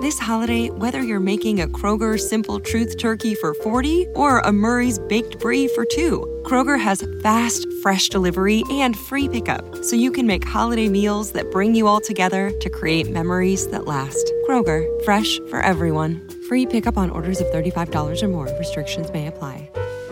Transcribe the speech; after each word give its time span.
This 0.00 0.16
holiday, 0.16 0.70
whether 0.70 1.02
you're 1.02 1.18
making 1.18 1.60
a 1.60 1.66
Kroger 1.66 2.20
Simple 2.20 2.60
Truth 2.60 2.98
turkey 2.98 3.34
for 3.34 3.52
40 3.52 4.06
or 4.14 4.38
a 4.38 4.52
Murray's 4.52 5.00
Baked 5.00 5.40
Brie 5.40 5.66
for 5.66 5.84
two, 5.84 6.24
Kroger 6.44 6.78
has 6.78 7.04
fast, 7.20 7.66
fresh 7.82 8.08
delivery 8.08 8.62
and 8.70 8.96
free 8.96 9.28
pickup, 9.28 9.82
so 9.82 9.96
you 9.96 10.12
can 10.12 10.24
make 10.24 10.44
holiday 10.44 10.88
meals 10.88 11.32
that 11.32 11.50
bring 11.50 11.74
you 11.74 11.88
all 11.88 12.00
together 12.00 12.52
to 12.60 12.70
create 12.70 13.10
memories 13.10 13.66
that 13.70 13.86
last. 13.86 14.32
Kroger, 14.48 14.86
fresh 15.04 15.40
for 15.50 15.60
everyone. 15.62 16.28
Free 16.46 16.64
pickup 16.64 16.96
on 16.96 17.10
orders 17.10 17.40
of 17.40 17.48
$35 17.48 18.22
or 18.22 18.28
more. 18.28 18.46
Restrictions 18.56 19.12
may 19.12 19.26
apply. 19.26 19.68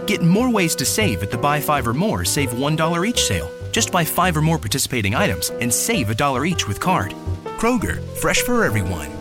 Get 0.08 0.20
more 0.20 0.50
ways 0.50 0.74
to 0.76 0.84
save 0.84 1.22
at 1.22 1.30
the 1.30 1.38
Buy 1.38 1.60
Five 1.60 1.86
or 1.86 1.94
More 1.94 2.24
Save 2.24 2.50
$1 2.50 3.08
each 3.08 3.22
sale. 3.24 3.48
Just 3.70 3.92
buy 3.92 4.04
five 4.04 4.36
or 4.36 4.42
more 4.42 4.58
participating 4.58 5.14
items 5.14 5.50
and 5.60 5.72
save 5.72 6.10
a 6.10 6.14
dollar 6.14 6.44
each 6.44 6.66
with 6.66 6.80
card. 6.80 7.12
Kroger, 7.60 8.02
fresh 8.16 8.42
for 8.42 8.64
everyone. 8.64 9.15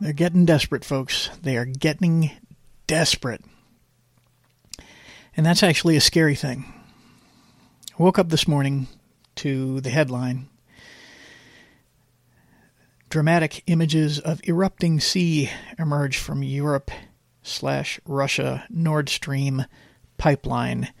They're 0.00 0.12
getting 0.12 0.46
desperate, 0.46 0.84
folks. 0.84 1.28
They 1.42 1.56
are 1.56 1.66
getting 1.66 2.30
desperate. 2.86 3.44
And 5.36 5.44
that's 5.44 5.62
actually 5.62 5.96
a 5.96 6.00
scary 6.00 6.34
thing. 6.34 6.64
I 7.98 8.02
woke 8.02 8.18
up 8.18 8.30
this 8.30 8.48
morning 8.48 8.88
to 9.36 9.80
the 9.80 9.90
headline 9.90 10.48
Dramatic 13.10 13.64
images 13.66 14.20
of 14.20 14.40
erupting 14.46 15.00
sea 15.00 15.50
emerge 15.80 16.16
from 16.16 16.44
Europe 16.44 16.92
slash 17.42 17.98
Russia 18.06 18.64
Nord 18.70 19.08
Stream 19.08 19.66
pipeline, 20.16 20.92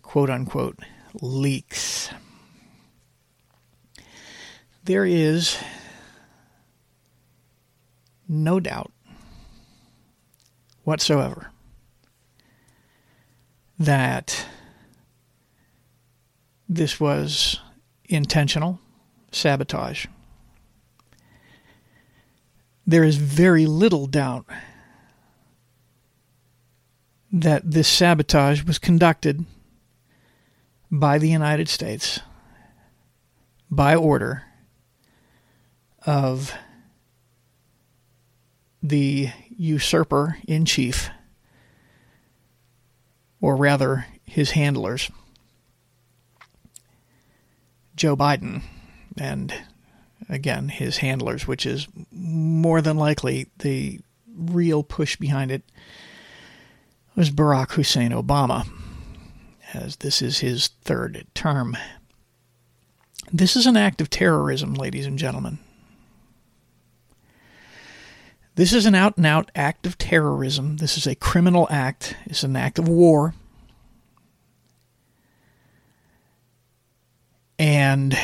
quote 0.00 0.30
unquote, 0.30 0.78
leaks. 1.20 2.08
There 4.84 5.04
is 5.04 5.58
no 8.28 8.60
doubt 8.60 8.92
whatsoever 10.84 11.50
that 13.78 14.46
this 16.68 17.00
was 17.00 17.60
intentional 18.06 18.80
sabotage. 19.32 20.06
There 22.86 23.04
is 23.04 23.16
very 23.16 23.66
little 23.66 24.06
doubt 24.06 24.46
that 27.32 27.68
this 27.68 27.88
sabotage 27.88 28.62
was 28.62 28.78
conducted 28.78 29.44
by 30.90 31.18
the 31.18 31.28
United 31.28 31.68
States 31.68 32.20
by 33.70 33.96
order 33.96 34.44
of 36.06 36.54
the 38.84 39.30
usurper 39.48 40.36
in 40.46 40.66
chief, 40.66 41.08
or 43.40 43.56
rather 43.56 44.04
his 44.26 44.50
handlers, 44.50 45.10
Joe 47.96 48.14
Biden, 48.14 48.62
and 49.16 49.54
again, 50.28 50.68
his 50.68 50.98
handlers, 50.98 51.46
which 51.46 51.64
is 51.64 51.88
more 52.12 52.82
than 52.82 52.98
likely 52.98 53.46
the 53.58 54.00
real 54.36 54.82
push 54.82 55.16
behind 55.16 55.50
it, 55.50 55.62
was 57.16 57.30
Barack 57.30 57.72
Hussein 57.72 58.10
Obama, 58.10 58.68
as 59.72 59.96
this 59.96 60.20
is 60.20 60.40
his 60.40 60.68
third 60.82 61.26
term. 61.34 61.74
This 63.32 63.56
is 63.56 63.66
an 63.66 63.78
act 63.78 64.02
of 64.02 64.10
terrorism, 64.10 64.74
ladies 64.74 65.06
and 65.06 65.18
gentlemen. 65.18 65.58
This 68.56 68.72
is 68.72 68.86
an 68.86 68.94
out 68.94 69.16
and 69.16 69.26
out 69.26 69.50
act 69.56 69.84
of 69.84 69.98
terrorism. 69.98 70.76
This 70.76 70.96
is 70.96 71.06
a 71.08 71.16
criminal 71.16 71.66
act. 71.70 72.16
It's 72.26 72.44
an 72.44 72.54
act 72.54 72.78
of 72.78 72.86
war. 72.86 73.34
And 77.58 78.16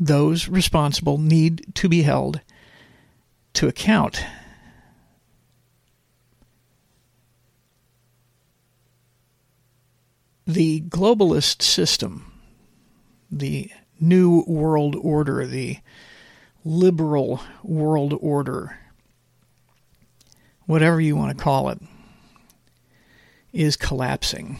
those 0.00 0.48
responsible 0.48 1.18
need 1.18 1.74
to 1.74 1.88
be 1.88 2.02
held 2.02 2.40
to 3.54 3.68
account. 3.68 4.24
The 10.46 10.80
globalist 10.82 11.60
system, 11.60 12.32
the 13.30 13.70
new 14.00 14.42
world 14.46 14.96
order, 14.96 15.46
the 15.46 15.78
liberal 16.64 17.40
world 17.62 18.14
order, 18.20 18.78
whatever 20.66 21.00
you 21.00 21.16
want 21.16 21.36
to 21.36 21.42
call 21.42 21.68
it, 21.68 21.80
is 23.52 23.76
collapsing, 23.76 24.58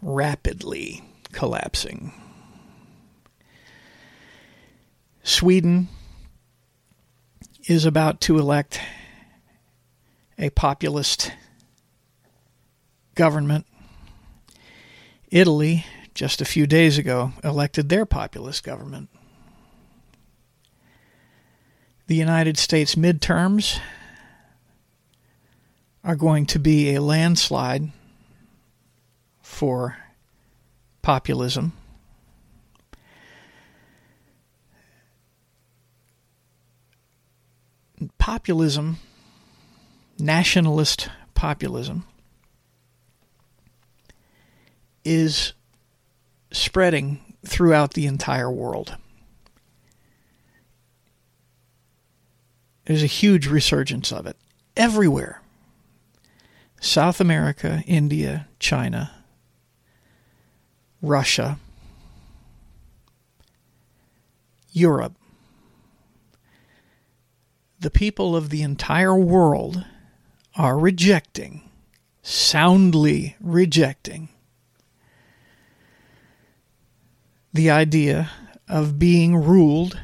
rapidly 0.00 1.02
collapsing. 1.32 2.12
Sweden 5.22 5.88
is 7.68 7.84
about 7.84 8.20
to 8.22 8.38
elect 8.38 8.80
a 10.38 10.50
populist 10.50 11.30
government. 13.14 13.66
Italy, 15.30 15.84
just 16.14 16.40
a 16.40 16.46
few 16.46 16.66
days 16.66 16.98
ago, 16.98 17.32
elected 17.44 17.88
their 17.88 18.06
populist 18.06 18.64
government. 18.64 19.08
The 22.06 22.16
United 22.16 22.58
States 22.58 22.96
midterms 22.96 23.78
are 26.02 26.16
going 26.16 26.46
to 26.46 26.58
be 26.58 26.94
a 26.94 27.02
landslide 27.02 27.90
for 29.42 29.96
populism. 31.02 31.72
Populism, 38.18 38.96
nationalist 40.18 41.10
populism, 41.34 42.04
is 45.04 45.52
spreading 46.50 47.20
throughout 47.44 47.94
the 47.94 48.06
entire 48.06 48.50
world. 48.50 48.96
There's 52.86 53.02
a 53.02 53.06
huge 53.06 53.46
resurgence 53.46 54.10
of 54.12 54.26
it 54.26 54.36
everywhere. 54.76 55.42
South 56.80 57.20
America, 57.20 57.84
India, 57.86 58.48
China, 58.58 59.12
Russia, 61.02 61.58
Europe. 64.72 65.14
The 67.78 67.90
people 67.90 68.34
of 68.34 68.48
the 68.48 68.62
entire 68.62 69.14
world 69.14 69.84
are 70.56 70.78
rejecting, 70.78 71.68
soundly 72.22 73.36
rejecting, 73.40 74.30
the 77.52 77.70
idea 77.70 78.30
of 78.68 78.98
being 78.98 79.36
ruled 79.36 80.00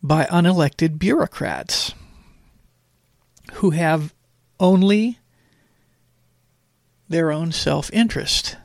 by 0.00 0.26
unelected 0.26 0.98
bureaucrats 0.98 1.92
who 3.54 3.70
have 3.70 4.14
only 4.60 5.18
their 7.08 7.30
own 7.30 7.52
self 7.52 7.90
interest 7.92 8.56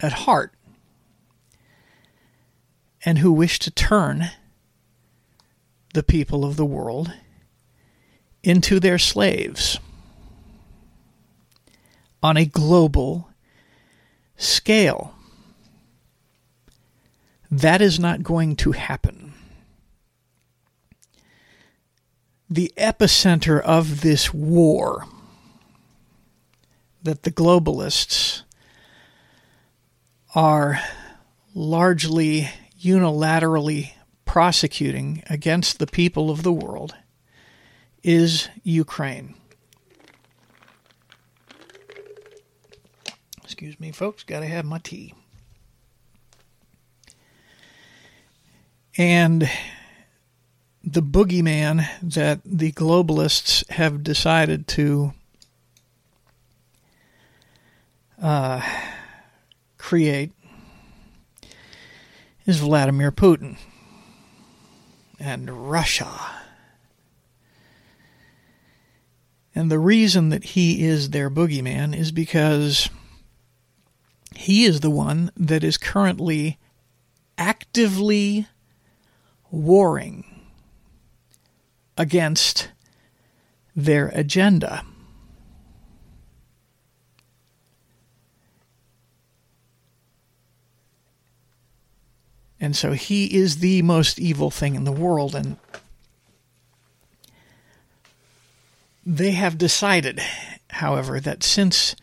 at 0.00 0.12
heart 0.12 0.52
and 3.04 3.18
who 3.18 3.32
wish 3.32 3.58
to 3.58 3.70
turn 3.70 4.30
the 5.94 6.02
people 6.02 6.44
of 6.44 6.56
the 6.56 6.64
world 6.64 7.12
into 8.42 8.80
their 8.80 8.98
slaves 8.98 9.78
on 12.22 12.36
a 12.36 12.44
global 12.44 13.30
scale. 14.36 15.14
That 17.50 17.80
is 17.80 17.98
not 17.98 18.22
going 18.22 18.56
to 18.56 18.72
happen. 18.72 19.32
The 22.50 22.72
epicenter 22.76 23.60
of 23.60 24.00
this 24.00 24.32
war 24.32 25.04
that 27.02 27.22
the 27.22 27.30
globalists 27.30 28.42
are 30.34 30.80
largely 31.54 32.48
unilaterally 32.80 33.92
prosecuting 34.24 35.22
against 35.28 35.78
the 35.78 35.86
people 35.86 36.30
of 36.30 36.42
the 36.42 36.52
world 36.52 36.94
is 38.02 38.48
Ukraine. 38.62 39.34
Excuse 43.42 43.80
me, 43.80 43.90
folks, 43.90 44.22
got 44.22 44.40
to 44.40 44.46
have 44.46 44.64
my 44.64 44.78
tea. 44.78 45.14
And 48.96 49.50
the 50.92 51.02
boogeyman 51.02 51.86
that 52.02 52.40
the 52.46 52.72
globalists 52.72 53.68
have 53.70 54.02
decided 54.02 54.66
to 54.66 55.12
uh, 58.22 58.62
create 59.76 60.32
is 62.46 62.60
Vladimir 62.60 63.12
Putin 63.12 63.58
and 65.20 65.70
Russia. 65.70 66.08
And 69.54 69.70
the 69.70 69.78
reason 69.78 70.30
that 70.30 70.44
he 70.44 70.84
is 70.84 71.10
their 71.10 71.28
boogeyman 71.28 71.94
is 71.94 72.12
because 72.12 72.88
he 74.34 74.64
is 74.64 74.80
the 74.80 74.90
one 74.90 75.32
that 75.36 75.62
is 75.62 75.76
currently 75.76 76.58
actively 77.36 78.46
warring 79.50 80.37
against 81.98 82.70
their 83.76 84.08
agenda. 84.08 84.84
And 92.60 92.74
so 92.74 92.92
he 92.92 93.26
is 93.36 93.58
the 93.58 93.82
most 93.82 94.18
evil 94.18 94.50
thing 94.50 94.74
in 94.74 94.84
the 94.84 94.92
world. 94.92 95.34
And 95.34 95.56
they 99.06 99.30
have 99.32 99.58
decided, 99.58 100.20
however, 100.70 101.20
that 101.20 101.42
since 101.42 101.94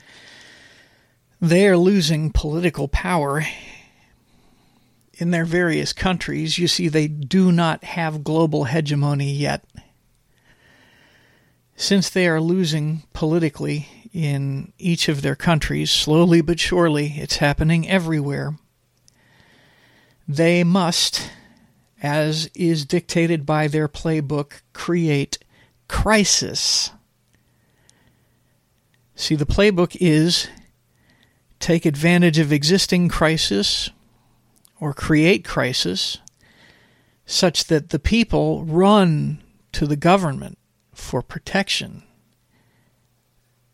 they 1.41 1.67
are 1.67 1.77
losing 1.77 2.31
political 2.31 2.87
power 2.87 3.43
in 5.13 5.31
their 5.31 5.45
various 5.45 5.93
countries, 5.93 6.57
you 6.57 6.67
see, 6.67 6.87
they 6.87 7.07
do 7.07 7.51
not 7.51 7.83
have 7.83 8.23
global 8.23 8.63
hegemony 8.63 9.31
yet. 9.31 9.63
Since 11.75 12.09
they 12.09 12.27
are 12.27 12.39
losing 12.39 13.03
politically 13.13 13.87
in 14.13 14.71
each 14.77 15.09
of 15.09 15.21
their 15.21 15.35
countries, 15.35 15.91
slowly 15.91 16.41
but 16.41 16.59
surely, 16.59 17.15
it's 17.17 17.37
happening 17.37 17.87
everywhere 17.89 18.55
they 20.27 20.63
must, 20.63 21.29
as 22.01 22.49
is 22.55 22.85
dictated 22.85 23.45
by 23.45 23.67
their 23.67 23.87
playbook, 23.87 24.61
create 24.73 25.37
crisis. 25.87 26.91
See, 29.15 29.35
the 29.35 29.45
playbook 29.45 29.95
is 29.99 30.47
take 31.59 31.85
advantage 31.85 32.39
of 32.39 32.51
existing 32.51 33.09
crisis 33.09 33.89
or 34.79 34.93
create 34.93 35.45
crisis 35.45 36.17
such 37.25 37.65
that 37.65 37.89
the 37.89 37.99
people 37.99 38.65
run 38.65 39.41
to 39.71 39.87
the 39.87 39.95
government 39.95 40.57
for 40.95 41.21
protection 41.21 42.03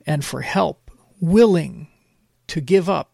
and 0.05 0.25
for 0.25 0.41
help, 0.41 0.91
willing 1.19 1.87
to 2.47 2.59
give 2.59 2.89
up 2.89 3.11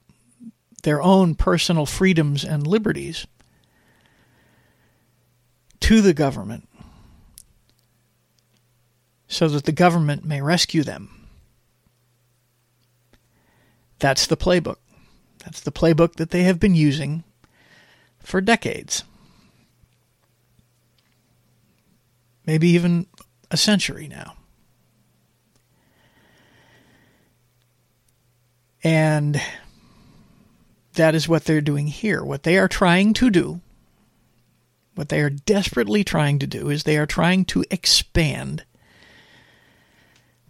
their 0.83 1.01
own 1.01 1.35
personal 1.35 1.85
freedoms 1.85 2.43
and 2.43 2.65
liberties 2.65 3.27
to 5.81 6.01
the 6.01 6.13
government 6.13 6.67
so 9.27 9.47
that 9.49 9.65
the 9.65 9.71
government 9.71 10.23
may 10.23 10.41
rescue 10.41 10.83
them. 10.83 11.27
That's 13.99 14.27
the 14.27 14.37
playbook. 14.37 14.77
That's 15.43 15.59
the 15.59 15.71
playbook 15.71 16.15
that 16.15 16.31
they 16.31 16.43
have 16.43 16.59
been 16.59 16.75
using 16.75 17.23
for 18.19 18.41
decades. 18.41 19.03
Maybe 22.45 22.69
even 22.69 23.07
a 23.49 23.57
century 23.57 24.07
now. 24.07 24.33
And 28.83 29.41
that 30.93 31.15
is 31.15 31.27
what 31.27 31.45
they're 31.45 31.61
doing 31.61 31.87
here. 31.87 32.23
What 32.23 32.43
they 32.43 32.57
are 32.57 32.67
trying 32.67 33.13
to 33.15 33.29
do, 33.29 33.61
what 34.95 35.09
they 35.09 35.21
are 35.21 35.29
desperately 35.29 36.03
trying 36.03 36.39
to 36.39 36.47
do, 36.47 36.69
is 36.69 36.83
they 36.83 36.97
are 36.97 37.05
trying 37.05 37.45
to 37.45 37.63
expand 37.69 38.65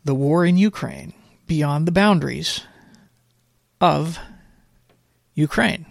the 0.03 0.15
war 0.15 0.45
in 0.45 0.57
Ukraine 0.57 1.13
beyond 1.47 1.87
the 1.87 1.91
boundaries 1.91 2.61
of 3.81 4.19
Ukraine. 5.35 5.85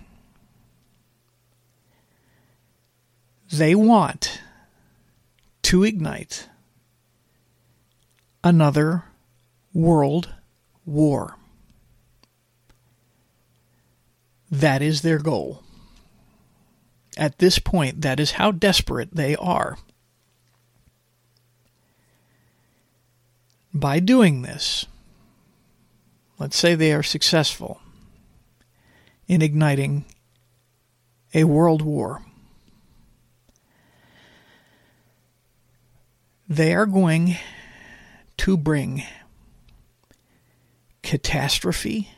They 3.52 3.74
want 3.74 4.40
to 5.62 5.84
ignite 5.84 6.48
another 8.46 9.02
world 9.74 10.32
war. 10.84 11.36
That 14.50 14.82
is 14.82 15.02
their 15.02 15.18
goal. 15.18 15.64
At 17.16 17.38
this 17.38 17.58
point, 17.58 18.02
that 18.02 18.20
is 18.20 18.32
how 18.32 18.52
desperate 18.52 19.14
they 19.14 19.34
are. 19.34 19.78
By 23.74 23.98
doing 23.98 24.42
this, 24.42 24.86
let's 26.38 26.56
say 26.56 26.74
they 26.74 26.92
are 26.92 27.02
successful, 27.02 27.80
in 29.26 29.42
igniting 29.42 30.04
a 31.34 31.44
world 31.44 31.82
war. 31.82 32.22
They 36.48 36.74
are 36.74 36.86
going 36.86 37.36
to 38.38 38.56
bring 38.56 39.02
catastrophe, 41.02 42.10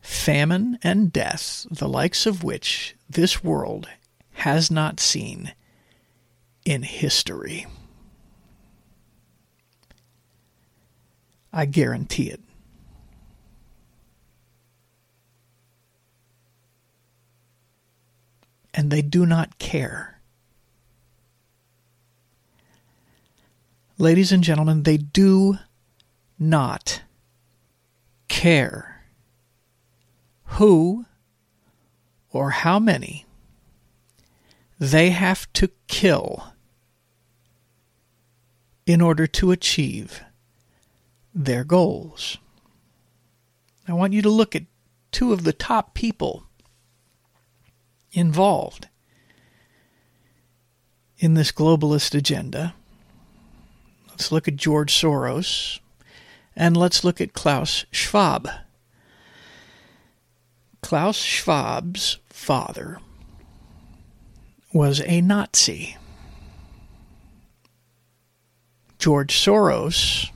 famine, 0.00 0.78
and 0.82 1.12
death, 1.12 1.66
the 1.70 1.88
likes 1.88 2.26
of 2.26 2.44
which 2.44 2.94
this 3.08 3.42
world 3.42 3.88
has 4.32 4.70
not 4.70 5.00
seen 5.00 5.54
in 6.64 6.82
history. 6.82 7.66
I 11.52 11.66
guarantee 11.66 12.30
it. 12.30 12.40
And 18.74 18.90
they 18.90 19.02
do 19.02 19.26
not 19.26 19.58
care. 19.58 20.18
Ladies 24.02 24.32
and 24.32 24.42
gentlemen, 24.42 24.82
they 24.82 24.96
do 24.96 25.58
not 26.36 27.02
care 28.26 29.04
who 30.58 31.06
or 32.28 32.50
how 32.50 32.80
many 32.80 33.26
they 34.76 35.10
have 35.10 35.52
to 35.52 35.70
kill 35.86 36.52
in 38.86 39.00
order 39.00 39.28
to 39.28 39.52
achieve 39.52 40.24
their 41.32 41.62
goals. 41.62 42.38
I 43.86 43.92
want 43.92 44.14
you 44.14 44.22
to 44.22 44.28
look 44.28 44.56
at 44.56 44.64
two 45.12 45.32
of 45.32 45.44
the 45.44 45.52
top 45.52 45.94
people 45.94 46.46
involved 48.10 48.88
in 51.18 51.34
this 51.34 51.52
globalist 51.52 52.16
agenda. 52.16 52.74
Let's 54.22 54.30
look 54.30 54.46
at 54.46 54.54
George 54.54 54.94
Soros 54.94 55.80
and 56.54 56.76
let's 56.76 57.02
look 57.02 57.20
at 57.20 57.32
Klaus 57.32 57.84
Schwab. 57.90 58.48
Klaus 60.80 61.16
Schwab's 61.16 62.20
father 62.28 63.00
was 64.72 65.02
a 65.06 65.20
Nazi. 65.22 65.96
George 69.00 69.34
Soros 69.34 70.30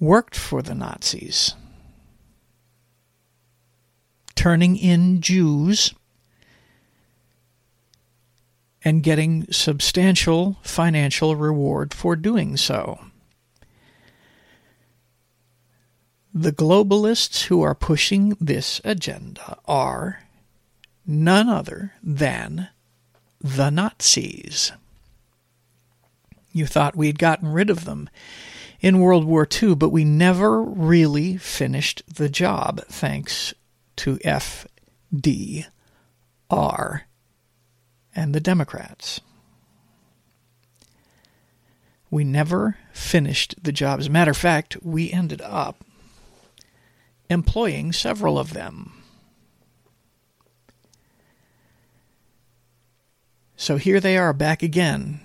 worked 0.00 0.34
for 0.34 0.60
the 0.60 0.74
Nazis, 0.74 1.54
turning 4.34 4.76
in 4.76 5.20
Jews 5.20 5.94
and 8.84 9.02
getting 9.02 9.46
substantial 9.50 10.58
financial 10.62 11.36
reward 11.36 11.92
for 11.92 12.16
doing 12.16 12.56
so. 12.56 13.00
The 16.32 16.52
globalists 16.52 17.44
who 17.44 17.62
are 17.62 17.74
pushing 17.74 18.36
this 18.40 18.80
agenda 18.84 19.58
are 19.66 20.22
none 21.06 21.48
other 21.48 21.94
than 22.02 22.68
the 23.40 23.70
Nazis. 23.70 24.72
You 26.52 26.66
thought 26.66 26.96
we'd 26.96 27.18
gotten 27.18 27.48
rid 27.48 27.70
of 27.70 27.84
them 27.84 28.08
in 28.80 29.00
World 29.00 29.24
War 29.24 29.48
II, 29.50 29.74
but 29.74 29.90
we 29.90 30.04
never 30.04 30.62
really 30.62 31.36
finished 31.36 32.02
the 32.14 32.28
job 32.28 32.84
thanks 32.86 33.52
to 33.96 34.18
FDR 34.18 35.68
and 38.18 38.34
the 38.34 38.40
Democrats. 38.40 39.20
We 42.10 42.24
never 42.24 42.76
finished 42.92 43.54
the 43.62 43.70
job. 43.70 44.00
As 44.00 44.08
a 44.08 44.10
matter 44.10 44.32
of 44.32 44.36
fact, 44.36 44.76
we 44.82 45.12
ended 45.12 45.40
up 45.40 45.84
employing 47.30 47.92
several 47.92 48.36
of 48.36 48.54
them. 48.54 49.04
So 53.56 53.76
here 53.76 54.00
they 54.00 54.18
are 54.18 54.32
back 54.32 54.64
again. 54.64 55.20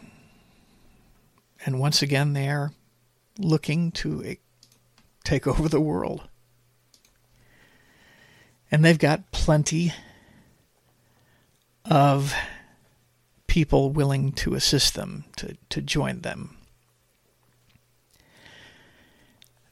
And 1.65 1.79
once 1.79 2.03
again, 2.03 2.33
they 2.33 2.47
are 2.47 2.73
looking 3.39 3.91
to 3.93 4.23
eh, 4.23 4.35
take 5.23 5.47
over 5.47 5.67
the 5.67 5.81
world. 5.81 6.29
And 8.69 8.85
they've 8.85 9.00
got 9.00 9.31
plenty 9.31 9.93
of 11.85 12.35
people 13.53 13.91
willing 13.91 14.31
to 14.31 14.55
assist 14.55 14.95
them, 14.95 15.25
to, 15.36 15.55
to 15.69 15.79
join 15.79 16.22
them. 16.22 16.57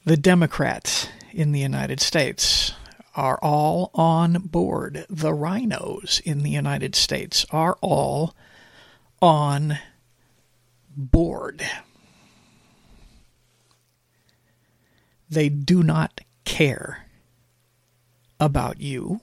The 0.05 0.15
Democrats 0.15 1.09
in 1.31 1.51
the 1.51 1.61
United 1.61 1.99
States 1.99 2.73
are 3.15 3.39
all 3.41 3.89
on 3.95 4.33
board. 4.33 5.07
The 5.09 5.31
RINOs 5.31 6.21
in 6.21 6.43
the 6.43 6.51
United 6.51 6.93
States 6.93 7.43
are 7.49 7.75
all 7.81 8.35
on 9.19 9.79
board. 10.95 11.65
They 15.27 15.49
do 15.49 15.81
not 15.81 16.21
care 16.45 17.07
about 18.39 18.79
you. 18.79 19.21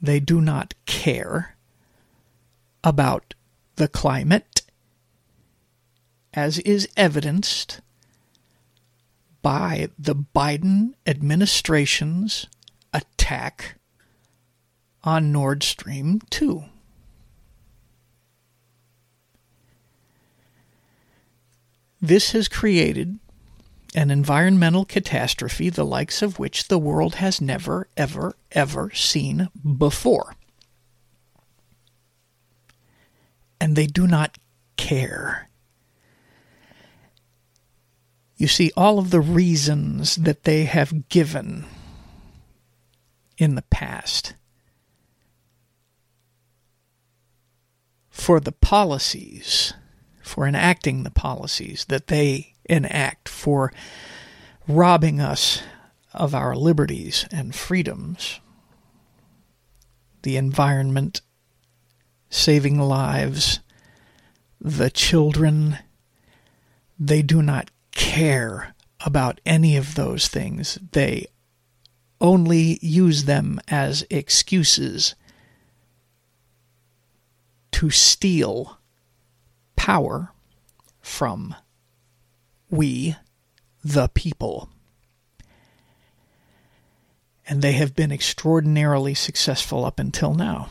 They 0.00 0.20
do 0.20 0.40
not 0.40 0.74
care 0.86 1.53
about 2.84 3.34
the 3.76 3.88
climate, 3.88 4.62
as 6.34 6.58
is 6.60 6.86
evidenced 6.96 7.80
by 9.42 9.88
the 9.98 10.14
Biden 10.14 10.92
administration's 11.06 12.46
attack 12.92 13.76
on 15.02 15.32
Nord 15.32 15.62
Stream 15.62 16.20
2. 16.30 16.64
This 22.00 22.32
has 22.32 22.48
created 22.48 23.18
an 23.94 24.10
environmental 24.10 24.84
catastrophe 24.84 25.70
the 25.70 25.86
likes 25.86 26.20
of 26.20 26.38
which 26.38 26.68
the 26.68 26.78
world 26.78 27.16
has 27.16 27.40
never, 27.40 27.88
ever, 27.96 28.34
ever 28.52 28.90
seen 28.90 29.48
before. 29.78 30.34
And 33.64 33.76
they 33.76 33.86
do 33.86 34.06
not 34.06 34.36
care. 34.76 35.48
You 38.36 38.46
see, 38.46 38.70
all 38.76 38.98
of 38.98 39.10
the 39.10 39.22
reasons 39.22 40.16
that 40.16 40.44
they 40.44 40.64
have 40.64 41.08
given 41.08 41.64
in 43.38 43.54
the 43.54 43.62
past 43.62 44.34
for 48.10 48.38
the 48.38 48.52
policies, 48.52 49.72
for 50.20 50.46
enacting 50.46 51.02
the 51.02 51.10
policies 51.10 51.86
that 51.86 52.08
they 52.08 52.52
enact 52.66 53.30
for 53.30 53.72
robbing 54.68 55.22
us 55.22 55.62
of 56.12 56.34
our 56.34 56.54
liberties 56.54 57.26
and 57.32 57.54
freedoms, 57.54 58.40
the 60.20 60.36
environment, 60.36 61.22
saving 62.34 62.80
lives, 62.80 63.60
the 64.60 64.90
children, 64.90 65.78
they 66.98 67.22
do 67.22 67.40
not 67.40 67.70
care 67.92 68.74
about 69.06 69.40
any 69.46 69.76
of 69.76 69.94
those 69.94 70.26
things. 70.26 70.76
They 70.92 71.26
only 72.20 72.78
use 72.82 73.24
them 73.24 73.60
as 73.68 74.04
excuses 74.10 75.14
to 77.70 77.90
steal 77.90 78.78
power 79.76 80.32
from 81.00 81.54
we, 82.68 83.14
the 83.84 84.08
people. 84.08 84.68
And 87.46 87.62
they 87.62 87.72
have 87.72 87.94
been 87.94 88.10
extraordinarily 88.10 89.14
successful 89.14 89.84
up 89.84 90.00
until 90.00 90.34
now. 90.34 90.70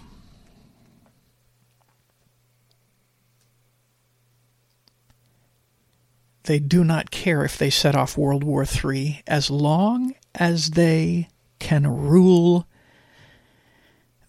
They 6.43 6.59
do 6.59 6.83
not 6.83 7.11
care 7.11 7.45
if 7.45 7.57
they 7.57 7.69
set 7.69 7.95
off 7.95 8.17
World 8.17 8.43
War 8.43 8.65
III 8.65 9.23
as 9.25 9.49
long 9.49 10.13
as 10.35 10.71
they 10.71 11.29
can 11.59 11.87
rule 11.87 12.67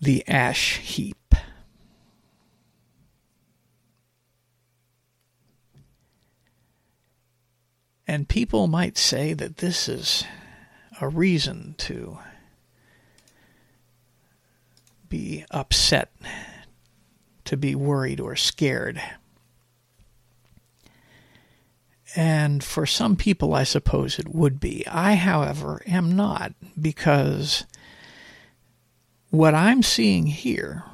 the 0.01 0.27
ash 0.29 0.79
heap. 0.79 1.35
And 8.07 8.29
people 8.29 8.69
might 8.69 8.97
say 8.97 9.35
that 9.35 9.57
this 9.57 9.89
is 9.89 10.25
a 11.01 11.09
reason 11.09 11.75
to 11.79 12.19
be 15.09 15.45
upset, 15.51 16.13
to 17.45 17.57
be 17.57 17.75
worried 17.75 18.21
or 18.21 18.37
scared. 18.37 19.01
And 22.17 22.63
for 22.63 22.87
some 22.87 23.17
people, 23.17 23.55
I 23.55 23.65
suppose 23.65 24.19
it 24.19 24.29
would 24.29 24.61
be. 24.61 24.87
I, 24.87 25.15
however, 25.15 25.83
am 25.87 26.15
not 26.15 26.53
because 26.81 27.65
what 29.31 29.55
I'm 29.55 29.83
seeing 29.83 30.27
here 30.27 30.85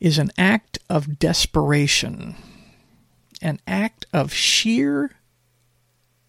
is 0.00 0.18
an 0.18 0.30
act 0.36 0.78
of 0.88 1.18
desperation, 1.18 2.34
an 3.40 3.60
act 3.66 4.06
of 4.12 4.32
sheer, 4.32 5.12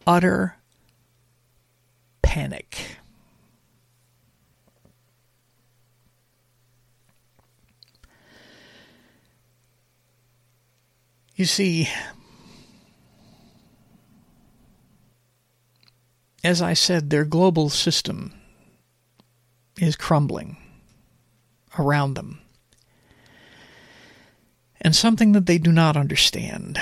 utter 0.06 0.58
panic. 2.22 2.98
You 11.40 11.46
see, 11.46 11.88
as 16.44 16.62
I 16.62 16.74
said, 16.74 17.10
their 17.10 17.24
global 17.24 17.70
system 17.70 18.34
is 19.78 19.96
crumbling 19.96 20.58
around 21.78 22.16
them. 22.16 22.42
And 24.82 24.94
something 24.94 25.32
that 25.32 25.46
they 25.46 25.58
do 25.58 25.72
not 25.72 25.96
understand 25.96 26.78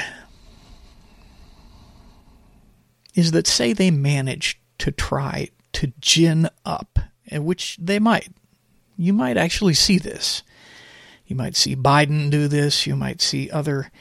is 3.14 3.34
that, 3.34 3.46
say, 3.46 3.74
they 3.74 3.92
manage 3.92 4.60
to 4.80 4.92
try 4.92 5.50
to 5.74 5.94
gin 6.00 6.50
up, 6.66 6.98
which 7.32 7.78
they 7.80 8.00
might. 8.00 8.30
You 8.98 9.14
might 9.14 9.38
actually 9.38 9.76
see 9.76 10.00
this. 10.00 10.42
You 11.28 11.36
might 11.36 11.56
see 11.56 11.76
Biden 11.76 12.32
do 12.32 12.48
this. 12.48 12.88
You 12.88 12.96
might 12.96 13.22
see 13.22 13.52
other 13.52 13.92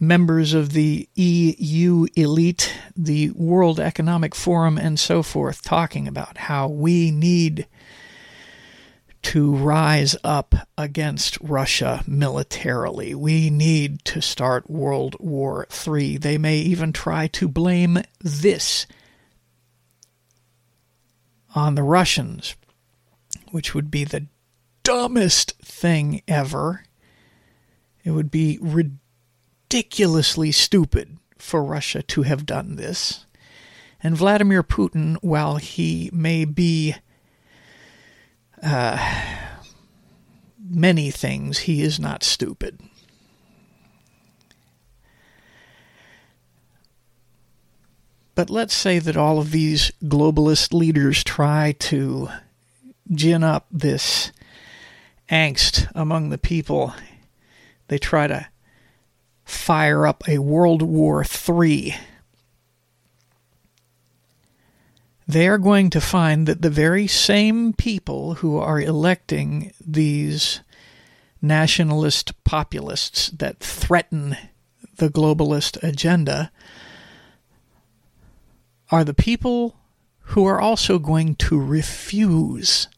members 0.00 0.54
of 0.54 0.72
the 0.72 1.06
EU 1.14 2.06
elite, 2.16 2.74
the 2.96 3.30
World 3.32 3.78
Economic 3.78 4.34
Forum, 4.34 4.78
and 4.78 4.98
so 4.98 5.22
forth, 5.22 5.62
talking 5.62 6.08
about 6.08 6.38
how 6.38 6.66
we 6.66 7.10
need 7.10 7.66
to 9.22 9.54
rise 9.54 10.16
up 10.24 10.54
against 10.78 11.38
Russia 11.42 12.02
militarily. 12.06 13.14
We 13.14 13.50
need 13.50 14.02
to 14.06 14.22
start 14.22 14.70
World 14.70 15.16
War 15.20 15.68
III. 15.86 16.16
They 16.16 16.38
may 16.38 16.56
even 16.56 16.94
try 16.94 17.26
to 17.26 17.46
blame 17.46 17.98
this 18.18 18.86
on 21.54 21.74
the 21.74 21.82
Russians, 21.82 22.56
which 23.50 23.74
would 23.74 23.90
be 23.90 24.04
the 24.04 24.26
dumbest 24.82 25.58
thing 25.58 26.22
ever. 26.26 26.84
It 28.02 28.12
would 28.12 28.30
be 28.30 28.58
ridiculous 28.62 28.99
ridiculously 29.70 30.50
stupid 30.50 31.16
for 31.38 31.62
Russia 31.62 32.02
to 32.02 32.22
have 32.22 32.44
done 32.44 32.74
this. 32.74 33.24
And 34.02 34.16
Vladimir 34.16 34.64
Putin, 34.64 35.16
while 35.20 35.56
he 35.58 36.10
may 36.12 36.44
be 36.44 36.96
uh, 38.60 38.98
many 40.58 41.12
things, 41.12 41.58
he 41.60 41.82
is 41.82 42.00
not 42.00 42.24
stupid. 42.24 42.80
But 48.34 48.50
let's 48.50 48.74
say 48.74 48.98
that 48.98 49.16
all 49.16 49.38
of 49.38 49.52
these 49.52 49.92
globalist 50.02 50.74
leaders 50.74 51.22
try 51.22 51.76
to 51.78 52.28
gin 53.12 53.44
up 53.44 53.66
this 53.70 54.32
angst 55.30 55.88
among 55.94 56.30
the 56.30 56.38
people. 56.38 56.92
They 57.86 57.98
try 57.98 58.26
to 58.26 58.49
fire 59.50 60.06
up 60.06 60.26
a 60.28 60.38
World 60.38 60.80
War 60.80 61.24
III, 61.24 61.96
they 65.26 65.48
are 65.48 65.58
going 65.58 65.90
to 65.90 66.00
find 66.00 66.46
that 66.46 66.62
the 66.62 66.70
very 66.70 67.06
same 67.06 67.72
people 67.72 68.34
who 68.34 68.56
are 68.56 68.80
electing 68.80 69.72
these 69.84 70.60
nationalist 71.42 72.42
populists 72.44 73.28
that 73.28 73.60
threaten 73.60 74.36
the 74.96 75.08
globalist 75.08 75.82
agenda 75.82 76.50
are 78.90 79.04
the 79.04 79.14
people 79.14 79.76
who 80.20 80.44
are 80.44 80.60
also 80.60 80.98
going 80.98 81.34
to 81.34 81.60
refuse 81.60 82.88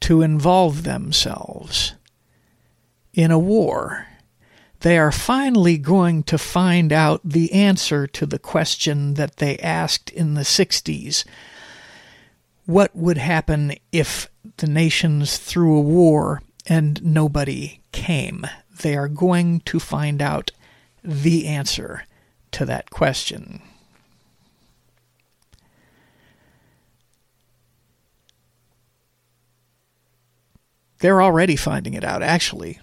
to 0.00 0.22
involve 0.22 0.82
themselves 0.84 1.94
in 3.12 3.30
a 3.30 3.38
war 3.38 4.06
they 4.84 4.98
are 4.98 5.10
finally 5.10 5.78
going 5.78 6.22
to 6.22 6.36
find 6.36 6.92
out 6.92 7.18
the 7.24 7.50
answer 7.54 8.06
to 8.06 8.26
the 8.26 8.38
question 8.38 9.14
that 9.14 9.38
they 9.38 9.56
asked 9.60 10.10
in 10.10 10.34
the 10.34 10.42
60s. 10.42 11.24
What 12.66 12.94
would 12.94 13.16
happen 13.16 13.76
if 13.92 14.28
the 14.58 14.66
nations 14.66 15.38
threw 15.38 15.78
a 15.78 15.80
war 15.80 16.42
and 16.66 17.02
nobody 17.02 17.80
came? 17.92 18.46
They 18.82 18.94
are 18.94 19.08
going 19.08 19.60
to 19.60 19.80
find 19.80 20.20
out 20.20 20.50
the 21.02 21.46
answer 21.46 22.04
to 22.52 22.66
that 22.66 22.90
question. 22.90 23.62
They're 30.98 31.22
already 31.22 31.56
finding 31.56 31.94
it 31.94 32.04
out, 32.04 32.22
actually 32.22 32.80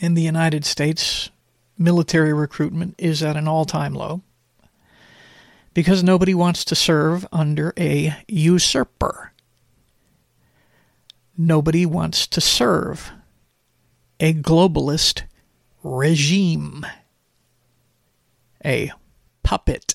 in 0.00 0.14
the 0.14 0.22
United 0.22 0.64
States, 0.64 1.30
military 1.78 2.32
recruitment 2.32 2.94
is 2.98 3.22
at 3.22 3.36
an 3.36 3.46
all 3.46 3.66
time 3.66 3.94
low 3.94 4.22
because 5.74 6.02
nobody 6.02 6.34
wants 6.34 6.64
to 6.64 6.74
serve 6.74 7.26
under 7.30 7.72
a 7.78 8.16
usurper. 8.26 9.32
Nobody 11.36 11.86
wants 11.86 12.26
to 12.28 12.40
serve 12.40 13.12
a 14.18 14.34
globalist 14.34 15.22
regime, 15.82 16.84
a 18.64 18.90
puppet. 19.42 19.94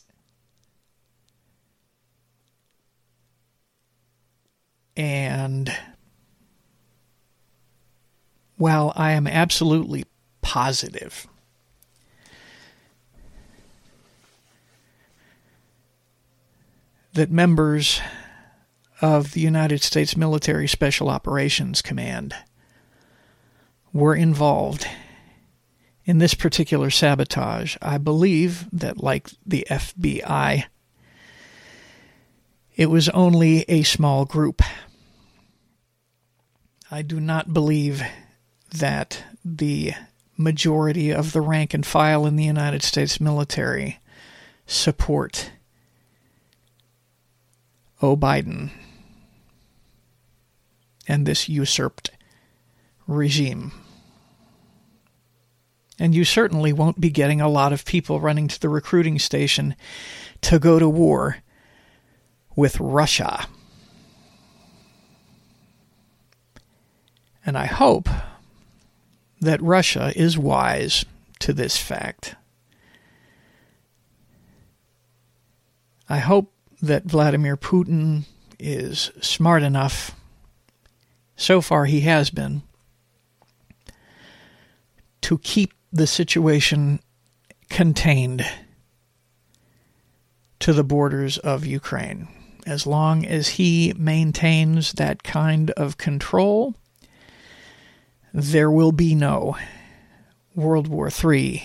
And 4.95 5.75
well, 8.57 8.93
I 8.95 9.11
am 9.11 9.27
absolutely 9.27 10.05
positive 10.41 11.27
that 17.13 17.31
members 17.31 18.01
of 19.01 19.31
the 19.31 19.41
United 19.41 19.81
States 19.81 20.15
Military 20.15 20.67
Special 20.67 21.09
Operations 21.09 21.81
Command 21.81 22.35
were 23.93 24.15
involved 24.15 24.87
in 26.03 26.17
this 26.19 26.33
particular 26.33 26.89
sabotage. 26.89 27.77
I 27.81 27.97
believe 27.97 28.67
that, 28.71 29.01
like 29.01 29.29
the 29.45 29.65
FBI, 29.69 30.65
it 32.75 32.89
was 32.89 33.09
only 33.09 33.61
a 33.69 33.83
small 33.83 34.25
group. 34.25 34.61
I 36.91 37.01
do 37.01 37.19
not 37.19 37.53
believe 37.53 38.03
that 38.77 39.23
the 39.43 39.93
majority 40.37 41.11
of 41.11 41.31
the 41.31 41.41
rank 41.41 41.73
and 41.73 41.85
file 41.85 42.25
in 42.25 42.35
the 42.35 42.43
United 42.43 42.83
States 42.83 43.21
military 43.21 43.99
support 44.67 45.51
O. 48.01 48.17
Biden 48.17 48.71
and 51.07 51.25
this 51.25 51.47
usurped 51.47 52.11
regime. 53.07 53.71
And 55.97 56.13
you 56.13 56.25
certainly 56.25 56.73
won't 56.73 56.99
be 56.99 57.09
getting 57.09 57.39
a 57.39 57.47
lot 57.47 57.71
of 57.71 57.85
people 57.85 58.19
running 58.19 58.49
to 58.49 58.59
the 58.59 58.67
recruiting 58.67 59.17
station 59.17 59.75
to 60.41 60.59
go 60.59 60.77
to 60.77 60.89
war 60.89 61.37
with 62.55 62.79
Russia. 62.79 63.47
And 67.45 67.57
I 67.57 67.65
hope 67.65 68.09
that 69.41 69.61
Russia 69.61 70.11
is 70.15 70.37
wise 70.37 71.05
to 71.39 71.53
this 71.53 71.77
fact. 71.77 72.35
I 76.07 76.19
hope 76.19 76.51
that 76.81 77.05
Vladimir 77.05 77.57
Putin 77.57 78.25
is 78.59 79.11
smart 79.21 79.63
enough, 79.63 80.11
so 81.35 81.61
far 81.61 81.85
he 81.85 82.01
has 82.01 82.29
been, 82.29 82.61
to 85.21 85.37
keep 85.39 85.73
the 85.91 86.07
situation 86.07 86.99
contained 87.69 88.45
to 90.59 90.73
the 90.73 90.83
borders 90.83 91.37
of 91.39 91.65
Ukraine. 91.65 92.27
As 92.65 92.87
long 92.87 93.25
as 93.25 93.49
he 93.49 93.93
maintains 93.97 94.93
that 94.93 95.23
kind 95.23 95.71
of 95.71 95.97
control, 95.97 96.75
there 98.37 98.69
will 98.69 98.91
be 98.91 99.15
no 99.15 99.55
World 100.55 100.89
War 100.89 101.09
III, 101.09 101.63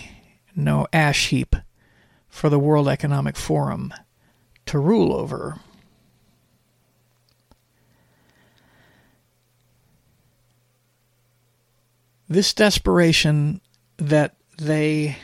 no 0.55 0.87
ash 0.93 1.27
heap 1.27 1.53
for 2.29 2.49
the 2.49 2.59
World 2.59 2.87
Economic 2.87 3.35
Forum 3.35 3.93
to 4.67 4.79
rule 4.79 5.13
over. 5.13 5.59
This 12.29 12.53
desperation 12.53 13.59
that 13.97 14.37
they. 14.57 15.17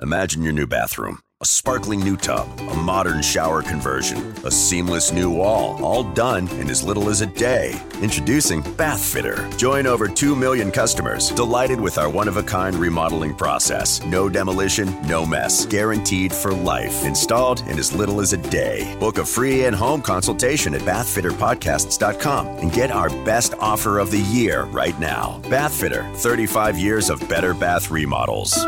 Imagine 0.00 0.42
your 0.42 0.54
new 0.54 0.66
bathroom 0.66 1.20
a 1.40 1.46
sparkling 1.46 2.00
new 2.00 2.16
tub, 2.16 2.48
a 2.58 2.74
modern 2.74 3.22
shower 3.22 3.62
conversion, 3.62 4.18
a 4.44 4.50
seamless 4.50 5.12
new 5.12 5.30
wall, 5.30 5.78
all 5.84 6.02
done 6.02 6.48
in 6.58 6.68
as 6.68 6.82
little 6.82 7.08
as 7.08 7.20
a 7.20 7.26
day. 7.26 7.80
Introducing 8.02 8.60
Bath 8.74 9.00
Fitter. 9.00 9.48
Join 9.56 9.86
over 9.86 10.08
2 10.08 10.34
million 10.34 10.72
customers 10.72 11.30
delighted 11.30 11.80
with 11.80 11.96
our 11.96 12.10
one 12.10 12.26
of 12.26 12.38
a 12.38 12.42
kind 12.42 12.74
remodeling 12.74 13.36
process. 13.36 14.04
No 14.04 14.28
demolition, 14.28 15.00
no 15.02 15.24
mess. 15.24 15.64
Guaranteed 15.64 16.32
for 16.32 16.52
life. 16.52 17.04
Installed 17.04 17.60
in 17.68 17.78
as 17.78 17.92
little 17.92 18.20
as 18.20 18.32
a 18.32 18.38
day. 18.50 18.96
Book 18.98 19.18
a 19.18 19.24
free 19.24 19.66
in 19.66 19.74
home 19.74 20.02
consultation 20.02 20.74
at 20.74 20.80
bathfitterpodcasts.com 20.80 22.48
and 22.48 22.72
get 22.72 22.90
our 22.90 23.10
best 23.24 23.54
offer 23.60 24.00
of 24.00 24.10
the 24.10 24.22
year 24.22 24.64
right 24.64 24.98
now. 24.98 25.40
Bath 25.48 25.78
Fitter 25.78 26.02
35 26.14 26.76
years 26.76 27.10
of 27.10 27.28
better 27.28 27.54
bath 27.54 27.92
remodels 27.92 28.58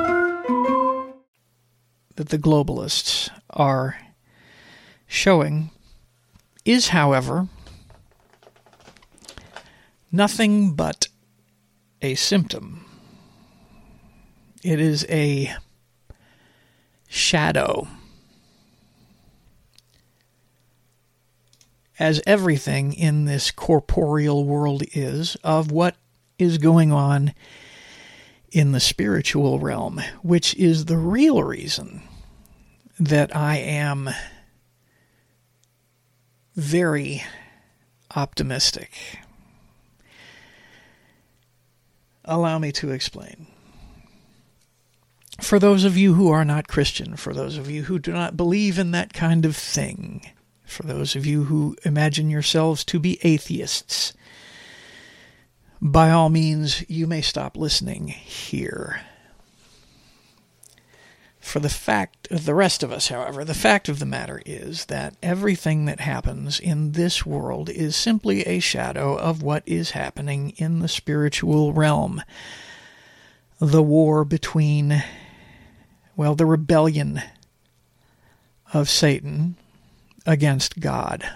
that 2.16 2.28
the 2.28 2.38
globalists 2.38 3.30
are 3.50 3.98
showing 5.06 5.70
is, 6.64 6.88
however, 6.88 7.48
nothing 10.12 10.74
but 10.74 11.08
a 12.02 12.14
symptom. 12.14 12.84
It 14.62 14.80
is 14.80 15.06
a 15.08 15.54
shadow. 17.08 17.88
As 21.98 22.22
everything 22.26 22.92
in 22.92 23.26
this 23.26 23.50
corporeal 23.50 24.44
world 24.44 24.82
is, 24.92 25.36
of 25.42 25.70
what 25.70 25.96
is 26.38 26.58
going 26.58 26.92
on 26.92 27.34
in 28.52 28.72
the 28.72 28.80
spiritual 28.80 29.58
realm, 29.58 30.00
which 30.22 30.54
is 30.54 30.84
the 30.84 30.96
real 30.96 31.42
reason 31.42 32.02
that 32.98 33.34
I 33.34 33.56
am 33.56 34.10
very 36.56 37.22
optimistic. 38.14 38.90
Allow 42.24 42.58
me 42.58 42.72
to 42.72 42.90
explain. 42.90 43.46
For 45.40 45.58
those 45.58 45.84
of 45.84 45.96
you 45.96 46.14
who 46.14 46.30
are 46.30 46.44
not 46.44 46.68
Christian, 46.68 47.16
for 47.16 47.32
those 47.32 47.56
of 47.56 47.70
you 47.70 47.84
who 47.84 47.98
do 47.98 48.12
not 48.12 48.36
believe 48.36 48.78
in 48.78 48.90
that 48.90 49.14
kind 49.14 49.46
of 49.46 49.56
thing, 49.56 50.30
for 50.66 50.82
those 50.82 51.16
of 51.16 51.24
you 51.24 51.44
who 51.44 51.76
imagine 51.84 52.28
yourselves 52.28 52.84
to 52.84 52.98
be 52.98 53.18
atheists, 53.22 54.12
by 55.80 56.10
all 56.10 56.28
means, 56.28 56.84
you 56.88 57.06
may 57.06 57.22
stop 57.22 57.56
listening 57.56 58.08
here. 58.08 59.02
For 61.40 61.58
the 61.58 61.70
fact, 61.70 62.30
of 62.30 62.44
the 62.44 62.54
rest 62.54 62.82
of 62.82 62.92
us, 62.92 63.08
however, 63.08 63.44
the 63.44 63.54
fact 63.54 63.88
of 63.88 63.98
the 63.98 64.06
matter 64.06 64.42
is 64.44 64.84
that 64.86 65.16
everything 65.22 65.86
that 65.86 66.00
happens 66.00 66.60
in 66.60 66.92
this 66.92 67.24
world 67.24 67.70
is 67.70 67.96
simply 67.96 68.42
a 68.42 68.60
shadow 68.60 69.16
of 69.16 69.42
what 69.42 69.62
is 69.66 69.92
happening 69.92 70.50
in 70.58 70.80
the 70.80 70.88
spiritual 70.88 71.72
realm. 71.72 72.22
The 73.58 73.82
war 73.82 74.24
between, 74.24 75.02
well, 76.14 76.34
the 76.34 76.46
rebellion 76.46 77.22
of 78.72 78.90
Satan 78.90 79.56
against 80.26 80.78
God. 80.78 81.28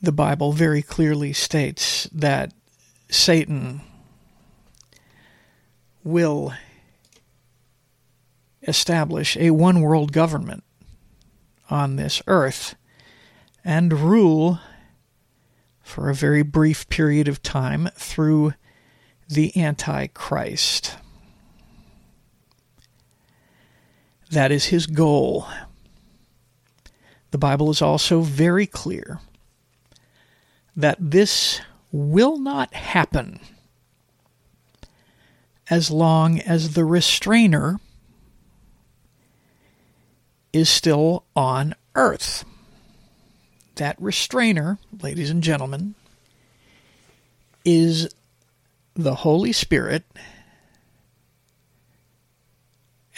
The 0.00 0.12
Bible 0.12 0.52
very 0.52 0.82
clearly 0.82 1.32
states 1.32 2.08
that 2.12 2.52
Satan 3.10 3.80
will 6.04 6.52
establish 8.62 9.36
a 9.36 9.50
one 9.50 9.80
world 9.80 10.12
government 10.12 10.62
on 11.68 11.96
this 11.96 12.22
earth 12.28 12.76
and 13.64 13.92
rule 13.92 14.60
for 15.82 16.08
a 16.08 16.14
very 16.14 16.42
brief 16.42 16.88
period 16.88 17.26
of 17.26 17.42
time 17.42 17.88
through 17.96 18.54
the 19.28 19.60
Antichrist. 19.60 20.96
That 24.30 24.52
is 24.52 24.66
his 24.66 24.86
goal. 24.86 25.48
The 27.30 27.38
Bible 27.38 27.70
is 27.70 27.82
also 27.82 28.20
very 28.20 28.66
clear 28.66 29.20
that 30.78 30.96
this 31.00 31.60
will 31.90 32.38
not 32.38 32.72
happen 32.72 33.40
as 35.68 35.90
long 35.90 36.38
as 36.38 36.74
the 36.74 36.84
restrainer 36.84 37.80
is 40.52 40.70
still 40.70 41.24
on 41.34 41.74
earth. 41.96 42.44
That 43.74 44.00
restrainer, 44.00 44.78
ladies 45.02 45.30
and 45.30 45.42
gentlemen, 45.42 45.96
is 47.64 48.08
the 48.94 49.16
Holy 49.16 49.52
Spirit 49.52 50.04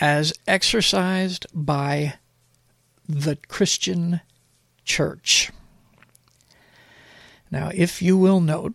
as 0.00 0.32
exercised 0.46 1.46
by 1.52 2.14
the 3.06 3.36
Christian 3.36 4.22
church. 4.86 5.50
Now, 7.50 7.70
if 7.74 8.00
you 8.00 8.16
will 8.16 8.40
note, 8.40 8.74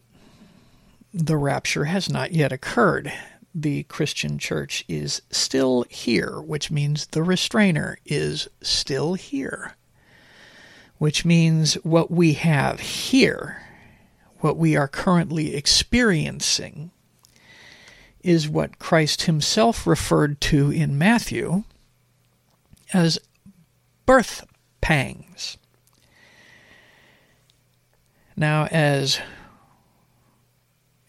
the 1.13 1.37
rapture 1.37 1.85
has 1.85 2.09
not 2.09 2.33
yet 2.33 2.51
occurred 2.51 3.11
the 3.55 3.83
Christian 3.83 4.37
church 4.37 4.83
is 4.89 5.21
still 5.31 5.85
here, 5.89 6.41
which 6.41 6.69
means 6.69 7.07
the 7.07 7.23
restrainer 7.23 7.97
is 8.05 8.49
still 8.61 9.13
here, 9.13 9.77
which 10.97 11.23
means 11.23 11.75
what 11.75 12.11
we 12.11 12.33
have 12.33 12.81
here, 12.81 13.61
what 14.39 14.57
we 14.57 14.75
are 14.75 14.89
currently 14.89 15.55
experiencing, 15.55 16.91
is 18.21 18.49
what 18.49 18.77
Christ 18.77 19.21
himself 19.21 19.87
referred 19.87 20.41
to 20.41 20.69
in 20.69 20.97
Matthew 20.97 21.63
as 22.91 23.19
birth 24.05 24.45
pangs. 24.81 25.57
Now, 28.35 28.65
as 28.65 29.19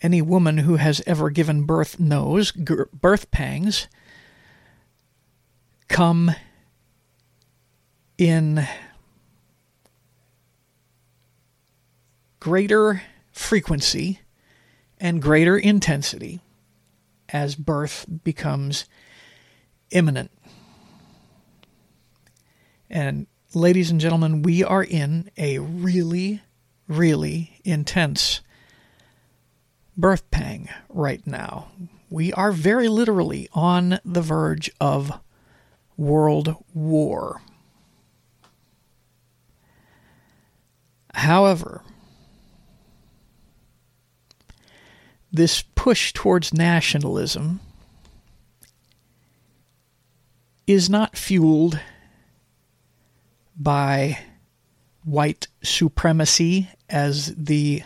any 0.01 0.23
woman 0.23 0.59
who 0.59 0.77
has 0.77 1.03
ever 1.07 1.31
given 1.31 1.65
birth 1.65 1.99
knows 1.99 2.53
birth 2.53 3.31
pangs 3.31 3.89
come 5.89 6.31
in 8.19 8.67
greater 12.39 13.03
frequency 13.33 14.21
and 14.99 15.21
greater 15.21 15.59
intensity 15.59 16.41
as 17.29 17.57
birth 17.57 18.07
becomes 18.23 18.85
imminent. 19.91 20.31
And 22.89 23.27
ladies 23.53 23.91
and 23.91 24.01
gentlemen, 24.01 24.43
we 24.43 24.63
are 24.63 24.85
in 24.85 25.31
a 25.37 25.59
really, 25.59 26.43
really 26.89 27.61
intense 27.65 28.41
birth 29.97 30.31
pang 30.31 30.69
right 30.89 31.27
now. 31.27 31.69
We 32.11 32.33
are 32.33 32.53
very 32.53 32.89
literally 32.89 33.49
on 33.53 33.99
the 34.05 34.23
verge 34.23 34.71
of 34.81 35.19
world 35.97 36.57
war. 36.75 37.41
However, 41.15 41.83
this 45.33 45.63
push 45.75 46.13
towards 46.13 46.53
nationalism 46.53 47.61
is 50.67 50.91
not 50.91 51.17
fueled 51.17 51.81
by 53.57 54.19
white 55.05 55.49
supremacy 55.63 56.69
as 56.89 57.35
the 57.37 57.83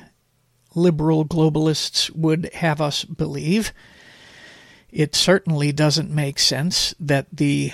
liberal 0.75 1.25
globalists 1.25 2.11
would 2.15 2.51
have 2.55 2.81
us 2.81 3.05
believe. 3.05 3.73
It 4.91 5.15
certainly 5.15 5.73
doesn't 5.73 6.11
make 6.11 6.39
sense 6.39 6.95
that 7.01 7.27
the 7.33 7.73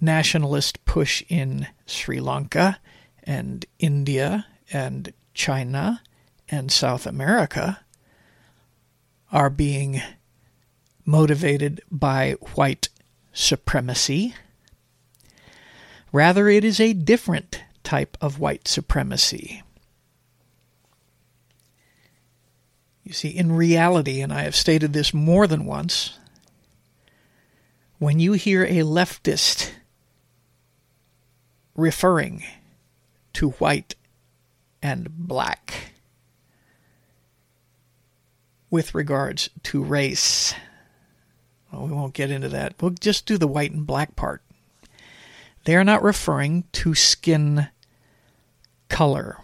nationalist 0.00 0.84
push 0.84 1.22
in 1.28 1.68
Sri 1.86 2.20
Lanka 2.20 2.80
and 3.22 3.64
India 3.78 4.46
and 4.72 5.12
China 5.34 6.02
and 6.48 6.70
South 6.70 7.06
America 7.06 7.80
are 9.30 9.50
being 9.50 10.02
motivated 11.04 11.80
by 11.90 12.32
white 12.54 12.88
supremacy. 13.32 14.34
Rather, 16.12 16.48
it 16.48 16.64
is 16.64 16.78
a 16.78 16.92
different 16.92 17.62
type 17.82 18.18
of 18.20 18.38
white 18.38 18.68
supremacy. 18.68 19.61
You 23.04 23.12
see, 23.12 23.28
in 23.28 23.52
reality, 23.52 24.20
and 24.20 24.32
I 24.32 24.42
have 24.42 24.54
stated 24.54 24.92
this 24.92 25.12
more 25.12 25.46
than 25.46 25.64
once, 25.64 26.18
when 27.98 28.20
you 28.20 28.32
hear 28.32 28.64
a 28.64 28.78
leftist 28.78 29.72
referring 31.74 32.44
to 33.34 33.50
white 33.52 33.94
and 34.82 35.08
black 35.10 35.92
with 38.70 38.94
regards 38.94 39.50
to 39.64 39.82
race, 39.82 40.54
well, 41.70 41.86
we 41.86 41.92
won't 41.92 42.14
get 42.14 42.30
into 42.30 42.48
that. 42.50 42.74
We'll 42.80 42.90
just 42.90 43.26
do 43.26 43.36
the 43.38 43.46
white 43.46 43.72
and 43.72 43.86
black 43.86 44.16
part. 44.16 44.42
They 45.64 45.76
are 45.76 45.84
not 45.84 46.02
referring 46.02 46.64
to 46.72 46.94
skin 46.94 47.68
color. 48.88 49.38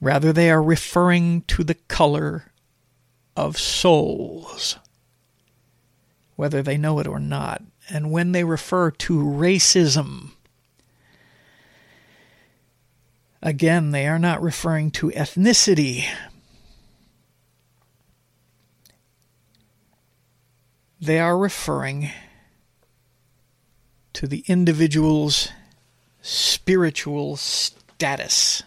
Rather, 0.00 0.32
they 0.32 0.50
are 0.50 0.62
referring 0.62 1.42
to 1.42 1.62
the 1.62 1.74
color 1.74 2.52
of 3.36 3.58
souls, 3.58 4.76
whether 6.36 6.62
they 6.62 6.78
know 6.78 6.98
it 6.98 7.06
or 7.06 7.20
not. 7.20 7.62
And 7.88 8.10
when 8.10 8.32
they 8.32 8.44
refer 8.44 8.90
to 8.90 9.18
racism, 9.18 10.30
again, 13.42 13.90
they 13.90 14.06
are 14.06 14.18
not 14.18 14.42
referring 14.42 14.90
to 14.92 15.10
ethnicity. 15.10 16.04
They 21.00 21.18
are 21.18 21.36
referring 21.36 22.10
to 24.12 24.26
the 24.26 24.44
individual's 24.46 25.48
spiritual 26.20 27.36
status. 27.36 28.62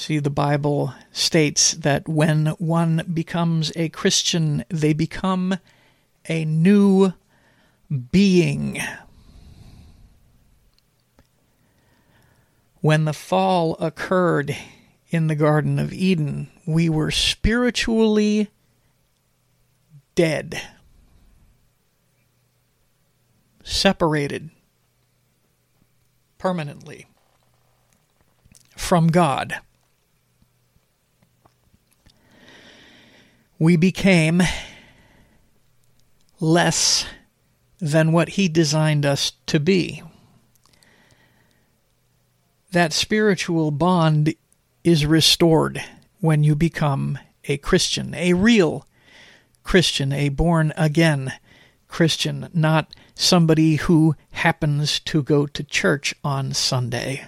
See, 0.00 0.18
the 0.18 0.30
Bible 0.30 0.94
states 1.12 1.72
that 1.72 2.08
when 2.08 2.46
one 2.56 3.04
becomes 3.12 3.70
a 3.76 3.90
Christian, 3.90 4.64
they 4.70 4.94
become 4.94 5.58
a 6.26 6.46
new 6.46 7.12
being. 8.10 8.80
When 12.80 13.04
the 13.04 13.12
fall 13.12 13.76
occurred 13.78 14.56
in 15.10 15.26
the 15.26 15.34
Garden 15.34 15.78
of 15.78 15.92
Eden, 15.92 16.50
we 16.64 16.88
were 16.88 17.10
spiritually 17.10 18.48
dead, 20.14 20.62
separated 23.62 24.48
permanently 26.38 27.06
from 28.78 29.08
God. 29.08 29.60
We 33.60 33.76
became 33.76 34.42
less 36.40 37.04
than 37.78 38.10
what 38.10 38.30
He 38.30 38.48
designed 38.48 39.04
us 39.04 39.32
to 39.46 39.60
be. 39.60 40.02
That 42.72 42.94
spiritual 42.94 43.70
bond 43.70 44.34
is 44.82 45.04
restored 45.04 45.82
when 46.20 46.42
you 46.42 46.56
become 46.56 47.18
a 47.44 47.58
Christian, 47.58 48.14
a 48.14 48.32
real 48.32 48.86
Christian, 49.62 50.12
a 50.12 50.30
born 50.30 50.72
again 50.76 51.34
Christian, 51.86 52.48
not 52.54 52.94
somebody 53.14 53.76
who 53.76 54.14
happens 54.32 55.00
to 55.00 55.22
go 55.22 55.46
to 55.46 55.62
church 55.62 56.14
on 56.24 56.54
Sunday, 56.54 57.26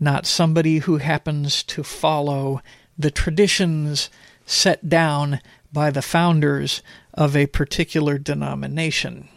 not 0.00 0.26
somebody 0.26 0.78
who 0.78 0.96
happens 0.96 1.62
to 1.64 1.84
follow 1.84 2.60
the 2.98 3.10
traditions 3.10 4.10
set 4.46 4.88
down 4.88 5.40
by 5.72 5.90
the 5.90 6.02
founders 6.02 6.82
of 7.12 7.36
a 7.36 7.46
particular 7.46 8.18
denomination, 8.18 9.28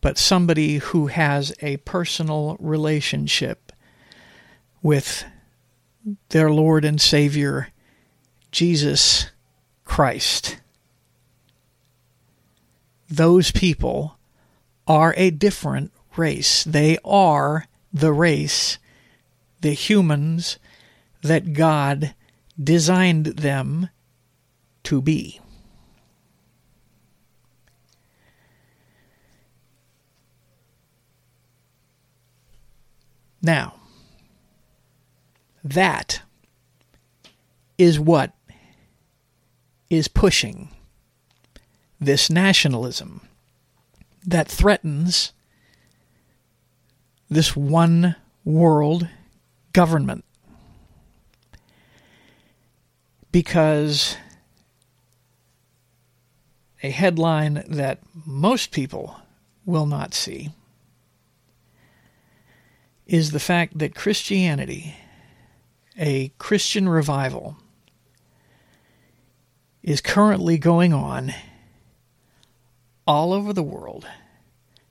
but 0.00 0.18
somebody 0.18 0.78
who 0.78 1.06
has 1.06 1.54
a 1.60 1.78
personal 1.78 2.56
relationship 2.60 3.72
with 4.82 5.24
their 6.28 6.50
Lord 6.50 6.84
and 6.84 7.00
Savior, 7.00 7.68
Jesus 8.52 9.30
Christ. 9.84 10.58
Those 13.08 13.50
people 13.50 14.18
are 14.86 15.14
a 15.16 15.30
different 15.30 15.92
race. 16.16 16.64
They 16.64 16.98
are 17.04 17.66
the 17.92 18.12
race, 18.12 18.78
the 19.60 19.72
humans 19.72 20.58
that 21.22 21.54
God 21.54 22.14
designed 22.62 23.26
them 23.26 23.88
to 24.84 25.00
be. 25.02 25.40
Now, 33.42 33.74
that 35.62 36.22
is 37.76 38.00
what 38.00 38.32
is 39.90 40.08
pushing 40.08 40.70
this 42.00 42.30
nationalism 42.30 43.20
that 44.24 44.48
threatens 44.48 45.32
this 47.28 47.54
one 47.54 48.16
world 48.44 49.08
government 49.72 50.24
because 53.34 54.16
a 56.84 56.90
headline 56.90 57.64
that 57.66 57.98
most 58.24 58.70
people 58.70 59.16
will 59.66 59.86
not 59.86 60.14
see 60.14 60.50
is 63.08 63.32
the 63.32 63.40
fact 63.40 63.76
that 63.76 63.92
Christianity, 63.92 64.94
a 65.98 66.28
Christian 66.38 66.88
revival, 66.88 67.56
is 69.82 70.00
currently 70.00 70.56
going 70.56 70.92
on 70.92 71.34
all 73.04 73.32
over 73.32 73.52
the 73.52 73.64
world. 73.64 74.06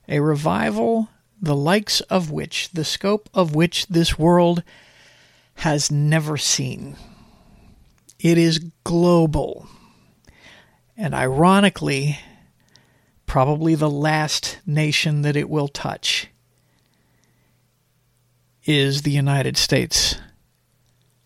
A 0.06 0.20
revival 0.20 1.08
the 1.40 1.56
likes 1.56 2.02
of 2.02 2.30
which, 2.30 2.68
the 2.72 2.84
scope 2.84 3.30
of 3.32 3.54
which 3.54 3.86
this 3.86 4.18
world 4.18 4.62
has 5.54 5.90
never 5.90 6.36
seen. 6.36 6.98
It 8.24 8.38
is 8.38 8.70
global. 8.84 9.66
And 10.96 11.14
ironically, 11.14 12.18
probably 13.26 13.74
the 13.74 13.90
last 13.90 14.60
nation 14.64 15.20
that 15.22 15.36
it 15.36 15.50
will 15.50 15.68
touch 15.68 16.28
is 18.64 19.02
the 19.02 19.10
United 19.10 19.58
States 19.58 20.16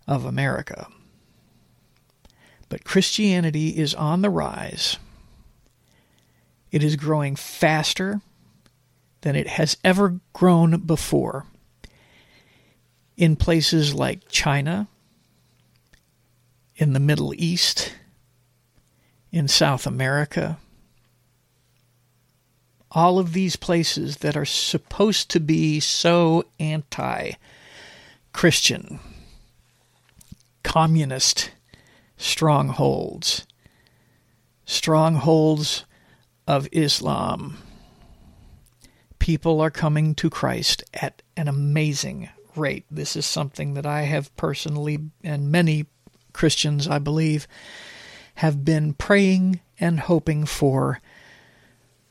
of 0.08 0.24
America. 0.24 0.88
But 2.68 2.82
Christianity 2.82 3.78
is 3.78 3.94
on 3.94 4.22
the 4.22 4.30
rise. 4.30 4.98
It 6.72 6.82
is 6.82 6.96
growing 6.96 7.36
faster 7.36 8.22
than 9.20 9.36
it 9.36 9.46
has 9.46 9.76
ever 9.84 10.18
grown 10.32 10.80
before 10.80 11.46
in 13.16 13.36
places 13.36 13.94
like 13.94 14.28
China, 14.28 14.88
in 16.78 16.92
the 16.92 17.00
Middle 17.00 17.34
East, 17.36 17.92
in 19.32 19.48
South 19.48 19.86
America. 19.86 20.58
All 22.92 23.18
of 23.18 23.32
these 23.32 23.56
places 23.56 24.18
that 24.18 24.36
are 24.36 24.46
supposed 24.46 25.28
to 25.30 25.40
be 25.40 25.80
so 25.80 26.44
anti 26.58 27.32
Christian, 28.32 29.00
communist 30.62 31.50
strongholds, 32.16 33.46
strongholds 34.64 35.84
of 36.46 36.68
Islam. 36.70 37.58
People 39.18 39.60
are 39.60 39.70
coming 39.70 40.14
to 40.14 40.30
Christ 40.30 40.84
at 40.94 41.22
an 41.36 41.48
amazing 41.48 42.28
rate. 42.54 42.86
This 42.90 43.16
is 43.16 43.26
something 43.26 43.74
that 43.74 43.84
I 43.84 44.02
have 44.02 44.34
personally 44.36 44.98
and 45.22 45.50
many 45.50 45.86
Christians, 46.38 46.86
I 46.86 47.00
believe, 47.00 47.48
have 48.36 48.64
been 48.64 48.94
praying 48.94 49.58
and 49.80 49.98
hoping 49.98 50.46
for 50.46 51.00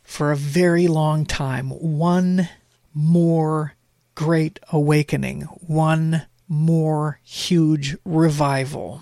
for 0.03 0.33
a 0.33 0.35
very 0.35 0.85
long 0.85 1.25
time. 1.25 1.69
One 1.69 2.49
more 2.93 3.75
great 4.15 4.59
awakening, 4.69 5.43
one 5.43 6.23
more 6.45 7.21
huge 7.23 7.95
revival. 8.03 9.01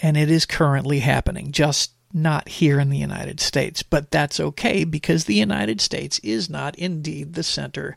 And 0.00 0.16
it 0.16 0.30
is 0.30 0.46
currently 0.46 1.00
happening, 1.00 1.50
just 1.50 1.94
not 2.12 2.48
here 2.48 2.78
in 2.78 2.90
the 2.90 2.98
United 2.98 3.40
States. 3.40 3.82
But 3.82 4.12
that's 4.12 4.38
okay 4.38 4.84
because 4.84 5.24
the 5.24 5.34
United 5.34 5.80
States 5.80 6.20
is 6.20 6.48
not 6.48 6.76
indeed 6.76 7.34
the 7.34 7.42
center 7.42 7.96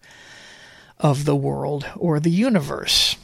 of 0.98 1.26
the 1.26 1.36
world 1.36 1.86
or 1.96 2.20
the 2.20 2.32
universe. 2.32 3.16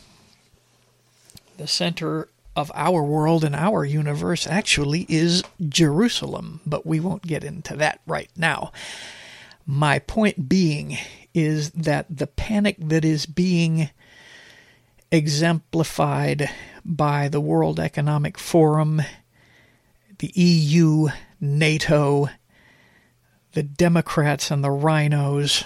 The 1.58 1.68
center 1.68 2.30
of 2.56 2.72
our 2.74 3.04
world 3.04 3.44
and 3.44 3.56
our 3.56 3.84
universe 3.86 4.48
actually 4.48 5.06
is 5.10 5.44
Jerusalem, 5.68 6.62
but 6.66 6.86
we 6.86 7.00
won't 7.00 7.24
get 7.24 7.44
into 7.44 7.76
that 7.78 8.02
right 8.06 8.30
now. 8.36 8.72
My 9.66 10.00
point 10.00 10.48
being 10.48 10.98
is 11.34 11.72
that 11.72 12.06
the 12.10 12.28
panic 12.28 12.78
that 12.80 13.04
is 13.04 13.26
being 13.26 13.90
exemplified 15.12 16.50
by 16.84 17.28
the 17.28 17.42
World 17.42 17.80
Economic 17.80 18.38
Forum, 18.38 19.02
the 20.20 20.32
EU, 20.36 21.10
NATO, 21.42 22.30
the 23.54 23.64
Democrats, 23.64 24.52
and 24.52 24.64
the 24.64 24.70
RINOs 24.70 25.66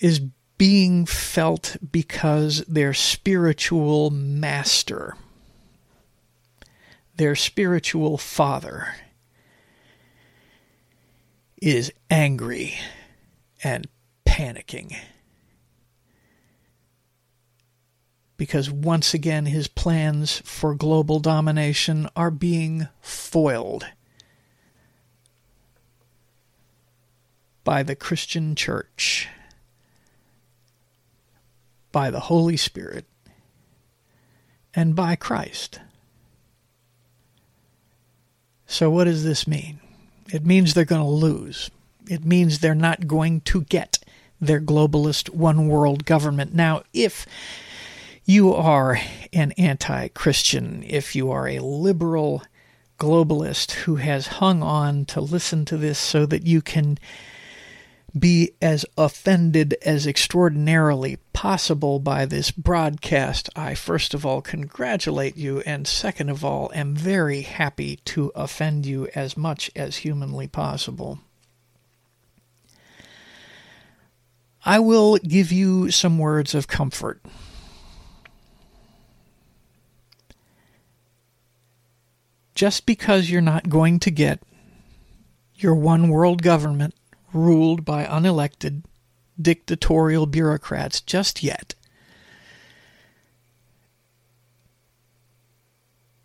is 0.00 0.20
being 0.56 1.04
felt 1.06 1.76
because 1.90 2.64
their 2.68 2.94
spiritual 2.94 4.10
master, 4.10 5.16
their 7.16 7.34
spiritual 7.34 8.16
father, 8.18 8.94
is 11.60 11.92
angry 12.10 12.74
and 13.62 13.86
panicking. 14.26 14.96
Because 18.36 18.70
once 18.70 19.14
again, 19.14 19.46
his 19.46 19.68
plans 19.68 20.42
for 20.44 20.74
global 20.74 21.20
domination 21.20 22.08
are 22.14 22.30
being 22.30 22.88
foiled 23.00 23.86
by 27.62 27.82
the 27.82 27.96
Christian 27.96 28.54
church 28.54 29.28
by 31.94 32.10
the 32.10 32.20
Holy 32.20 32.56
Spirit 32.56 33.06
and 34.74 34.96
by 34.96 35.14
Christ. 35.14 35.78
So, 38.66 38.90
what 38.90 39.04
does 39.04 39.22
this 39.22 39.46
mean? 39.46 39.78
It 40.32 40.44
means 40.44 40.74
they're 40.74 40.84
going 40.84 41.04
to 41.04 41.08
lose. 41.08 41.70
It 42.10 42.24
means 42.24 42.58
they're 42.58 42.74
not 42.74 43.06
going 43.06 43.42
to 43.42 43.62
get 43.62 44.00
their 44.40 44.60
globalist 44.60 45.30
one 45.30 45.68
world 45.68 46.04
government. 46.04 46.52
Now, 46.52 46.82
if 46.92 47.26
you 48.24 48.52
are 48.52 48.98
an 49.32 49.52
anti 49.52 50.08
Christian, 50.08 50.82
if 50.84 51.14
you 51.14 51.30
are 51.30 51.46
a 51.46 51.60
liberal 51.60 52.42
globalist 52.98 53.70
who 53.72 53.96
has 53.96 54.26
hung 54.26 54.64
on 54.64 55.04
to 55.04 55.20
listen 55.20 55.64
to 55.66 55.76
this 55.76 55.98
so 56.00 56.26
that 56.26 56.44
you 56.44 56.60
can 56.60 56.98
be 58.16 58.52
as 58.62 58.86
offended 58.96 59.76
as 59.82 60.06
extraordinarily 60.06 61.18
possible 61.32 61.98
by 61.98 62.24
this 62.26 62.50
broadcast, 62.50 63.50
I 63.56 63.74
first 63.74 64.14
of 64.14 64.24
all 64.24 64.40
congratulate 64.40 65.36
you, 65.36 65.60
and 65.60 65.86
second 65.86 66.28
of 66.28 66.44
all, 66.44 66.70
am 66.74 66.94
very 66.94 67.42
happy 67.42 67.96
to 68.06 68.30
offend 68.34 68.86
you 68.86 69.08
as 69.14 69.36
much 69.36 69.70
as 69.74 69.98
humanly 69.98 70.46
possible. 70.46 71.18
I 74.64 74.78
will 74.78 75.18
give 75.18 75.52
you 75.52 75.90
some 75.90 76.18
words 76.18 76.54
of 76.54 76.68
comfort. 76.68 77.20
Just 82.54 82.86
because 82.86 83.28
you're 83.28 83.40
not 83.40 83.68
going 83.68 83.98
to 84.00 84.10
get 84.10 84.40
your 85.56 85.74
one 85.74 86.08
world 86.08 86.42
government 86.42 86.94
ruled 87.34 87.84
by 87.84 88.04
unelected 88.04 88.84
dictatorial 89.40 90.26
bureaucrats 90.26 91.00
just 91.00 91.42
yet 91.42 91.74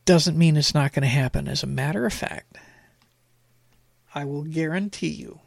doesn't 0.06 0.38
mean 0.38 0.58
it's 0.58 0.74
not 0.74 0.94
going 0.94 1.04
to 1.04 1.08
happen. 1.08 1.48
As 1.48 1.62
a 1.62 1.68
matter 1.68 2.06
of 2.06 2.14
fact, 2.14 2.58
I 4.16 4.26
will 4.26 4.44
guarantee 4.44 5.10
you, 5.10 5.40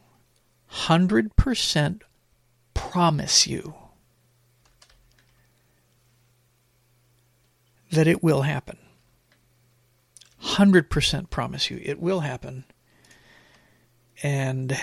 100% 0.70 2.00
promise 2.74 3.46
you 3.46 3.74
that 7.90 8.06
it 8.06 8.22
will 8.22 8.42
happen. 8.42 8.78
100% 10.42 11.30
promise 11.30 11.70
you 11.70 11.80
it 11.82 12.00
will 12.00 12.20
happen. 12.20 12.64
And 14.22 14.78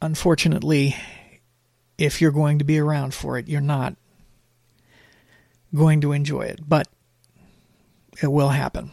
unfortunately, 0.00 0.96
if 1.96 2.20
you're 2.20 2.30
going 2.30 2.58
to 2.58 2.64
be 2.64 2.78
around 2.78 3.14
for 3.14 3.38
it, 3.38 3.48
you're 3.48 3.60
not 3.60 3.96
going 5.74 6.00
to 6.00 6.12
enjoy 6.12 6.42
it. 6.42 6.60
But 6.68 6.88
it 8.22 8.28
will 8.28 8.50
happen. 8.50 8.90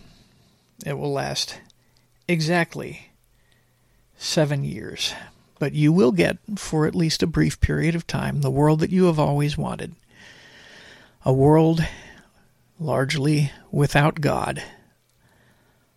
It 0.86 0.98
will 0.98 1.12
last 1.12 1.60
exactly 2.28 3.12
seven 4.18 4.64
years. 4.64 5.14
But 5.58 5.74
you 5.74 5.94
will 5.94 6.12
get, 6.12 6.38
for 6.58 6.86
at 6.86 6.96
least 6.96 7.24
a 7.24 7.28
brief 7.28 7.62
period 7.62 7.96
of 7.96 8.06
time, 8.06 8.42
the 8.42 8.52
world 8.52 8.82
that 8.82 8.92
you 8.92 9.06
have 9.06 9.20
always 9.20 9.58
wanted. 9.58 9.96
A 11.24 11.34
world 11.34 11.86
largely 12.80 13.52
without 13.72 14.22
God. 14.22 14.62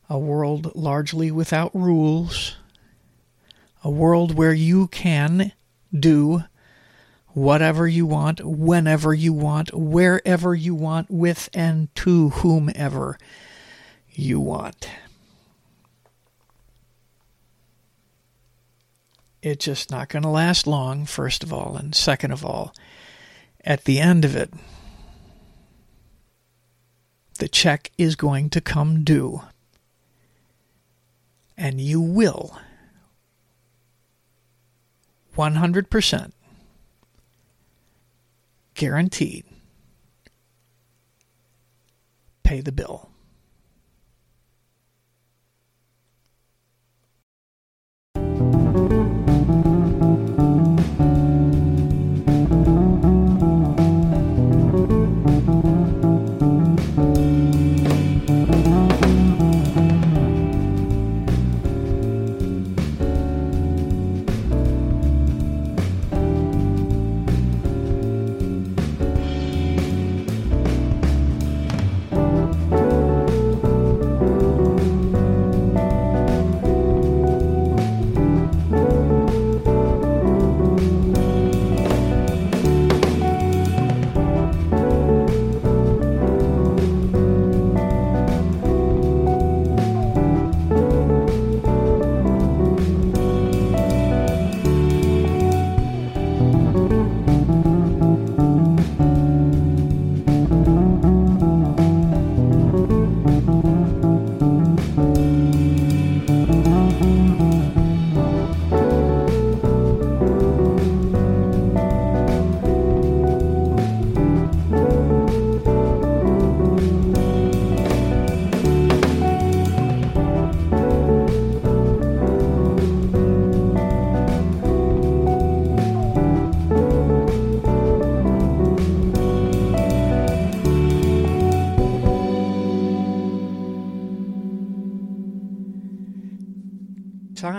A 0.09 0.18
world 0.18 0.75
largely 0.75 1.31
without 1.31 1.75
rules 1.75 2.57
a 3.83 3.91
world 3.91 4.35
where 4.35 4.53
you 4.53 4.88
can 4.88 5.53
do 5.99 6.45
whatever 7.29 7.87
you 7.87 8.05
want, 8.05 8.45
whenever 8.45 9.14
you 9.14 9.33
want, 9.33 9.73
wherever 9.73 10.55
you 10.55 10.75
want, 10.75 11.11
with 11.11 11.49
and 11.55 11.95
to 11.95 12.31
whomever 12.31 13.17
you 14.11 14.41
want. 14.41 14.88
It's 19.41 19.64
just 19.64 19.91
not 19.91 20.09
going 20.09 20.25
to 20.25 20.29
last 20.29 20.67
long, 20.67 21.07
first 21.07 21.45
of 21.45 21.53
all, 21.53 21.77
and 21.77 21.95
second 21.95 22.33
of 22.33 22.45
all, 22.45 22.75
at 23.64 23.85
the 23.85 24.01
end 24.01 24.25
of 24.25 24.35
it, 24.35 24.53
the 27.38 27.49
check 27.49 27.93
is 27.97 28.17
going 28.17 28.51
to 28.51 28.61
come 28.61 29.05
due. 29.05 29.43
And 31.57 31.81
you 31.81 32.01
will 32.01 32.59
100% 35.38 36.33
guaranteed 38.74 39.44
pay 42.42 42.61
the 42.61 42.72
bill. 42.72 43.08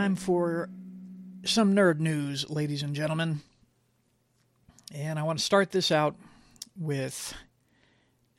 Time 0.09 0.15
for 0.15 0.69
some 1.43 1.75
nerd 1.75 1.99
news, 1.99 2.49
ladies 2.49 2.81
and 2.81 2.95
gentlemen. 2.95 3.41
And 4.91 5.19
I 5.19 5.21
want 5.21 5.37
to 5.37 5.45
start 5.45 5.69
this 5.69 5.91
out 5.91 6.15
with 6.75 7.35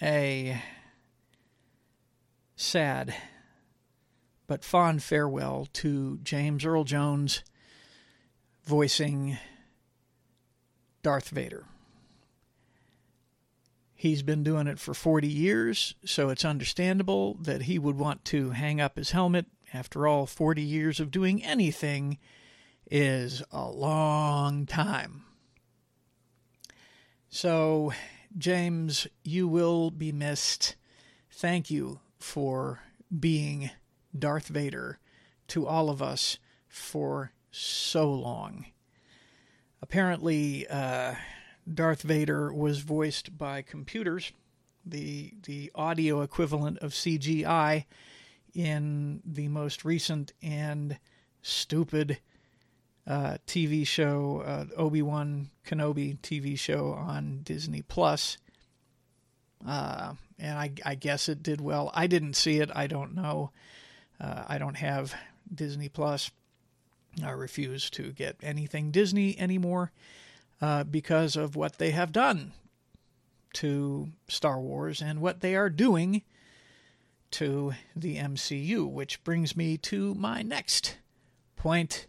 a 0.02 0.60
sad 2.56 3.14
but 4.48 4.64
fond 4.64 5.04
farewell 5.04 5.68
to 5.74 6.18
James 6.24 6.64
Earl 6.64 6.82
Jones 6.82 7.44
voicing 8.64 9.38
Darth 11.04 11.28
Vader. 11.28 11.66
He's 13.94 14.22
been 14.24 14.42
doing 14.42 14.66
it 14.66 14.80
for 14.80 14.92
40 14.92 15.28
years, 15.28 15.94
so 16.04 16.30
it's 16.30 16.44
understandable 16.44 17.34
that 17.34 17.62
he 17.62 17.78
would 17.78 17.96
want 17.96 18.24
to 18.24 18.50
hang 18.50 18.80
up 18.80 18.96
his 18.96 19.12
helmet. 19.12 19.46
After 19.72 20.06
all, 20.06 20.26
40 20.26 20.62
years 20.62 20.98
of 20.98 21.10
doing 21.10 21.44
anything 21.44 22.18
is 22.90 23.42
a 23.52 23.68
long 23.68 24.66
time. 24.66 25.22
So, 27.28 27.92
James, 28.36 29.06
you 29.22 29.46
will 29.46 29.90
be 29.92 30.10
missed. 30.10 30.74
Thank 31.30 31.70
you 31.70 32.00
for 32.18 32.80
being 33.18 33.70
Darth 34.16 34.48
Vader 34.48 34.98
to 35.48 35.66
all 35.66 35.88
of 35.88 36.02
us 36.02 36.38
for 36.68 37.32
so 37.52 38.12
long. 38.12 38.66
Apparently, 39.80 40.66
uh, 40.68 41.14
Darth 41.72 42.02
Vader 42.02 42.52
was 42.52 42.80
voiced 42.80 43.38
by 43.38 43.62
computers, 43.62 44.32
the 44.84 45.34
the 45.44 45.70
audio 45.74 46.22
equivalent 46.22 46.78
of 46.78 46.92
CGI 46.92 47.84
in 48.54 49.20
the 49.24 49.48
most 49.48 49.84
recent 49.84 50.32
and 50.42 50.98
stupid 51.42 52.18
uh, 53.06 53.38
TV 53.46 53.86
show, 53.86 54.42
uh, 54.46 54.64
Obi 54.76 55.02
Wan 55.02 55.50
Kenobi 55.66 56.18
TV 56.20 56.58
show 56.58 56.92
on 56.92 57.40
Disney 57.42 57.82
Plus. 57.82 58.38
Uh, 59.66 60.14
and 60.38 60.58
I, 60.58 60.72
I, 60.84 60.94
guess 60.94 61.28
it 61.28 61.42
did 61.42 61.60
well. 61.60 61.90
I 61.92 62.06
didn't 62.06 62.34
see 62.34 62.60
it. 62.60 62.70
I 62.74 62.86
don't 62.86 63.14
know. 63.14 63.50
Uh, 64.18 64.44
I 64.48 64.58
don't 64.58 64.76
have 64.76 65.14
Disney 65.54 65.88
Plus. 65.88 66.30
I 67.22 67.30
refuse 67.30 67.90
to 67.90 68.12
get 68.12 68.36
anything 68.42 68.90
Disney 68.90 69.38
anymore 69.38 69.92
uh, 70.62 70.84
because 70.84 71.36
of 71.36 71.56
what 71.56 71.78
they 71.78 71.90
have 71.90 72.12
done 72.12 72.52
to 73.54 74.08
Star 74.28 74.60
Wars 74.60 75.02
and 75.02 75.20
what 75.20 75.40
they 75.40 75.56
are 75.56 75.68
doing 75.70 76.22
to 77.32 77.74
the 77.94 78.16
MCU, 78.16 78.90
which 78.90 79.22
brings 79.24 79.56
me 79.56 79.76
to 79.78 80.14
my 80.14 80.42
next 80.42 80.98
point 81.56 82.06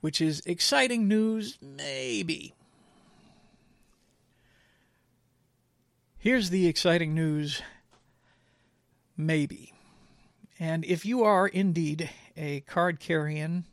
which 0.00 0.20
is 0.20 0.40
exciting 0.46 1.06
news, 1.06 1.58
maybe. 1.60 2.54
Here's 6.18 6.50
the 6.50 6.66
exciting 6.66 7.14
news, 7.14 7.62
maybe. 9.16 9.72
And 10.58 10.84
if 10.84 11.06
you 11.06 11.22
are 11.22 11.48
indeed 11.48 12.10
a 12.36 12.60
card 12.60 13.00
carrying, 13.00 13.64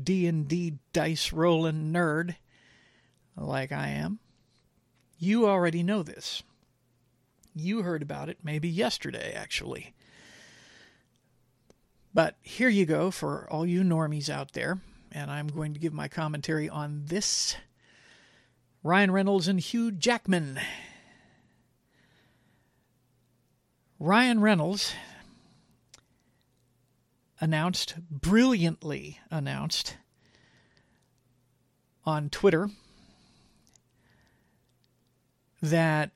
D&D 0.00 0.78
dice 0.92 1.32
rolling 1.32 1.92
nerd 1.92 2.36
like 3.36 3.72
I 3.72 3.88
am, 3.88 4.18
you 5.18 5.46
already 5.46 5.82
know 5.82 6.02
this. 6.02 6.42
You 7.54 7.82
heard 7.82 8.02
about 8.02 8.28
it 8.28 8.38
maybe 8.42 8.68
yesterday, 8.68 9.32
actually. 9.32 9.94
But 12.12 12.36
here 12.42 12.68
you 12.68 12.86
go 12.86 13.10
for 13.10 13.48
all 13.50 13.64
you 13.66 13.82
normies 13.82 14.28
out 14.28 14.52
there 14.52 14.80
and 15.14 15.30
I'm 15.30 15.46
going 15.46 15.72
to 15.74 15.80
give 15.80 15.92
my 15.92 16.08
commentary 16.08 16.68
on 16.68 17.02
this. 17.06 17.56
Ryan 18.82 19.12
Reynolds 19.12 19.48
and 19.48 19.60
Hugh 19.60 19.92
Jackman. 19.92 20.58
Ryan 24.00 24.40
Reynolds 24.40 24.92
announced, 27.40 27.94
brilliantly 28.10 29.20
announced, 29.30 29.96
on 32.04 32.28
Twitter 32.28 32.68
that 35.62 36.10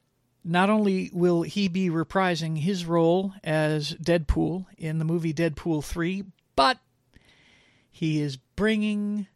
not 0.48 0.70
only 0.70 1.10
will 1.12 1.42
he 1.42 1.68
be 1.68 1.90
reprising 1.90 2.56
his 2.56 2.86
role 2.86 3.34
as 3.44 3.92
Deadpool 3.96 4.64
in 4.78 4.98
the 4.98 5.04
movie 5.04 5.34
Deadpool 5.34 5.84
3, 5.84 6.24
but 6.56 6.78
he 7.90 8.20
is 8.22 8.38
bringing 8.56 9.26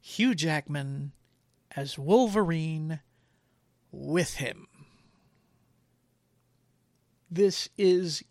Hugh 0.00 0.36
Jackman 0.36 1.10
as 1.74 1.98
Wolverine 1.98 3.00
with 3.90 4.34
him. 4.34 4.68
This 7.28 7.68
is 7.76 8.22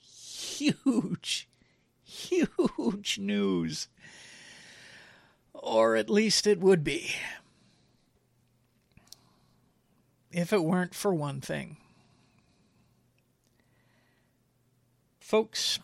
huge, 0.00 1.48
huge 2.02 3.18
news. 3.20 3.88
Or 5.54 5.94
at 5.94 6.10
least 6.10 6.48
it 6.48 6.58
would 6.58 6.82
be. 6.82 7.14
If 10.32 10.52
it 10.52 10.64
weren't 10.64 10.94
for 10.94 11.14
one 11.14 11.40
thing. 11.40 11.76
Folks, 15.20 15.78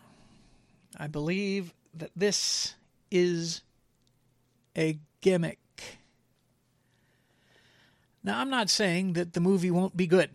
I 0.96 1.06
believe 1.06 1.74
that 1.94 2.10
this 2.16 2.74
is 3.10 3.62
a 4.76 4.98
gimmick. 5.20 5.58
Now, 8.24 8.40
I'm 8.40 8.50
not 8.50 8.70
saying 8.70 9.14
that 9.14 9.34
the 9.34 9.40
movie 9.40 9.70
won't 9.70 9.96
be 9.96 10.06
good. 10.06 10.30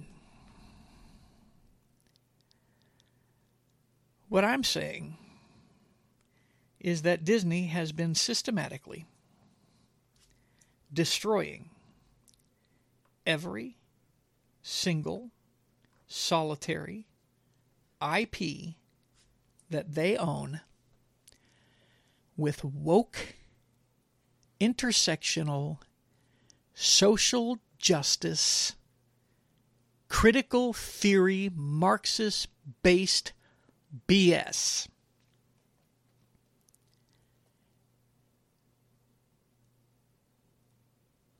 What 4.29 4.45
I'm 4.45 4.63
saying 4.63 5.17
is 6.79 7.03
that 7.03 7.23
Disney 7.23 7.67
has 7.67 7.91
been 7.91 8.15
systematically 8.15 9.05
destroying 10.91 11.69
every 13.25 13.77
single 14.63 15.29
solitary 16.07 17.05
IP 18.01 18.75
that 19.69 19.93
they 19.93 20.17
own 20.17 20.61
with 22.35 22.63
woke, 22.63 23.35
intersectional, 24.59 25.77
social 26.73 27.59
justice, 27.77 28.75
critical 30.07 30.73
theory, 30.73 31.51
Marxist 31.53 32.47
based 32.81 33.33
BS. 34.07 34.87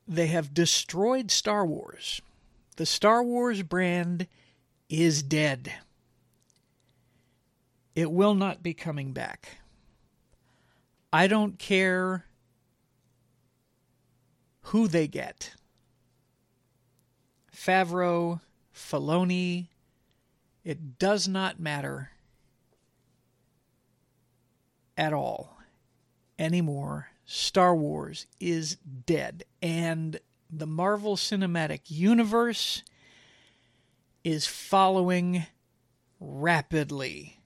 They 0.07 0.27
have 0.27 0.53
destroyed 0.53 1.31
Star 1.31 1.65
Wars. 1.65 2.21
The 2.75 2.85
Star 2.85 3.23
Wars 3.23 3.61
brand 3.61 4.27
is 4.89 5.21
dead. 5.21 5.73
It 7.95 8.11
will 8.11 8.33
not 8.33 8.63
be 8.63 8.73
coming 8.73 9.13
back. 9.13 9.57
I 11.11 11.27
don't 11.27 11.59
care 11.59 12.25
who 14.61 14.87
they 14.87 15.07
get. 15.07 15.53
Favreau, 17.55 18.41
Filoni, 18.73 19.67
it 20.63 20.97
does 20.97 21.27
not 21.27 21.59
matter 21.59 22.09
at 24.97 25.13
all 25.13 25.59
anymore. 26.39 27.09
Star 27.25 27.75
Wars 27.75 28.25
is 28.39 28.77
dead. 29.05 29.43
And 29.61 30.19
the 30.55 30.67
Marvel 30.67 31.15
Cinematic 31.15 31.81
Universe 31.87 32.83
is 34.23 34.45
following 34.45 35.45
rapidly 36.19 37.39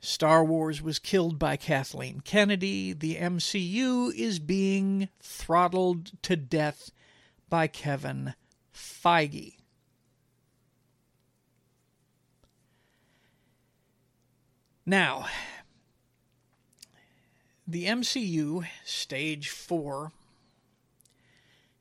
Star 0.00 0.44
Wars 0.44 0.82
was 0.82 0.98
killed 0.98 1.38
by 1.38 1.56
Kathleen 1.56 2.20
Kennedy. 2.20 2.92
The 2.92 3.16
MCU 3.16 4.14
is 4.14 4.38
being 4.38 5.08
throttled 5.20 6.12
to 6.22 6.36
death 6.36 6.90
by 7.48 7.68
Kevin 7.68 8.34
Feige. 8.74 9.54
Now, 14.84 15.26
the 17.66 17.86
MCU 17.86 18.66
Stage 18.84 19.48
4 19.48 20.12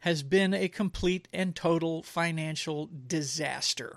has 0.03 0.21
been 0.21 0.53
a 0.53 0.67
complete 0.67 1.29
and 1.31 1.55
total 1.55 2.03
financial 2.03 2.89
disaster 3.07 3.95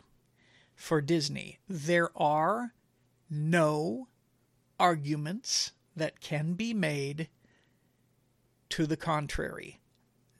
for 0.72 1.00
Disney. 1.00 1.58
There 1.68 2.10
are 2.16 2.74
no 3.28 4.06
arguments 4.78 5.72
that 5.96 6.20
can 6.20 6.52
be 6.52 6.72
made 6.72 7.28
to 8.68 8.86
the 8.86 8.96
contrary. 8.96 9.80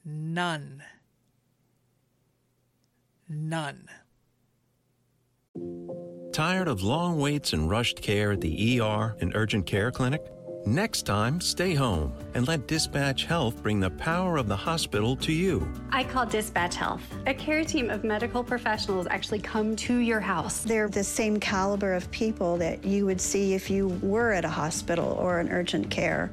None. 0.05 0.85
None. 3.29 3.89
Tired 6.33 6.69
of 6.69 6.85
long 6.85 7.19
waits 7.19 7.53
and 7.53 7.69
rushed 7.69 8.01
care 8.01 8.31
at 8.31 8.41
the 8.41 8.81
ER 8.81 9.17
and 9.21 9.35
urgent 9.35 9.67
care 9.67 9.91
clinic? 9.91 10.23
Next 10.69 11.03
time, 11.03 11.41
stay 11.41 11.75
home 11.75 12.13
and 12.35 12.49
let 12.49 12.67
Dispatch 12.67 13.25
Health 13.25 13.63
bring 13.63 13.79
the 13.79 13.91
power 13.91 14.37
of 14.37 14.49
the 14.49 14.57
hospital 14.57 15.15
to 15.19 15.33
you. 15.33 15.65
I 15.93 16.03
call 16.03 16.27
Dispatch 16.27 16.75
Health. 16.75 17.03
A 17.29 17.35
care 17.35 17.65
team 17.65 17.89
of 17.89 18.03
medical 18.03 18.43
professionals 18.43 19.07
actually 19.09 19.39
come 19.39 19.77
to 19.77 19.99
your 19.99 20.19
house. 20.19 20.65
They're 20.65 20.89
the 20.89 21.05
same 21.05 21.39
caliber 21.39 21.95
of 21.95 22.11
people 22.11 22.57
that 22.57 22.85
you 22.85 23.07
would 23.07 23.21
see 23.21 23.55
if 23.55 23.71
you 23.71 23.87
were 24.03 24.33
at 24.33 24.45
a 24.45 24.49
hospital 24.49 25.13
or 25.21 25.39
an 25.39 25.51
urgent 25.51 25.89
care. 25.89 26.33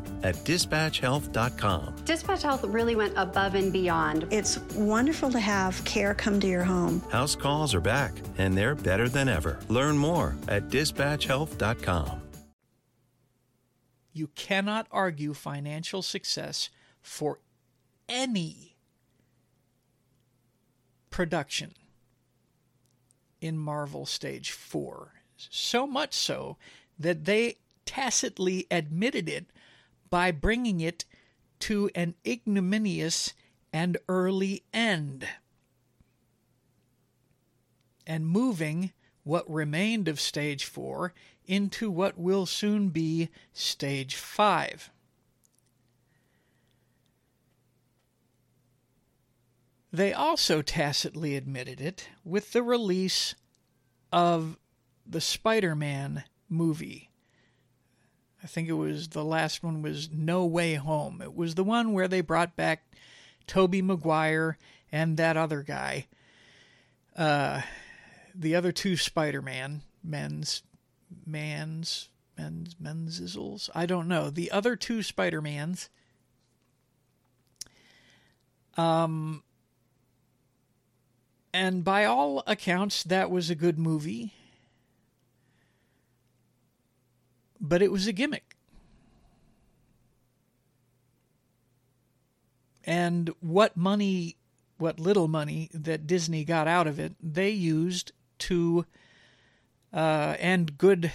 at 0.23 0.35
dispatchhealth.com. 0.37 1.95
Dispatch 2.05 2.43
Health 2.43 2.63
really 2.65 2.95
went 2.95 3.13
above 3.17 3.55
and 3.55 3.71
beyond. 3.71 4.27
It's 4.31 4.59
wonderful 4.75 5.29
to 5.31 5.39
have 5.39 5.83
care 5.85 6.13
come 6.13 6.39
to 6.39 6.47
your 6.47 6.63
home. 6.63 7.01
House 7.11 7.35
calls 7.35 7.73
are 7.73 7.81
back, 7.81 8.13
and 8.37 8.57
they're 8.57 8.75
better 8.75 9.09
than 9.09 9.29
ever. 9.29 9.59
Learn 9.67 9.97
more 9.97 10.35
at 10.47 10.69
dispatchhealth.com. 10.69 12.21
You 14.13 14.27
cannot 14.35 14.87
argue 14.91 15.33
financial 15.33 16.01
success 16.01 16.69
for 17.01 17.39
any 18.09 18.75
production 21.09 21.73
in 23.39 23.57
Marvel 23.57 24.05
Stage 24.05 24.51
4. 24.51 25.13
So 25.37 25.87
much 25.87 26.13
so 26.13 26.57
that 26.99 27.25
they 27.25 27.55
tacitly 27.85 28.67
admitted 28.69 29.27
it 29.27 29.47
by 30.11 30.29
bringing 30.29 30.79
it 30.79 31.05
to 31.57 31.89
an 31.95 32.13
ignominious 32.27 33.33
and 33.73 33.97
early 34.07 34.63
end 34.71 35.27
and 38.05 38.27
moving 38.27 38.91
what 39.23 39.49
remained 39.49 40.07
of 40.07 40.19
stage 40.19 40.65
4 40.65 41.13
into 41.45 41.89
what 41.89 42.17
will 42.17 42.45
soon 42.45 42.89
be 42.89 43.29
stage 43.53 44.15
5. 44.15 44.91
They 49.93 50.13
also 50.13 50.61
tacitly 50.61 51.35
admitted 51.35 51.79
it 51.79 52.09
with 52.23 52.51
the 52.51 52.63
release 52.63 53.35
of 54.11 54.57
the 55.05 55.21
Spider 55.21 55.75
Man 55.75 56.23
movie. 56.49 57.10
I 58.43 58.47
think 58.47 58.67
it 58.67 58.73
was 58.73 59.09
the 59.09 59.23
last 59.23 59.63
one 59.63 59.81
was 59.81 60.09
No 60.11 60.45
Way 60.45 60.75
Home. 60.75 61.21
It 61.21 61.35
was 61.35 61.55
the 61.55 61.63
one 61.63 61.93
where 61.93 62.07
they 62.07 62.21
brought 62.21 62.55
back 62.55 62.83
Tobey 63.45 63.81
Maguire 63.81 64.57
and 64.91 65.17
that 65.17 65.37
other 65.37 65.61
guy. 65.61 66.07
Uh, 67.15 67.61
the 68.33 68.55
other 68.55 68.71
two 68.71 68.97
Spider 68.97 69.41
Man 69.41 69.81
men's 70.03 70.63
man's 71.25 72.09
men's 72.37 72.75
men's 72.79 73.69
I 73.75 73.85
don't 73.85 74.07
know. 74.07 74.29
The 74.29 74.51
other 74.51 74.75
two 74.75 75.03
Spider 75.03 75.41
Mans. 75.41 75.89
Um 78.77 79.43
and 81.53 81.83
by 81.83 82.05
all 82.05 82.43
accounts, 82.47 83.03
that 83.03 83.29
was 83.29 83.49
a 83.49 83.55
good 83.55 83.77
movie. 83.77 84.33
But 87.61 87.83
it 87.83 87.91
was 87.91 88.07
a 88.07 88.11
gimmick. 88.11 88.57
And 92.83 93.29
what 93.39 93.77
money, 93.77 94.37
what 94.77 94.99
little 94.99 95.27
money 95.27 95.69
that 95.71 96.07
Disney 96.07 96.43
got 96.43 96.67
out 96.67 96.87
of 96.87 96.99
it, 96.99 97.13
they 97.21 97.51
used 97.51 98.11
to, 98.39 98.85
uh, 99.93 100.35
and 100.39 100.77
good, 100.79 101.11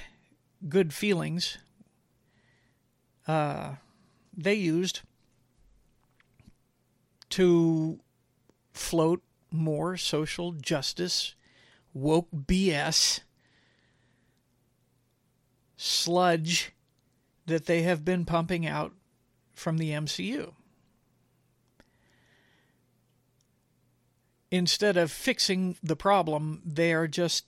good 0.68 0.94
feelings, 0.94 1.58
uh, 3.26 3.74
they 4.36 4.54
used 4.54 5.00
to 7.30 7.98
float 8.72 9.22
more 9.50 9.96
social 9.96 10.52
justice, 10.52 11.34
woke 11.92 12.28
BS, 12.30 13.20
sludge 15.76 16.72
that 17.46 17.66
they 17.66 17.82
have 17.82 18.04
been 18.04 18.24
pumping 18.24 18.66
out 18.66 18.92
from 19.54 19.78
the 19.78 19.90
MCU. 19.90 20.52
Instead 24.50 24.96
of 24.96 25.10
fixing 25.10 25.76
the 25.82 25.96
problem, 25.96 26.62
they 26.64 26.92
are 26.92 27.08
just 27.08 27.44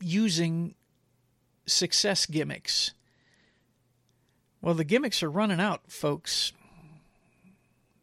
using 0.00 0.74
success 1.66 2.26
gimmicks. 2.26 2.92
Well, 4.60 4.74
the 4.74 4.84
gimmicks 4.84 5.22
are 5.22 5.30
running 5.30 5.60
out, 5.60 5.82
folks 5.90 6.52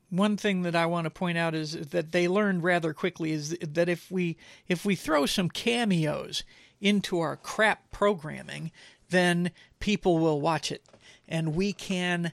one 0.09 0.37
thing 0.37 0.63
that 0.63 0.75
I 0.75 0.85
want 0.85 1.05
to 1.05 1.11
point 1.11 1.37
out 1.37 1.53
is 1.53 1.73
that 1.73 2.11
they 2.11 2.27
learned 2.27 2.63
rather 2.63 2.93
quickly 2.93 3.31
is 3.31 3.57
that 3.61 3.89
if 3.89 4.09
we 4.11 4.37
if 4.67 4.85
we 4.85 4.95
throw 4.95 5.25
some 5.25 5.49
cameos 5.49 6.43
into 6.81 7.19
our 7.19 7.35
crap 7.35 7.91
programming, 7.91 8.71
then 9.09 9.51
people 9.79 10.17
will 10.17 10.39
watch 10.39 10.71
it, 10.71 10.83
and 11.27 11.55
we 11.55 11.73
can 11.73 12.31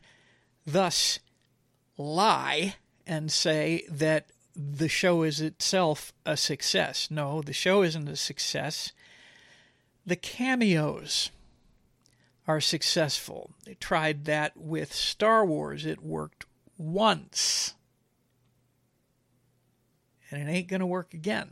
thus 0.66 1.18
lie 1.96 2.76
and 3.06 3.30
say 3.30 3.84
that 3.90 4.26
the 4.54 4.88
show 4.88 5.22
is 5.22 5.40
itself 5.40 6.12
a 6.24 6.36
success. 6.36 7.08
No, 7.10 7.42
the 7.42 7.52
show 7.52 7.82
isn't 7.82 8.08
a 8.08 8.16
success. 8.16 8.92
The 10.04 10.16
cameos 10.16 11.30
are 12.48 12.60
successful. 12.60 13.50
They 13.64 13.74
tried 13.74 14.24
that 14.26 14.56
with 14.56 14.92
Star 14.94 15.44
Wars. 15.44 15.84
It 15.84 16.02
worked 16.02 16.46
once. 16.78 17.74
And 20.30 20.40
it 20.40 20.50
ain't 20.50 20.68
going 20.68 20.80
to 20.80 20.86
work 20.86 21.12
again. 21.12 21.50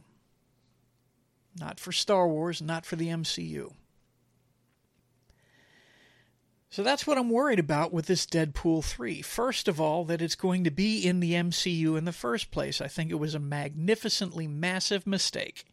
Not 1.59 1.78
for 1.78 1.92
Star 1.92 2.26
Wars, 2.26 2.61
not 2.61 2.84
for 2.84 2.96
the 2.96 3.09
MCU. 3.09 3.72
So 6.74 6.82
that's 6.82 7.07
what 7.07 7.18
I'm 7.18 7.30
worried 7.30 7.61
about 7.61 7.92
with 7.92 8.07
this 8.07 8.26
Deadpool 8.26 8.82
3. 8.82 9.22
First 9.22 9.68
of 9.68 9.80
all, 9.80 10.05
that 10.07 10.20
it's 10.20 10.34
going 10.34 10.64
to 10.64 10.72
be 10.72 11.07
in 11.07 11.20
the 11.20 11.34
MCU 11.34 11.96
in 11.96 12.05
the 12.05 12.11
first 12.11 12.50
place. 12.50 12.80
I 12.80 12.88
think 12.88 13.12
it 13.12 13.20
was 13.20 13.36
a 13.36 13.38
magnificently 13.38 14.48
massive 14.48 15.07
mistake 15.07 15.64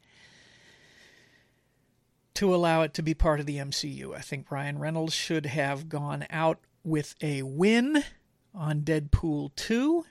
to 2.36 2.54
allow 2.54 2.84
it 2.84 2.94
to 2.94 3.02
be 3.02 3.16
part 3.16 3.40
of 3.40 3.48
the 3.48 3.58
MCU. 3.58 4.16
I 4.16 4.20
think 4.20 4.52
Ryan 4.52 4.78
Reynolds 4.78 5.14
should 5.14 5.48
have 5.48 5.90
gone 5.90 6.28
out 6.30 6.60
with 6.84 7.16
a 7.20 7.42
win 7.42 8.04
on 8.54 8.82
Deadpool 8.82 9.56
2 9.56 10.06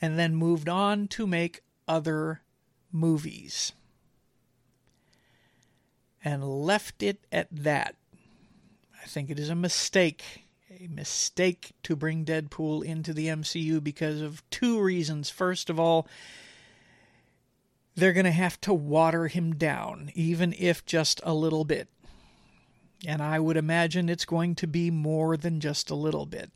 and 0.00 0.18
then 0.18 0.34
moved 0.34 0.68
on 0.68 1.06
to 1.06 1.24
make 1.24 1.60
other 1.86 2.42
movies. 2.90 3.72
And 6.24 6.42
left 6.42 7.02
it 7.02 7.26
at 7.30 7.48
that. 7.52 7.96
I 9.02 9.06
think 9.06 9.28
it 9.28 9.38
is 9.38 9.50
a 9.50 9.54
mistake, 9.54 10.46
a 10.80 10.86
mistake 10.86 11.72
to 11.82 11.94
bring 11.94 12.24
Deadpool 12.24 12.82
into 12.82 13.12
the 13.12 13.26
MCU 13.26 13.84
because 13.84 14.22
of 14.22 14.42
two 14.48 14.80
reasons. 14.80 15.28
First 15.28 15.68
of 15.68 15.78
all, 15.78 16.08
they're 17.94 18.14
going 18.14 18.24
to 18.24 18.30
have 18.30 18.60
to 18.62 18.72
water 18.72 19.28
him 19.28 19.54
down, 19.54 20.10
even 20.14 20.54
if 20.58 20.86
just 20.86 21.20
a 21.22 21.34
little 21.34 21.64
bit. 21.64 21.88
And 23.06 23.22
I 23.22 23.38
would 23.38 23.58
imagine 23.58 24.08
it's 24.08 24.24
going 24.24 24.54
to 24.56 24.66
be 24.66 24.90
more 24.90 25.36
than 25.36 25.60
just 25.60 25.90
a 25.90 25.94
little 25.94 26.24
bit. 26.24 26.50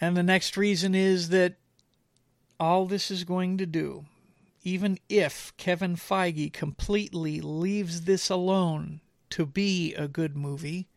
And 0.00 0.16
the 0.16 0.22
next 0.22 0.56
reason 0.56 0.94
is 0.94 1.28
that 1.28 1.54
all 2.58 2.86
this 2.86 3.10
is 3.10 3.24
going 3.24 3.58
to 3.58 3.66
do, 3.66 4.04
even 4.66 4.98
if 5.08 5.56
Kevin 5.56 5.94
Feige 5.94 6.52
completely 6.52 7.40
leaves 7.40 8.00
this 8.00 8.28
alone 8.28 9.00
to 9.30 9.46
be 9.46 9.94
a 9.94 10.08
good 10.08 10.36
movie, 10.36 10.88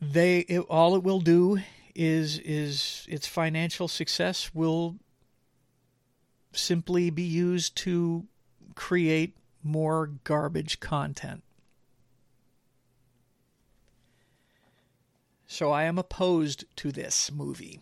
they 0.00 0.40
it, 0.40 0.62
all 0.62 0.96
it 0.96 1.04
will 1.04 1.20
do 1.20 1.60
is 1.94 2.40
is 2.40 3.06
its 3.08 3.24
financial 3.24 3.86
success 3.86 4.50
will 4.52 4.96
simply 6.50 7.08
be 7.10 7.22
used 7.22 7.76
to 7.76 8.26
create 8.74 9.36
more 9.62 10.10
garbage 10.24 10.80
content. 10.80 11.44
So 15.46 15.70
I 15.70 15.84
am 15.84 15.98
opposed 15.98 16.64
to 16.78 16.90
this 16.90 17.30
movie. 17.30 17.78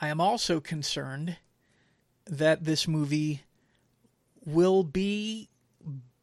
I 0.00 0.08
am 0.08 0.20
also 0.20 0.60
concerned 0.60 1.38
that 2.26 2.64
this 2.64 2.86
movie 2.86 3.42
will 4.44 4.84
be 4.84 5.48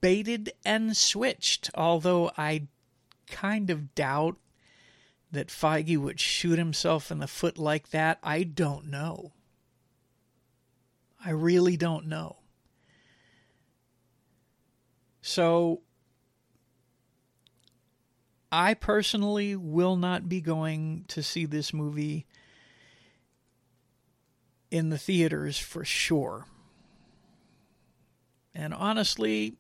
baited 0.02 0.54
and 0.64 0.96
switched, 0.96 1.70
although 1.76 2.32
I 2.38 2.68
kind 3.28 3.70
of 3.70 3.96
doubt 3.96 4.38
that 5.32 5.48
Feige 5.48 5.98
would 5.98 6.20
shoot 6.20 6.58
himself 6.58 7.12
in 7.12 7.20
the 7.20 7.28
foot 7.28 7.58
like 7.58 7.90
that. 7.90 8.20
I 8.24 8.44
don't 8.44 8.90
know. 8.90 9.34
I 11.24 11.32
really 11.32 11.76
don't 11.76 12.06
know. 12.06 12.38
So 15.22 15.82
I 18.52 18.76
personally 18.76 19.56
will 19.56 19.96
not 19.98 20.30
be 20.30 20.40
going 20.40 21.06
to 21.08 21.24
see 21.24 21.46
this 21.46 21.74
movie 21.74 22.28
in 24.76 24.90
the 24.90 24.98
theaters 24.98 25.58
for 25.58 25.86
sure. 25.86 26.48
And 28.54 28.74
honestly, 28.74 29.56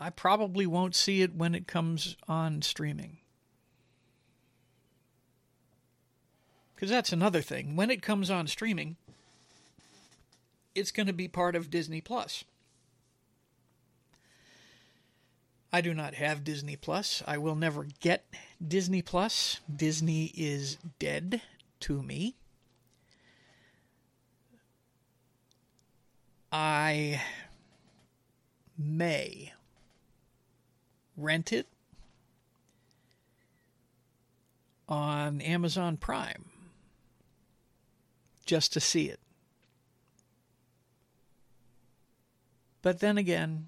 I 0.00 0.10
probably 0.10 0.66
won't 0.66 0.96
see 0.96 1.22
it 1.22 1.36
when 1.36 1.54
it 1.54 1.68
comes 1.68 2.16
on 2.26 2.62
streaming. 2.62 3.18
Because 6.74 6.90
that's 6.90 7.12
another 7.12 7.40
thing. 7.40 7.76
When 7.76 7.92
it 7.92 8.02
comes 8.02 8.28
on 8.28 8.48
streaming, 8.48 8.96
it's 10.74 10.90
going 10.90 11.06
to 11.06 11.12
be 11.12 11.28
part 11.28 11.54
of 11.54 11.70
Disney 11.70 12.00
Plus. 12.00 12.42
I 15.72 15.80
do 15.80 15.94
not 15.94 16.14
have 16.14 16.42
Disney 16.42 16.74
Plus. 16.74 17.22
I 17.24 17.38
will 17.38 17.54
never 17.54 17.86
get 18.00 18.24
Disney 18.66 19.00
Plus. 19.00 19.60
Disney 19.72 20.32
is 20.34 20.78
dead 20.98 21.40
to 21.78 22.02
me. 22.02 22.34
I 26.56 27.20
may 28.78 29.52
rent 31.16 31.52
it 31.52 31.66
on 34.88 35.40
Amazon 35.40 35.96
Prime 35.96 36.44
just 38.46 38.72
to 38.74 38.78
see 38.78 39.08
it. 39.08 39.18
But 42.82 43.00
then 43.00 43.18
again, 43.18 43.66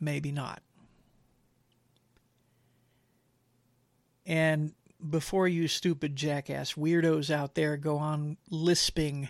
maybe 0.00 0.32
not. 0.32 0.60
And 4.26 4.72
before 5.08 5.46
you 5.46 5.68
stupid 5.68 6.16
jackass 6.16 6.72
weirdos 6.72 7.30
out 7.30 7.54
there 7.54 7.76
go 7.76 7.98
on 7.98 8.38
lisping 8.50 9.28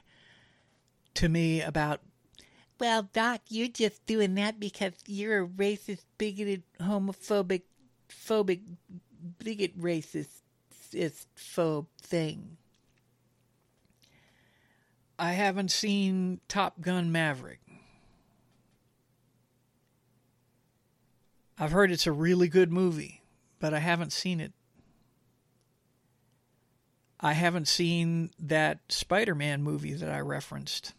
to 1.12 1.28
me 1.28 1.60
about, 1.60 2.00
well, 2.78 3.08
Doc, 3.12 3.42
you're 3.48 3.68
just 3.68 4.04
doing 4.06 4.34
that 4.34 4.58
because 4.58 4.92
you're 5.06 5.44
a 5.44 5.48
racist, 5.48 6.04
bigoted, 6.18 6.62
homophobic, 6.80 7.62
phobic, 8.08 8.60
bigot, 9.38 9.78
racist, 9.78 10.42
phobe 11.36 11.86
thing. 12.00 12.56
I 15.18 15.32
haven't 15.32 15.70
seen 15.70 16.40
Top 16.48 16.80
Gun 16.80 17.12
Maverick. 17.12 17.60
I've 21.56 21.70
heard 21.70 21.92
it's 21.92 22.08
a 22.08 22.12
really 22.12 22.48
good 22.48 22.72
movie, 22.72 23.22
but 23.60 23.72
I 23.72 23.78
haven't 23.78 24.12
seen 24.12 24.40
it. 24.40 24.52
I 27.20 27.32
haven't 27.32 27.68
seen 27.68 28.30
that 28.40 28.80
Spider 28.88 29.36
Man 29.36 29.62
movie 29.62 29.94
that 29.94 30.10
I 30.10 30.18
referenced. 30.20 30.92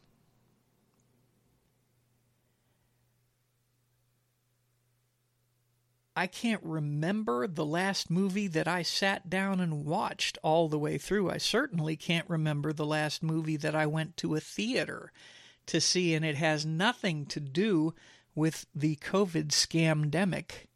I 6.15 6.27
can't 6.27 6.63
remember 6.63 7.45
the 7.45 7.65
last 7.65 8.09
movie 8.09 8.47
that 8.47 8.67
I 8.69 8.83
sat 8.83 9.29
down 9.29 9.59
and 9.59 9.85
watched 9.85 10.37
all 10.41 10.69
the 10.69 10.79
way 10.79 10.97
through. 10.97 11.29
I 11.29 11.37
certainly 11.37 11.97
can't 11.97 12.29
remember 12.29 12.71
the 12.71 12.85
last 12.85 13.21
movie 13.21 13.57
that 13.57 13.75
I 13.75 13.85
went 13.85 14.15
to 14.17 14.35
a 14.35 14.39
theater 14.39 15.11
to 15.65 15.81
see, 15.81 16.13
and 16.13 16.23
it 16.23 16.35
has 16.35 16.65
nothing 16.65 17.25
to 17.27 17.41
do 17.41 17.93
with 18.33 18.65
the 18.73 18.95
COVID 18.97 19.47
scamdemic 19.47 20.67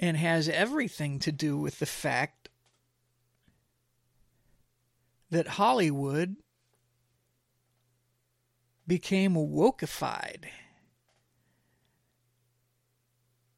and 0.00 0.16
has 0.16 0.48
everything 0.48 1.20
to 1.20 1.30
do 1.30 1.56
with 1.56 1.78
the 1.78 1.86
fact 1.86 2.48
that 5.30 5.46
Hollywood 5.46 6.36
became 8.86 9.34
wokeified 9.34 10.46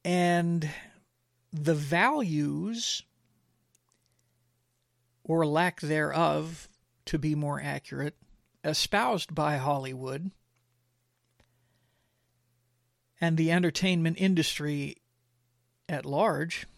and 0.07 0.71
the 1.53 1.75
values 1.75 3.03
or 5.25 5.45
lack 5.45 5.81
thereof 5.81 6.69
to 7.05 7.19
be 7.19 7.35
more 7.35 7.61
accurate 7.61 8.15
espoused 8.63 9.35
by 9.35 9.57
Hollywood 9.57 10.31
and 13.21 13.37
the 13.37 13.51
entertainment 13.51 14.17
industry 14.21 14.95
at 15.89 16.07
large 16.07 16.69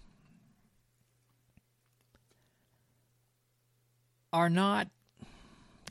are 4.32 4.48
not 4.48 4.88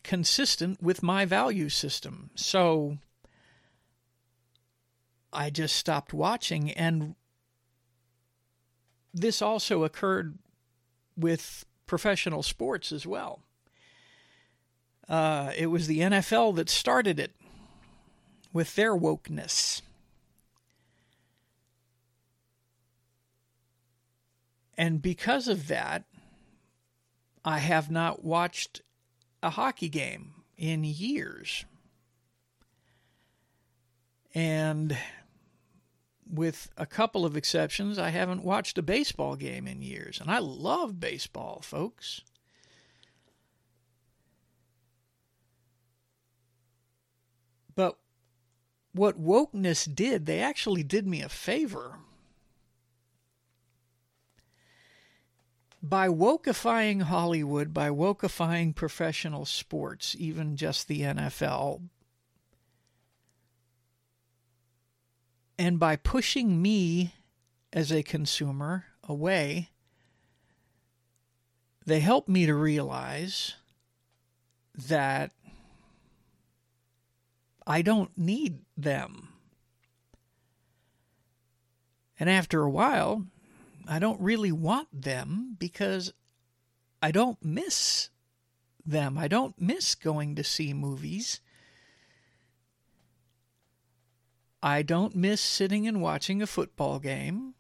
consistent 0.02 0.82
with 0.82 1.04
my 1.04 1.24
value 1.24 1.70
system. 1.70 2.32
So 2.34 2.98
I 5.32 5.52
just 5.52 5.76
stopped 5.76 6.14
watching. 6.14 6.72
And 6.72 7.16
this 9.22 9.42
also 9.42 9.84
occurred 9.84 10.38
with 11.16 11.66
professional 11.86 12.44
sports 12.44 12.92
as 12.92 13.06
well. 13.06 13.40
Uh, 15.10 15.52
it 15.56 15.68
was 15.68 15.88
the 15.88 16.00
NFL 16.00 16.56
that 16.56 16.70
started 16.70 17.20
it 17.20 17.32
with 18.52 18.76
their 18.76 18.96
wokeness. 18.96 19.82
And 24.78 25.02
because 25.02 25.48
of 25.48 25.68
that, 25.68 26.04
I 27.44 27.60
have 27.60 27.90
not 27.90 28.24
watched 28.24 28.82
a 29.42 29.50
hockey 29.52 29.90
game 29.90 30.34
in 30.58 30.84
years. 30.84 31.66
And 34.36 34.98
with 36.30 36.70
a 36.78 36.86
couple 36.86 37.26
of 37.26 37.38
exceptions, 37.38 37.98
I 37.98 38.10
haven't 38.10 38.44
watched 38.44 38.78
a 38.78 38.82
baseball 38.82 39.36
game 39.36 39.68
in 39.68 39.82
years. 39.82 40.20
And 40.20 40.30
I 40.30 40.40
love 40.40 41.00
baseball, 41.00 41.62
folks. 41.62 42.22
But 47.76 47.98
what 48.92 49.22
wokeness 49.22 49.94
did, 49.94 50.26
they 50.26 50.40
actually 50.40 50.84
did 50.84 51.06
me 51.06 51.22
a 51.22 51.30
favor 51.30 52.00
by 55.82 56.08
wokeifying 56.08 57.04
Hollywood, 57.04 57.74
by 57.74 57.90
wokeifying 57.90 58.76
professional 58.76 59.46
sports, 59.46 60.16
even 60.18 60.58
just 60.58 60.88
the 60.88 61.02
NFL, 61.02 61.82
and 65.58 65.80
by 65.80 65.96
pushing 65.96 66.62
me 66.62 67.14
as 67.74 67.92
a 67.92 68.04
consumer 68.04 68.86
away, 69.04 69.70
they 71.86 72.00
help 72.00 72.28
me 72.28 72.46
to 72.46 72.54
realize 72.54 73.56
that 74.88 75.32
I 77.66 77.82
don't 77.82 78.16
need 78.18 78.60
them. 78.76 79.30
And 82.20 82.30
after 82.30 82.62
a 82.64 82.70
while, 82.70 83.26
I 83.88 84.00
don't 84.00 84.20
really 84.22 84.52
want 84.52 84.88
them 84.92 85.56
because 85.58 86.14
I 87.02 87.12
don't 87.12 87.44
miss 87.44 88.10
them. 88.86 89.18
I 89.18 89.28
don't 89.28 89.60
miss 89.60 89.96
going 89.96 90.36
to 90.36 90.44
see 90.44 90.74
movies. 90.74 91.42
I 94.62 94.82
don't 94.82 95.16
miss 95.16 95.40
sitting 95.40 95.88
and 95.88 96.02
watching 96.02 96.42
a 96.42 96.48
football 96.48 97.00
game 97.00 97.54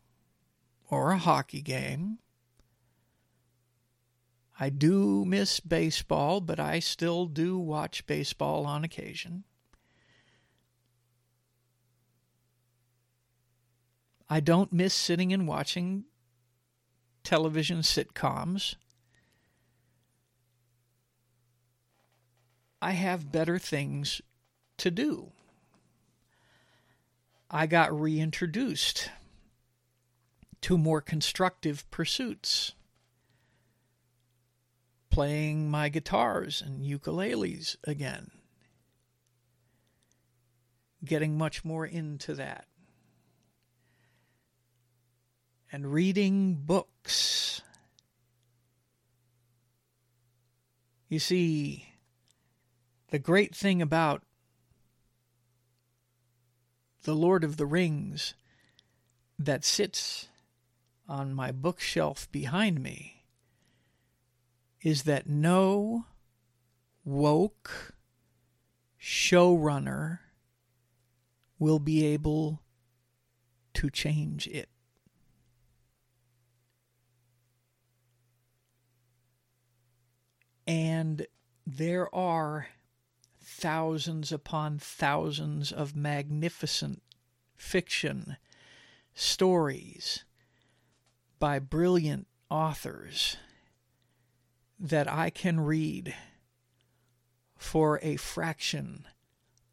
or 0.89 1.11
a 1.11 1.17
hockey 1.17 1.61
game. 1.61 2.19
I 4.59 4.69
do 4.69 5.23
miss 5.23 5.59
baseball, 5.59 6.41
but 6.41 6.59
I 6.59 6.79
still 6.79 7.27
do 7.27 7.59
watch 7.59 8.07
baseball 8.07 8.65
on 8.65 8.83
occasion. 8.83 9.43
I 14.27 14.39
don't 14.39 14.73
miss 14.73 14.93
sitting 14.93 15.31
and 15.31 15.47
watching 15.47 16.05
television 17.23 17.79
sitcoms. 17.79 18.75
I 22.81 22.91
have 22.91 23.31
better 23.31 23.59
things 23.59 24.21
to 24.77 24.91
do. 24.91 25.31
I 27.49 27.65
got 27.65 27.97
reintroduced 27.97 29.09
to 30.61 30.77
more 30.77 31.01
constructive 31.01 31.89
pursuits. 31.91 32.73
Playing 35.09 35.71
my 35.71 35.89
guitars 35.89 36.61
and 36.61 36.83
ukuleles 36.83 37.77
again. 37.85 38.31
Getting 41.03 41.37
much 41.37 41.63
more 41.63 41.85
into 41.85 42.33
that. 42.35 42.65
And 45.71 45.93
reading 45.93 46.55
books. 46.55 47.61
You 51.07 51.19
see, 51.19 51.93
the 53.09 53.19
great 53.19 53.55
thing 53.55 53.81
about 53.81 54.23
The 57.08 57.16
Lord 57.16 57.45
of 57.45 57.55
the 57.55 57.66
Rings 57.66 58.34
that 59.39 59.64
sits 59.64 60.28
on 61.08 61.34
my 61.34 61.53
bookshelf 61.53 62.30
behind 62.34 62.84
me 62.84 63.24
is 64.82 65.03
that 65.03 65.26
no 65.26 66.03
woke 67.05 67.95
showrunner 69.01 70.20
will 71.58 71.80
be 71.80 72.05
able 72.05 72.60
to 73.76 73.89
change 73.89 74.45
it. 74.45 74.68
And 80.68 81.26
there 81.66 82.14
are 82.14 82.68
thousands 83.60 84.32
upon 84.32 84.78
thousands 84.78 85.72
of 85.72 85.95
magnificent 85.95 87.01
fiction 87.55 88.38
stories 89.16 90.24
by 91.39 91.58
brilliant 91.58 92.28
authors 92.51 93.38
that 94.80 95.12
I 95.12 95.32
can 95.32 95.60
read 95.60 96.14
for 97.58 97.99
a 98.03 98.16
fraction 98.18 99.08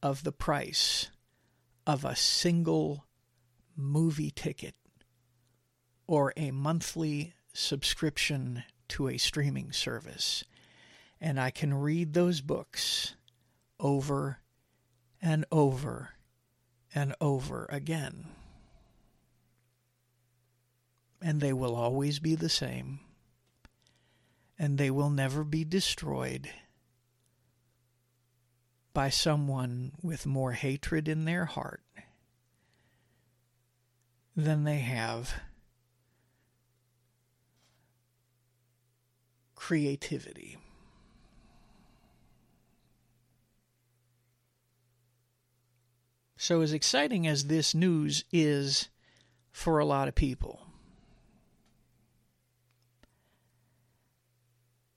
of 0.02 0.24
the 0.24 0.32
price 0.32 1.10
of 1.86 2.06
a 2.06 2.16
single 2.16 3.04
movie 3.76 4.30
ticket 4.30 4.74
or 6.06 6.32
a 6.38 6.50
monthly 6.50 7.34
subscription 7.52 8.64
to 8.88 9.08
a 9.08 9.18
streaming 9.18 9.72
service. 9.72 10.42
And 11.20 11.38
I 11.38 11.50
can 11.50 11.74
read 11.74 12.14
those 12.14 12.40
books 12.40 13.14
over 13.84 14.40
and 15.22 15.44
over 15.52 16.10
and 16.92 17.14
over 17.20 17.66
again 17.70 18.26
and 21.24 21.40
they 21.40 21.54
will 21.54 21.74
always 21.74 22.18
be 22.18 22.34
the 22.34 22.50
same, 22.50 23.00
and 24.58 24.76
they 24.76 24.90
will 24.90 25.08
never 25.08 25.42
be 25.42 25.64
destroyed 25.64 26.50
by 28.92 29.08
someone 29.08 29.92
with 30.02 30.26
more 30.26 30.52
hatred 30.52 31.08
in 31.08 31.24
their 31.24 31.46
heart 31.46 31.82
than 34.36 34.64
they 34.64 34.80
have 34.80 35.32
creativity. 39.54 40.58
So, 46.44 46.60
as 46.60 46.74
exciting 46.74 47.26
as 47.26 47.44
this 47.44 47.74
news 47.74 48.26
is 48.30 48.90
for 49.50 49.78
a 49.78 49.86
lot 49.86 50.08
of 50.08 50.14
people, 50.14 50.60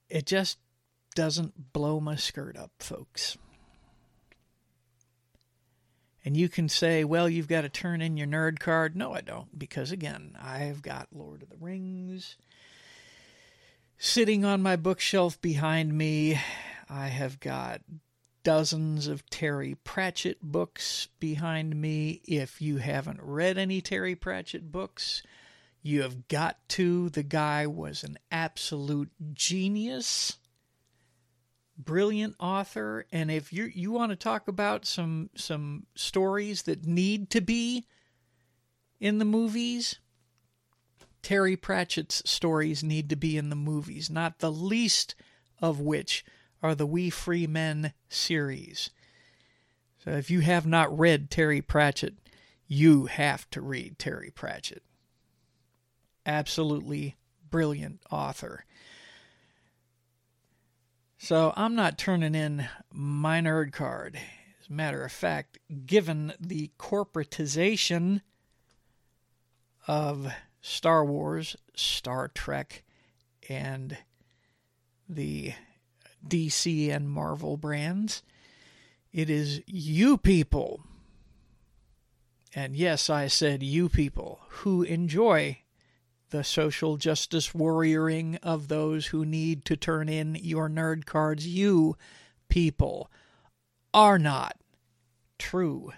it 0.10 0.26
just 0.26 0.58
doesn't 1.16 1.72
blow 1.72 2.02
my 2.02 2.18
skirt 2.18 2.58
up, 2.58 2.72
folks. 2.80 3.38
And 6.26 6.36
you 6.36 6.50
can 6.50 6.68
say, 6.68 7.06
well, 7.06 7.30
you've 7.30 7.48
got 7.48 7.62
to 7.62 7.70
turn 7.70 8.02
in 8.02 8.18
your 8.18 8.28
nerd 8.28 8.60
card. 8.60 8.98
No, 8.98 9.14
I 9.14 9.22
don't, 9.22 9.58
because 9.58 9.93
again, 9.93 10.36
I've 10.38 10.82
got 10.82 11.08
Lord 11.14 11.43
of 11.43 11.50
the 11.50 11.56
Rings 11.62 12.36
sitting 13.98 14.43
on 14.43 14.62
my 14.62 14.76
bookshelf 14.76 15.39
behind 15.39 15.98
me. 15.98 16.41
I 16.89 17.08
have 17.08 17.39
got 17.39 17.84
dozens 18.48 19.08
of 19.08 19.30
Terry 19.30 19.76
Pratchett 19.84 20.41
books 20.41 21.10
behind 21.20 21.76
me. 21.76 22.22
If 22.24 22.62
you 22.62 22.78
haven't 22.78 23.20
read 23.22 23.58
any 23.58 23.82
Terry 23.82 24.16
Pratchett 24.16 24.72
books, 24.72 25.22
you 25.82 26.02
have 26.04 26.30
got 26.30 26.58
to. 26.70 27.10
The 27.10 27.24
guy 27.24 27.68
was 27.68 28.06
an 28.06 28.18
absolute 28.32 29.12
genius, 29.34 30.38
brilliant 31.78 32.36
author, 32.39 33.06
and 33.12 33.30
if 33.30 33.52
you 33.52 33.66
you 33.66 33.91
want 33.91 34.14
to 34.14 34.16
talk 34.16 34.48
about 34.48 34.86
some 34.86 35.30
some 35.36 35.86
stories 35.93 36.62
that 36.62 36.86
need 36.86 37.30
to 37.32 37.41
be 37.41 37.86
in 38.98 39.18
the 39.18 39.26
movies, 39.26 40.00
Terry 41.22 41.58
Pratchett's 41.58 42.22
stories 42.24 42.82
need 42.82 43.10
to 43.10 43.18
be 43.18 43.36
in 43.36 43.50
the 43.50 43.58
movies, 43.58 44.10
not 44.10 44.39
the 44.39 44.54
least 44.54 45.16
of 45.62 45.82
which 45.82 46.24
are 46.62 46.76
the 46.76 46.86
Wee 46.86 47.10
Free 47.10 47.47
Men 47.47 47.93
series. 48.10 48.89
So 50.03 50.12
if 50.12 50.30
you 50.30 50.41
have 50.41 50.66
not 50.66 50.97
read 50.97 51.30
Terry 51.30 51.62
Pratchett, 51.62 52.16
you 52.68 53.05
have 53.05 53.49
to 53.51 53.62
read 53.62 53.99
Terry 53.99 54.32
Pratchett 54.34 54.84
absolutely 56.28 57.16
brilliant 57.49 58.01
author. 58.12 58.66
So 61.18 61.53
I'm 61.55 61.74
not 61.74 61.97
turning 61.97 62.36
in 62.36 62.68
my 62.91 63.39
nerd 63.39 63.72
card. 63.72 64.20
As 64.62 64.70
a 64.70 64.74
matter 64.74 65.03
of 65.03 65.12
fact, 65.12 65.58
given 65.86 66.34
the 66.39 66.72
corporatization 66.78 68.22
of 69.88 70.32
Star 70.62 71.03
Wars, 71.03 71.55
Star 71.74 72.28
Trek, 72.28 72.84
and 73.49 73.97
the 75.10 75.53
DC 76.30 76.89
and 76.93 77.09
Marvel 77.09 77.57
brands, 77.57 78.23
it 79.11 79.30
is 79.30 79.61
you 79.65 80.17
people, 80.17 80.84
and 82.53 82.75
yes, 82.75 83.09
I 83.09 83.28
said 83.28 83.63
you 83.63 83.89
people, 83.89 84.39
who 84.47 84.84
enjoy 84.84 85.59
the 86.30 86.43
social 86.43 86.97
justice 86.97 87.51
warrioring 87.51 88.38
of 88.43 88.67
those 88.67 89.07
who 89.07 89.25
need 89.25 89.63
to 89.65 89.78
turn 89.78 90.09
in 90.09 90.36
your 90.36 90.69
nerd 90.69 91.05
cards. 91.05 91.47
You 91.47 91.97
people 92.49 93.09
are 93.93 94.19
not 94.19 94.57
true 95.39 95.93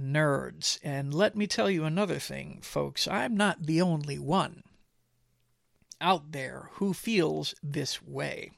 nerds. 0.00 0.78
And 0.82 1.12
let 1.12 1.36
me 1.36 1.46
tell 1.46 1.70
you 1.70 1.84
another 1.84 2.18
thing, 2.18 2.60
folks. 2.62 3.06
I'm 3.06 3.36
not 3.36 3.66
the 3.66 3.82
only 3.82 4.18
one 4.18 4.62
out 6.00 6.32
there 6.32 6.70
who 6.74 6.94
feels 6.94 7.54
this 7.62 8.02
way. 8.02 8.52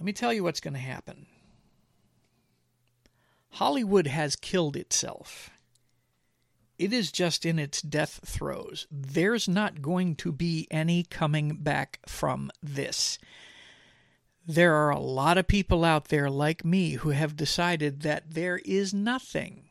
Let 0.00 0.06
me 0.06 0.12
tell 0.12 0.32
you 0.32 0.42
what's 0.42 0.60
going 0.60 0.74
to 0.74 0.80
happen. 0.80 1.26
Hollywood 3.50 4.08
has 4.08 4.34
killed 4.34 4.76
itself 4.76 5.50
it 6.80 6.94
is 6.94 7.12
just 7.12 7.44
in 7.44 7.58
its 7.58 7.82
death 7.82 8.20
throes. 8.24 8.86
There's 8.90 9.46
not 9.46 9.82
going 9.82 10.16
to 10.16 10.32
be 10.32 10.66
any 10.70 11.02
coming 11.02 11.56
back 11.56 11.98
from 12.06 12.50
this. 12.62 13.18
There 14.46 14.74
are 14.74 14.88
a 14.88 14.98
lot 14.98 15.36
of 15.36 15.46
people 15.46 15.84
out 15.84 16.08
there 16.08 16.30
like 16.30 16.64
me 16.64 16.92
who 16.92 17.10
have 17.10 17.36
decided 17.36 18.00
that 18.00 18.30
there 18.30 18.62
is 18.64 18.94
nothing 18.94 19.64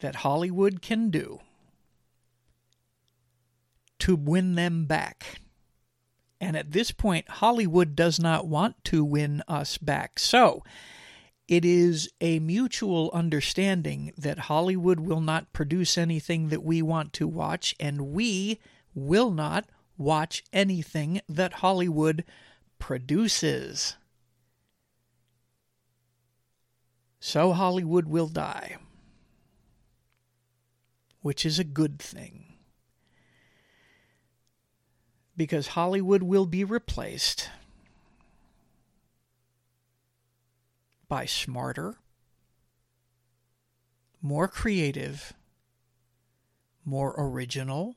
that 0.00 0.16
Hollywood 0.16 0.82
can 0.82 1.08
do 1.08 1.40
to 4.00 4.14
win 4.14 4.56
them 4.56 4.84
back. 4.84 5.40
And 6.40 6.56
at 6.56 6.72
this 6.72 6.92
point, 6.92 7.28
Hollywood 7.28 7.96
does 7.96 8.20
not 8.20 8.46
want 8.46 8.82
to 8.84 9.04
win 9.04 9.42
us 9.48 9.76
back. 9.76 10.18
So, 10.18 10.62
it 11.48 11.64
is 11.64 12.10
a 12.20 12.38
mutual 12.38 13.10
understanding 13.12 14.12
that 14.18 14.38
Hollywood 14.38 15.00
will 15.00 15.22
not 15.22 15.52
produce 15.52 15.96
anything 15.96 16.50
that 16.50 16.62
we 16.62 16.82
want 16.82 17.12
to 17.14 17.26
watch, 17.26 17.74
and 17.80 18.12
we 18.12 18.60
will 18.94 19.30
not 19.30 19.64
watch 19.96 20.44
anything 20.52 21.20
that 21.28 21.54
Hollywood 21.54 22.24
produces. 22.78 23.96
So 27.20 27.52
Hollywood 27.52 28.06
will 28.06 28.28
die, 28.28 28.76
which 31.20 31.44
is 31.44 31.58
a 31.58 31.64
good 31.64 31.98
thing. 31.98 32.47
Because 35.38 35.68
Hollywood 35.68 36.24
will 36.24 36.46
be 36.46 36.64
replaced 36.64 37.48
by 41.06 41.26
smarter, 41.26 41.94
more 44.20 44.48
creative, 44.48 45.32
more 46.84 47.14
original, 47.16 47.94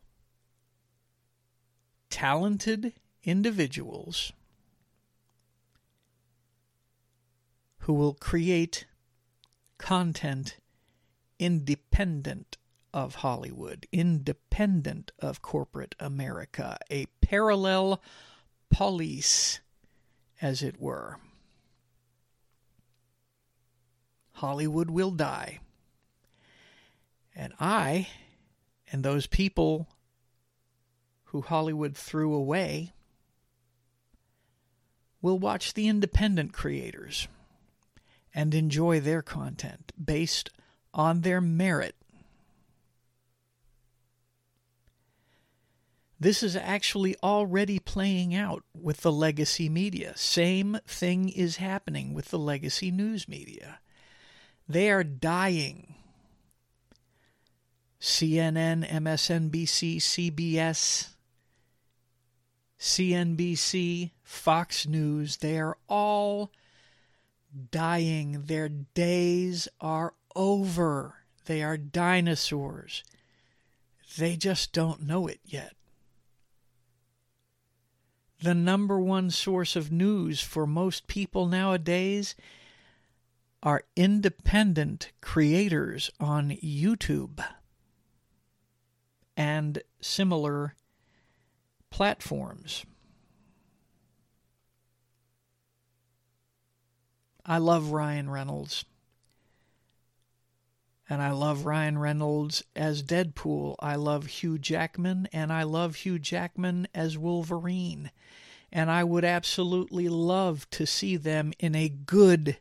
talented 2.12 2.94
individuals 3.24 4.32
who 7.80 7.94
will 7.94 8.14
create 8.14 8.86
content 9.80 10.58
independent 11.40 12.58
of 12.94 13.16
Hollywood, 13.16 13.88
independent 13.92 15.12
of 15.20 15.42
corporate 15.42 15.96
America, 16.00 16.78
a 16.90 17.06
parallel 17.22 18.02
polis, 18.70 19.60
as 20.42 20.62
it 20.62 20.80
were. 20.80 21.18
Hollywood 24.34 24.90
will 24.90 25.12
die. 25.12 25.60
And 27.36 27.54
I 27.60 28.08
and 28.92 29.04
those 29.04 29.28
people 29.28 29.88
who 31.26 31.42
Hollywood 31.42 31.96
threw 31.96 32.34
away 32.34 32.92
will 35.22 35.40
watch 35.40 35.74
the 35.74 35.88
independent 35.88 36.52
creators 36.52 37.28
and 38.34 38.54
enjoy 38.54 39.00
their 39.00 39.22
content 39.22 39.92
based 40.04 40.50
on 40.94 41.22
their 41.22 41.40
merit. 41.40 41.96
This 46.22 46.44
is 46.44 46.56
actually 46.56 47.16
already 47.24 47.80
playing 47.80 48.36
out 48.36 48.64
with 48.80 49.02
the 49.02 49.12
legacy 49.12 49.70
media. 49.70 50.16
Same 50.16 50.78
thing 50.86 51.30
is 51.30 51.56
happening 51.56 52.14
with 52.14 52.30
the 52.30 52.38
legacy 52.38 52.92
news 52.92 53.28
media. 53.28 53.80
They 54.70 54.92
are 54.92 55.04
dying. 55.04 55.96
CNN, 58.00 58.88
MSNBC, 58.88 59.98
CBS, 59.98 61.08
CNBC, 62.80 64.12
Fox 64.22 64.86
News, 64.86 65.38
they 65.38 65.58
are 65.58 65.80
all 65.90 66.52
dying. 67.72 68.44
Their 68.46 68.70
days 68.70 69.68
are 69.80 70.14
over. 70.36 71.16
They 71.46 71.64
are 71.64 71.78
dinosaurs. 71.78 73.04
They 74.20 74.36
just 74.36 74.72
don't 74.72 75.02
know 75.02 75.26
it 75.26 75.40
yet. 75.44 75.74
The 78.42 78.56
number 78.56 79.00
one 79.00 79.30
source 79.30 79.76
of 79.76 79.92
news 79.92 80.42
for 80.42 80.66
most 80.66 81.06
people 81.06 81.46
nowadays 81.46 82.36
are 83.62 83.84
independent 83.96 85.12
creators 85.22 86.10
on 86.20 86.50
YouTube 86.50 87.46
and 89.38 89.84
similar 90.02 90.76
platforms. 91.92 92.84
I 97.46 97.60
love 97.60 97.92
Ryan 97.92 98.30
Reynolds. 98.30 98.86
And 101.12 101.22
I 101.22 101.32
love 101.32 101.66
Ryan 101.66 101.98
Reynolds 101.98 102.64
as 102.74 103.04
Deadpool. 103.04 103.76
I 103.82 103.96
love 103.96 104.28
Hugh 104.28 104.58
Jackman, 104.58 105.28
and 105.34 105.52
I 105.52 105.64
love 105.64 105.96
Hugh 105.96 106.18
Jackman 106.18 106.88
as 106.96 107.18
Wolverine. 107.18 108.12
And 108.72 108.90
I 108.90 109.04
would 109.04 109.26
absolutely 109.26 110.08
love 110.08 110.70
to 110.70 110.86
see 110.86 111.18
them 111.18 111.52
in 111.60 111.76
a 111.76 111.90
good 111.90 112.60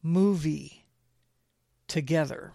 movie 0.00 0.86
together. 1.88 2.52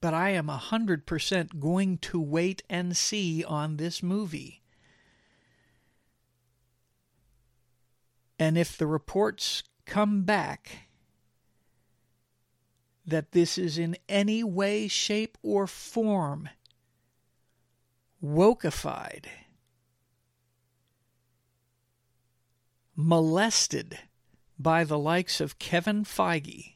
But 0.00 0.12
I 0.12 0.30
am 0.30 0.50
a 0.50 0.58
100% 0.58 1.60
going 1.60 1.98
to 1.98 2.20
wait 2.20 2.64
and 2.68 2.96
see 2.96 3.44
on 3.44 3.76
this 3.76 4.02
movie. 4.02 4.64
And 8.40 8.58
if 8.58 8.76
the 8.76 8.88
reports 8.88 9.62
come 9.86 10.22
back 10.22 10.88
that 13.06 13.32
this 13.32 13.56
is 13.56 13.78
in 13.78 13.96
any 14.08 14.42
way, 14.42 14.88
shape, 14.88 15.38
or 15.42 15.66
form 15.66 16.48
wokeified, 18.22 19.26
molested 22.96 23.98
by 24.58 24.82
the 24.84 24.98
likes 24.98 25.40
of 25.40 25.58
Kevin 25.58 26.04
Feige 26.04 26.74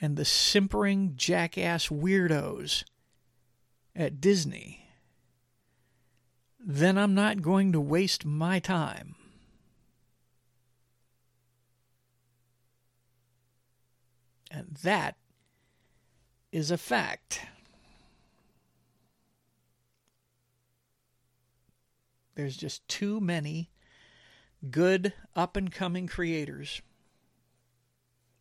and 0.00 0.16
the 0.16 0.24
simpering 0.24 1.14
jackass 1.16 1.88
weirdos 1.88 2.84
at 3.94 4.20
Disney, 4.20 4.88
then 6.58 6.96
I'm 6.96 7.14
not 7.14 7.42
going 7.42 7.72
to 7.72 7.80
waste 7.80 8.24
my 8.24 8.58
time. 8.58 9.16
And 14.52 14.76
that 14.82 15.16
is 16.52 16.70
a 16.70 16.76
fact. 16.76 17.40
There's 22.34 22.56
just 22.56 22.86
too 22.86 23.18
many 23.18 23.70
good 24.70 25.14
up 25.34 25.56
and 25.56 25.72
coming 25.72 26.06
creators 26.06 26.82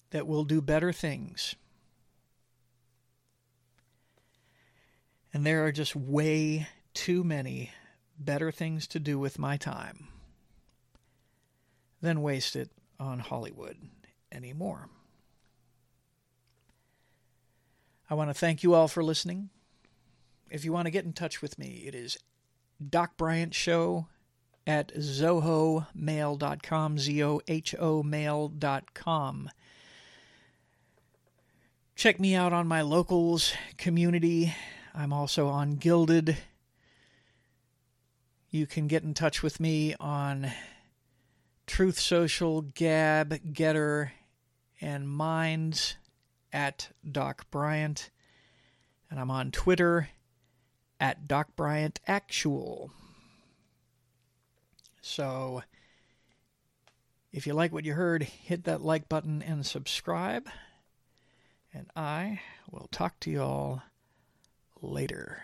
that 0.10 0.28
will 0.28 0.44
do 0.44 0.62
better 0.62 0.92
things. 0.92 1.56
And 5.34 5.46
there 5.46 5.66
are 5.66 5.72
just 5.72 5.96
way 5.96 6.68
too 6.94 7.24
many 7.24 7.72
better 8.20 8.52
things 8.52 8.86
to 8.88 9.00
do 9.00 9.18
with 9.18 9.40
my 9.40 9.56
time 9.56 10.10
than 12.02 12.22
waste 12.22 12.58
it 12.58 12.70
on 13.00 13.20
Hollywood 13.20 13.78
anymore. 14.30 14.90
I 18.12 18.14
want 18.14 18.30
to 18.30 18.34
thank 18.34 18.62
you 18.62 18.74
all 18.74 18.90
for 18.90 19.02
listening. 19.02 19.50
If 20.50 20.66
you 20.66 20.74
want 20.74 20.88
to 20.88 20.92
get 20.92 21.06
in 21.06 21.14
touch 21.14 21.42
with 21.42 21.58
me, 21.58 21.86
it 21.88 21.96
is 21.96 22.18
Doc 22.90 23.16
Bryant 23.16 23.56
Show 23.56 24.08
at 24.68 24.94
zohomail.com, 24.94 27.00
Z-O-H-O 27.00 28.04
mail.com. 28.04 29.50
Check 31.96 32.20
me 32.20 32.36
out 32.36 32.52
on 32.52 32.68
my 32.68 32.82
locals 32.82 33.54
community. 33.78 34.54
I'm 34.94 35.14
also 35.14 35.48
on 35.48 35.78
Guilded. 35.78 36.38
You 38.50 38.68
can 38.68 38.88
get 38.88 39.04
in 39.04 39.14
touch 39.14 39.42
with 39.42 39.62
me 39.62 39.96
on 40.02 40.52
Truth 41.66 41.98
Social, 41.98 42.60
Gab, 42.60 43.54
Gettr, 43.54 44.10
and 44.82 45.08
Minds 45.08 45.96
at 46.54 46.90
Doc 47.10 47.50
Bryant. 47.52 48.10
And 49.10 49.20
I'm 49.20 49.32
on 49.32 49.52
Twitter 49.52 50.10
at 51.00 51.28
Doc 51.28 51.56
Bryant 51.56 52.00
Actual. 52.08 52.92
So, 55.02 55.64
if 57.32 57.48
you 57.48 57.54
like 57.54 57.74
what 57.74 57.86
you 57.86 57.94
heard, 57.94 58.24
hit 58.24 58.66
that 58.66 58.82
like 58.82 59.10
button 59.10 59.42
and 59.42 59.66
subscribe. 59.66 60.48
And 61.74 61.88
I 61.96 62.42
will 62.70 62.88
talk 62.92 63.20
to 63.22 63.32
you 63.32 63.42
all 63.42 63.84
later. 64.82 65.44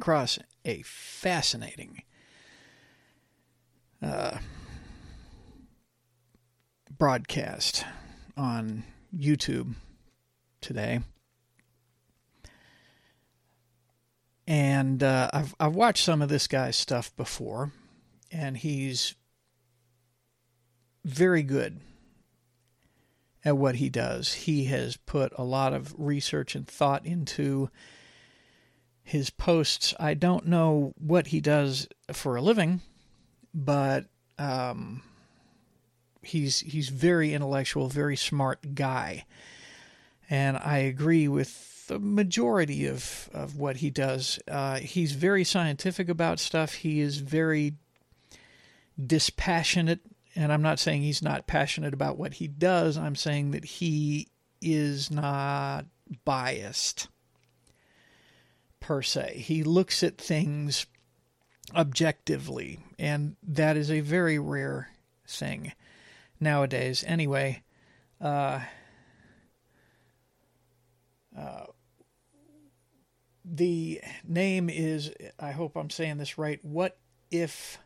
Across 0.00 0.38
a 0.64 0.80
fascinating 0.80 2.02
uh, 4.02 4.38
broadcast 6.96 7.84
on 8.34 8.82
YouTube 9.14 9.74
today. 10.62 11.00
And 14.46 15.02
uh, 15.02 15.28
I've 15.34 15.54
I've 15.60 15.74
watched 15.74 16.02
some 16.02 16.22
of 16.22 16.30
this 16.30 16.46
guy's 16.46 16.76
stuff 16.76 17.14
before, 17.14 17.70
and 18.32 18.56
he's 18.56 19.14
very 21.04 21.42
good 21.42 21.78
at 23.44 23.58
what 23.58 23.74
he 23.74 23.90
does. 23.90 24.32
He 24.32 24.64
has 24.64 24.96
put 24.96 25.34
a 25.36 25.44
lot 25.44 25.74
of 25.74 25.94
research 25.98 26.54
and 26.54 26.66
thought 26.66 27.04
into 27.04 27.68
his 29.10 29.28
posts. 29.28 29.92
I 29.98 30.14
don't 30.14 30.46
know 30.46 30.94
what 30.96 31.26
he 31.26 31.40
does 31.40 31.88
for 32.12 32.36
a 32.36 32.40
living, 32.40 32.80
but 33.52 34.06
um, 34.38 35.02
he's 36.22 36.60
he's 36.60 36.90
very 36.90 37.34
intellectual, 37.34 37.88
very 37.88 38.16
smart 38.16 38.76
guy, 38.76 39.26
and 40.30 40.56
I 40.56 40.78
agree 40.78 41.26
with 41.26 41.88
the 41.88 41.98
majority 41.98 42.86
of 42.86 43.28
of 43.34 43.56
what 43.58 43.78
he 43.78 43.90
does. 43.90 44.38
Uh, 44.46 44.78
he's 44.78 45.10
very 45.10 45.42
scientific 45.42 46.08
about 46.08 46.38
stuff. 46.38 46.74
He 46.74 47.00
is 47.00 47.16
very 47.18 47.74
dispassionate, 49.04 50.02
and 50.36 50.52
I'm 50.52 50.62
not 50.62 50.78
saying 50.78 51.02
he's 51.02 51.20
not 51.20 51.48
passionate 51.48 51.94
about 51.94 52.16
what 52.16 52.34
he 52.34 52.46
does. 52.46 52.96
I'm 52.96 53.16
saying 53.16 53.50
that 53.50 53.64
he 53.64 54.28
is 54.62 55.10
not 55.10 55.86
biased 56.24 57.08
per 58.80 59.02
se. 59.02 59.42
He 59.46 59.62
looks 59.62 60.02
at 60.02 60.18
things 60.18 60.86
objectively, 61.74 62.80
and 62.98 63.36
that 63.42 63.76
is 63.76 63.90
a 63.90 64.00
very 64.00 64.38
rare 64.38 64.90
thing 65.26 65.72
nowadays. 66.40 67.04
Anyway, 67.06 67.62
uh, 68.20 68.60
uh, 71.38 71.64
the 73.44 74.00
name 74.26 74.68
is, 74.68 75.12
I 75.38 75.52
hope 75.52 75.76
I'm 75.76 75.90
saying 75.90 76.18
this 76.18 76.38
right, 76.38 76.58
What 76.64 76.98
If 77.30 77.78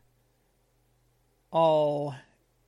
All 1.50 2.14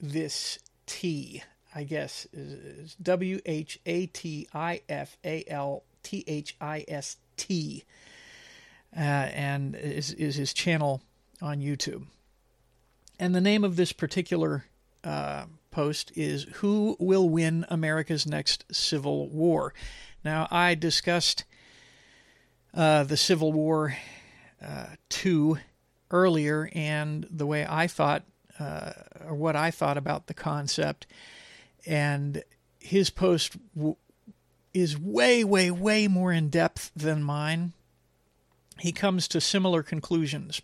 This 0.00 0.58
T, 0.86 1.42
I 1.74 1.84
guess, 1.84 2.26
is 2.32 2.94
W 2.96 3.40
H 3.44 3.80
A 3.86 4.06
T 4.06 4.48
I 4.54 4.82
F 4.88 5.16
A 5.24 5.44
L 5.48 5.84
T 6.02 6.24
H 6.26 6.56
I 6.60 6.84
S 6.88 7.16
T, 7.36 7.84
uh, 8.96 9.00
and 9.00 9.74
is, 9.74 10.12
is 10.12 10.36
his 10.36 10.54
channel 10.54 11.02
on 11.42 11.60
YouTube. 11.60 12.06
And 13.18 13.34
the 13.34 13.40
name 13.40 13.64
of 13.64 13.76
this 13.76 13.92
particular 13.92 14.64
uh, 15.04 15.46
post 15.70 16.12
is 16.14 16.44
Who 16.56 16.96
Will 16.98 17.28
Win 17.28 17.66
America's 17.68 18.26
Next 18.26 18.64
Civil 18.72 19.28
War? 19.28 19.74
Now, 20.24 20.48
I 20.50 20.74
discussed 20.74 21.44
uh, 22.74 23.04
the 23.04 23.16
Civil 23.16 23.52
War 23.52 23.96
uh, 24.64 24.86
2 25.08 25.58
earlier 26.10 26.70
and 26.72 27.26
the 27.30 27.46
way 27.46 27.66
I 27.68 27.86
thought, 27.86 28.24
uh, 28.58 28.92
or 29.26 29.34
what 29.34 29.56
I 29.56 29.70
thought 29.70 29.96
about 29.96 30.26
the 30.26 30.34
concept. 30.34 31.06
And 31.86 32.42
his 32.78 33.10
post 33.10 33.56
w- 33.74 33.96
is 34.74 34.98
way, 34.98 35.44
way, 35.44 35.70
way 35.70 36.08
more 36.08 36.32
in 36.32 36.48
depth 36.48 36.90
than 36.94 37.22
mine. 37.22 37.72
He 38.78 38.92
comes 38.92 39.26
to 39.28 39.40
similar 39.40 39.82
conclusions 39.82 40.60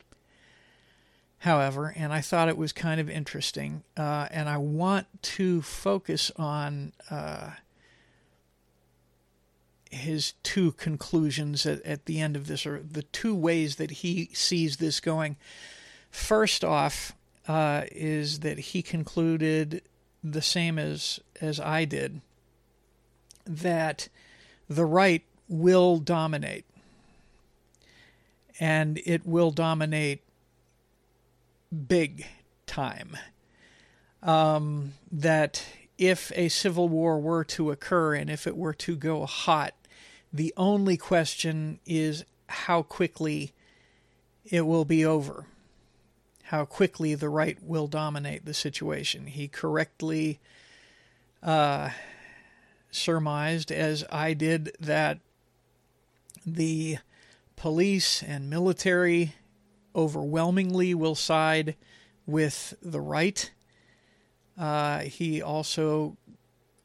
however, 1.43 1.93
and 1.97 2.13
I 2.13 2.21
thought 2.21 2.49
it 2.49 2.57
was 2.57 2.73
kind 2.73 3.01
of 3.01 3.11
interesting. 3.11 3.83
Uh, 3.97 4.29
and 4.31 4.49
I 4.49 4.59
want 4.59 5.09
to 5.23 5.61
focus 5.61 6.31
on 6.37 6.93
uh, 7.11 7.51
his 9.91 10.35
two 10.45 10.71
conclusions 10.73 11.67
at, 11.67 11.85
at 11.85 12.07
the 12.07 12.21
end 12.21 12.37
of 12.37 12.47
this, 12.47 12.65
or 12.65 12.81
the 12.81 13.03
two 13.03 13.35
ways 13.35 13.75
that 13.77 13.91
he 13.91 14.31
sees 14.33 14.77
this 14.77 15.01
going. 15.01 15.37
First 16.13 16.63
off, 16.63 17.13
uh, 17.49 17.83
is 17.91 18.41
that 18.41 18.59
he 18.59 18.81
concluded 18.81 19.83
the 20.23 20.43
same 20.43 20.79
as 20.79 21.19
as 21.41 21.59
I 21.59 21.85
did 21.85 22.21
that 23.45 24.09
the 24.69 24.85
right 24.85 25.25
will 25.49 25.99
dominate, 25.99 26.65
and 28.61 29.01
it 29.05 29.27
will 29.27 29.51
dominate 29.51 30.23
big 31.89 32.27
time. 32.67 33.17
Um, 34.23 34.93
that 35.11 35.65
if 35.99 36.33
a 36.37 36.49
civil 36.49 36.89
war 36.89 37.19
were 37.19 37.45
to 37.45 37.71
occur 37.71 38.15
and 38.15 38.31
if 38.31 38.47
it 38.47 38.57
were 38.57 38.75
to 38.75 38.97
go 38.97 39.27
hot, 39.27 39.75
the 40.33 40.53
only 40.57 40.97
question 40.97 41.81
is 41.87 42.25
how 42.49 42.83
quickly 42.83 43.53
it 44.45 44.63
will 44.63 44.85
be 44.85 45.05
over, 45.05 45.47
how 46.45 46.65
quickly 46.65 47.15
the 47.15 47.29
right 47.29 47.59
will 47.63 47.87
dominate 47.87 48.45
the 48.45 48.55
situation. 48.55 49.27
He 49.27 49.49
correctly 49.49 50.39
uh, 51.43 51.91
surmised, 52.91 53.71
as 53.73 54.05
I 54.11 54.35
did, 54.35 54.77
that 54.81 55.19
the 56.47 56.99
police 57.63 58.25
and 58.25 58.51
military 58.51 59.37
overwhelmingly 59.95 60.93
will 60.93 61.15
side 61.15 61.77
with 62.27 62.75
the 62.83 63.01
right. 63.01 63.53
Uh, 64.59 64.99
he 64.99 65.41
also 65.41 66.17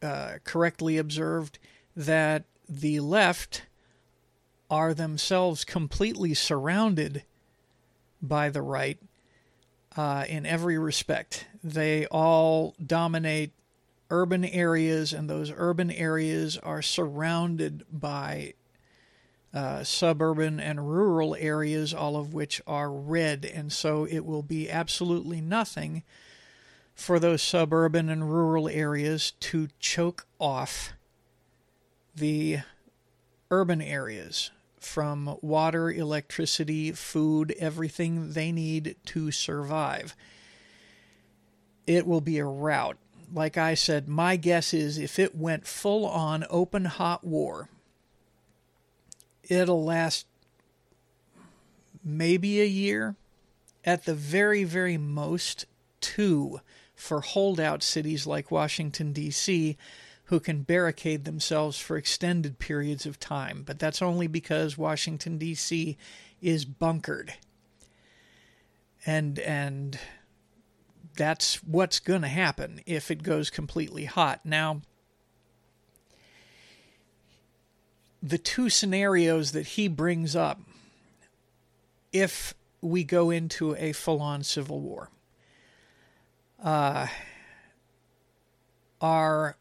uh, 0.03 0.33
correctly 0.43 0.99
observed 0.99 1.57
that 1.95 2.43
the 2.69 2.99
left 2.99 3.63
are 4.69 4.93
themselves 4.93 5.65
completely 5.65 6.35
surrounded 6.35 7.23
by 8.21 8.47
the 8.47 8.61
right 8.61 8.99
uh, 9.95 10.25
in 10.29 10.45
every 10.45 10.77
respect. 10.77 11.47
They 11.63 12.05
all 12.05 12.75
dominate 12.85 13.51
urban 14.11 14.45
areas, 14.45 15.11
and 15.11 15.27
those 15.27 15.51
urban 15.57 15.89
areas 15.89 16.55
are 16.55 16.83
surrounded 16.83 17.83
by 17.91 18.53
uh, 19.53 19.83
suburban 19.83 20.59
and 20.59 20.89
rural 20.89 21.35
areas, 21.39 21.93
all 21.93 22.15
of 22.15 22.33
which 22.33 22.61
are 22.67 22.91
red. 22.91 23.45
And 23.45 23.71
so 23.71 24.05
it 24.05 24.25
will 24.25 24.43
be 24.43 24.69
absolutely 24.69 25.41
nothing 25.41 26.03
for 26.93 27.19
those 27.19 27.41
suburban 27.41 28.09
and 28.09 28.29
rural 28.31 28.67
areas 28.67 29.31
to 29.39 29.67
choke 29.79 30.25
off 30.39 30.93
the 32.15 32.59
urban 33.51 33.81
areas 33.81 34.51
from 34.79 35.37
water, 35.41 35.91
electricity, 35.91 36.91
food, 36.91 37.53
everything 37.59 38.31
they 38.33 38.51
need 38.51 38.95
to 39.05 39.31
survive. 39.31 40.15
It 41.85 42.05
will 42.07 42.21
be 42.21 42.39
a 42.39 42.45
rout. 42.45 42.97
Like 43.33 43.57
I 43.57 43.73
said, 43.73 44.07
my 44.07 44.35
guess 44.35 44.73
is 44.73 44.97
if 44.97 45.19
it 45.19 45.35
went 45.35 45.67
full 45.67 46.05
on 46.05 46.45
open 46.49 46.85
hot 46.85 47.23
war, 47.23 47.69
it'll 49.49 49.83
last 49.83 50.25
maybe 52.03 52.61
a 52.61 52.65
year, 52.65 53.15
at 53.83 54.05
the 54.05 54.13
very, 54.13 54.63
very 54.63 54.97
most, 54.97 55.65
two 56.01 56.59
for 56.95 57.21
holdout 57.21 57.83
cities 57.83 58.25
like 58.25 58.51
Washington, 58.51 59.13
D.C., 59.13 59.77
who 60.25 60.39
can 60.39 60.63
barricade 60.63 61.23
themselves 61.23 61.79
for 61.79 61.95
extended 61.95 62.59
periods 62.59 63.05
of 63.05 63.19
time. 63.19 63.63
But 63.65 63.79
that's 63.79 64.01
only 64.01 64.27
because 64.27 64.77
Washington, 64.77 65.37
D.C. 65.37 65.97
is 66.41 66.65
bunkered. 66.65 67.33
And, 69.05 69.39
and 69.39 69.97
that's 71.15 71.63
what's 71.63 71.99
going 71.99 72.23
to 72.23 72.27
happen 72.27 72.81
if 72.85 73.09
it 73.09 73.23
goes 73.23 73.49
completely 73.49 74.03
hot. 74.03 74.41
Now, 74.43 74.81
the 78.27 78.37
two 78.37 78.69
scenarios 78.69 79.51
that 79.51 79.67
he 79.67 79.87
brings 79.87 80.35
up 80.35 80.59
if 82.11 82.53
we 82.81 83.03
go 83.03 83.29
into 83.29 83.75
a 83.75 83.91
full 83.91 84.21
on 84.21 84.43
civil 84.43 84.79
war 84.79 85.09
uh, 86.63 87.07
are 88.99 89.55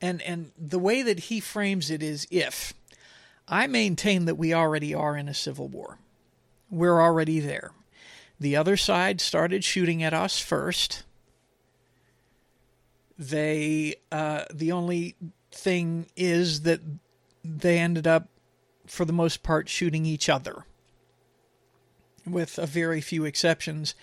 and 0.00 0.22
and 0.22 0.52
the 0.56 0.78
way 0.78 1.02
that 1.02 1.18
he 1.20 1.40
frames 1.40 1.90
it 1.90 2.02
is 2.02 2.26
if 2.30 2.74
I 3.48 3.66
maintain 3.66 4.26
that 4.26 4.34
we 4.36 4.52
already 4.52 4.94
are 4.94 5.16
in 5.16 5.28
a 5.28 5.34
civil 5.34 5.68
war. 5.68 5.98
We're 6.70 7.00
already 7.00 7.40
there. 7.40 7.72
The 8.38 8.56
other 8.56 8.76
side 8.76 9.20
started 9.20 9.64
shooting 9.64 10.02
at 10.02 10.12
us 10.12 10.38
first. 10.38 11.04
They 13.18 13.96
uh, 14.12 14.44
the 14.52 14.70
only 14.70 15.16
thing 15.58 16.06
is 16.16 16.62
that 16.62 16.80
they 17.44 17.78
ended 17.78 18.06
up 18.06 18.28
for 18.90 19.04
the 19.04 19.12
most 19.12 19.42
part, 19.42 19.68
shooting 19.68 20.06
each 20.06 20.28
other. 20.28 20.64
With 22.26 22.58
a 22.58 22.66
very 22.66 23.00
few 23.00 23.24
exceptions, 23.24 23.94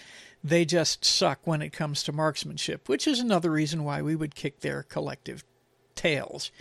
they 0.44 0.66
just 0.66 1.04
suck 1.04 1.40
when 1.44 1.62
it 1.62 1.74
comes 1.74 2.04
to 2.04 2.12
marksmanship, 2.12 2.88
which 2.88 3.08
is 3.08 3.20
another 3.20 3.52
reason 3.52 3.84
why 3.84 4.02
we 4.02 4.16
would 4.16 4.36
kick 4.36 4.60
their 4.60 4.84
collective 4.84 5.44
tails. 5.96 6.52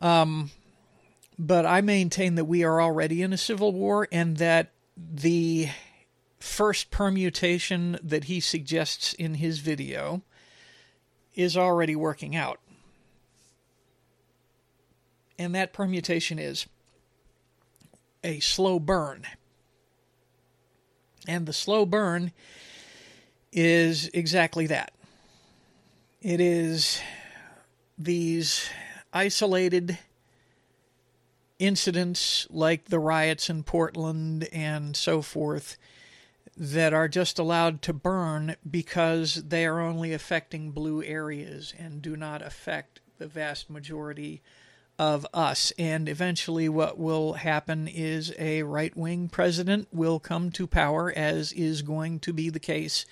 Um, 0.00 0.50
but 1.38 1.66
I 1.66 1.80
maintain 1.80 2.34
that 2.36 2.44
we 2.44 2.62
are 2.64 2.80
already 2.80 3.22
in 3.22 3.32
a 3.32 3.38
civil 3.38 3.72
war 3.72 4.08
and 4.12 4.36
that 4.38 4.72
the 4.96 5.68
first 6.38 6.90
permutation 6.90 7.98
that 8.02 8.24
he 8.24 8.40
suggests 8.40 9.12
in 9.14 9.34
his 9.34 9.60
video 9.60 10.22
is 11.34 11.56
already 11.56 11.96
working 11.96 12.36
out. 12.36 12.60
And 15.42 15.56
that 15.56 15.72
permutation 15.72 16.38
is 16.38 16.66
a 18.22 18.38
slow 18.38 18.78
burn. 18.78 19.26
And 21.26 21.46
the 21.46 21.52
slow 21.52 21.84
burn 21.84 22.30
is 23.52 24.08
exactly 24.14 24.68
that. 24.68 24.92
It 26.20 26.40
is 26.40 27.00
these 27.98 28.70
isolated 29.12 29.98
incidents 31.58 32.46
like 32.48 32.84
the 32.84 33.00
riots 33.00 33.50
in 33.50 33.64
Portland 33.64 34.48
and 34.52 34.96
so 34.96 35.22
forth 35.22 35.76
that 36.56 36.92
are 36.92 37.08
just 37.08 37.40
allowed 37.40 37.82
to 37.82 37.92
burn 37.92 38.54
because 38.68 39.42
they 39.48 39.66
are 39.66 39.80
only 39.80 40.12
affecting 40.12 40.70
blue 40.70 41.02
areas 41.02 41.74
and 41.76 42.00
do 42.00 42.14
not 42.14 42.42
affect 42.42 43.00
the 43.18 43.26
vast 43.26 43.68
majority 43.68 44.40
of 45.02 45.26
us. 45.34 45.72
And 45.76 46.08
eventually, 46.08 46.68
what 46.68 46.96
will 46.96 47.32
happen 47.32 47.88
is 47.88 48.32
a 48.38 48.62
right 48.62 48.96
wing 48.96 49.28
president 49.28 49.88
will 49.92 50.20
come 50.20 50.52
to 50.52 50.68
power, 50.68 51.12
as 51.16 51.52
is 51.52 51.82
going 51.82 52.20
to 52.20 52.32
be 52.32 52.50
the 52.50 52.60
case 52.60 53.04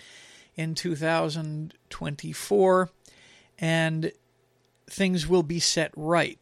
in 0.55 0.77
2024, 0.77 2.91
and 3.59 4.13
things 4.89 5.27
will 5.27 5.43
be 5.43 5.59
set 5.59 5.91
right. 5.97 6.39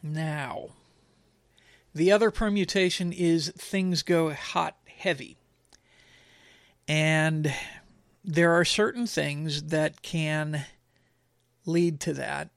Now, 0.00 0.68
the 1.92 2.12
other 2.12 2.30
permutation 2.30 3.12
is 3.12 3.48
things 3.58 4.04
go 4.04 4.32
hot 4.32 4.76
heavy. 4.86 5.38
And 6.86 7.52
there 8.22 8.52
are 8.52 8.64
certain 8.64 9.08
things 9.08 9.64
that 9.64 10.02
can 10.02 10.66
lead 11.66 11.98
to 12.00 12.12
that. 12.12 12.50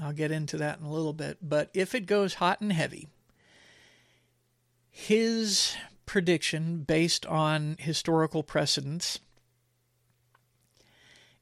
I'll 0.00 0.12
get 0.12 0.30
into 0.30 0.56
that 0.58 0.78
in 0.78 0.86
a 0.86 0.92
little 0.92 1.12
bit. 1.12 1.38
But 1.42 1.70
if 1.74 1.94
it 1.94 2.06
goes 2.06 2.34
hot 2.34 2.60
and 2.60 2.72
heavy, 2.72 3.08
his 4.90 5.74
prediction, 6.06 6.82
based 6.82 7.26
on 7.26 7.76
historical 7.78 8.42
precedents, 8.42 9.18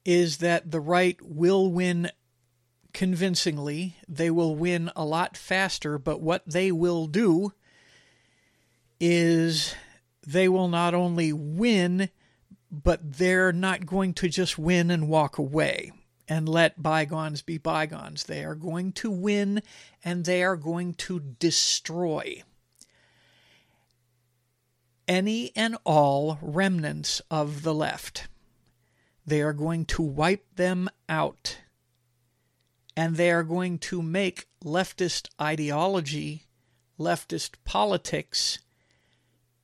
is 0.05 0.39
that 0.39 0.71
the 0.71 0.81
right 0.81 1.19
will 1.23 1.71
win 1.71 2.11
convincingly. 2.93 3.97
They 4.09 4.31
will 4.31 4.57
win 4.57 4.91
a 4.97 5.05
lot 5.05 5.37
faster, 5.37 5.99
but 5.99 6.21
what 6.21 6.43
they 6.47 6.73
will 6.73 7.07
do 7.07 7.53
is 8.99 9.75
they 10.27 10.49
will 10.49 10.69
not 10.69 10.95
only 10.95 11.33
win, 11.33 12.11
but 12.71 13.19
they're 13.19 13.53
not 13.53 13.87
going 13.87 14.15
to 14.15 14.29
just 14.29 14.59
win 14.59 14.91
and 14.91 15.09
walk 15.09 15.39
away 15.39 15.93
and 16.31 16.49
let 16.49 16.81
bygones 16.81 17.43
be 17.43 17.59
bygones. 17.59 18.25
They 18.25 18.45
are 18.45 18.55
going 18.55 18.93
to 18.93 19.11
win 19.11 19.63
and 20.05 20.25
they 20.25 20.45
are 20.45 20.57
going 20.57 20.95
to 20.95 21.19
destroy 21.19 22.45
any 25.09 25.51
and 25.57 25.77
all 25.85 26.39
remnants 26.41 27.21
of 27.33 27.63
the 27.65 27.75
left. 27.75 28.29
They 29.27 29.43
are 29.43 29.53
going 29.53 29.85
to 29.87 30.03
wipe 30.03 30.55
them 30.55 30.89
out. 31.09 31.59
And 32.97 33.17
they 33.17 33.33
are 33.33 33.43
going 33.43 33.79
to 33.79 34.01
make 34.01 34.47
leftist 34.65 35.29
ideology, 35.41 36.47
leftist 36.99 37.55
politics 37.65 38.61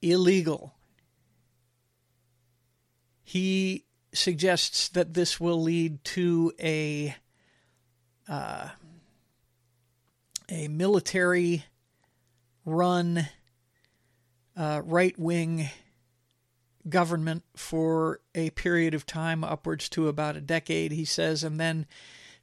illegal. 0.02 0.74
He 3.22 3.85
suggests 4.16 4.88
that 4.88 5.14
this 5.14 5.40
will 5.40 5.62
lead 5.62 6.02
to 6.04 6.52
a 6.60 7.14
uh, 8.28 8.68
a 10.48 10.68
military 10.68 11.64
run 12.64 13.28
uh, 14.56 14.82
right 14.84 15.18
wing 15.18 15.68
government 16.88 17.42
for 17.56 18.20
a 18.34 18.50
period 18.50 18.94
of 18.94 19.06
time, 19.06 19.42
upwards 19.42 19.88
to 19.90 20.08
about 20.08 20.36
a 20.36 20.40
decade, 20.40 20.92
he 20.92 21.04
says, 21.04 21.42
and 21.42 21.58
then 21.58 21.86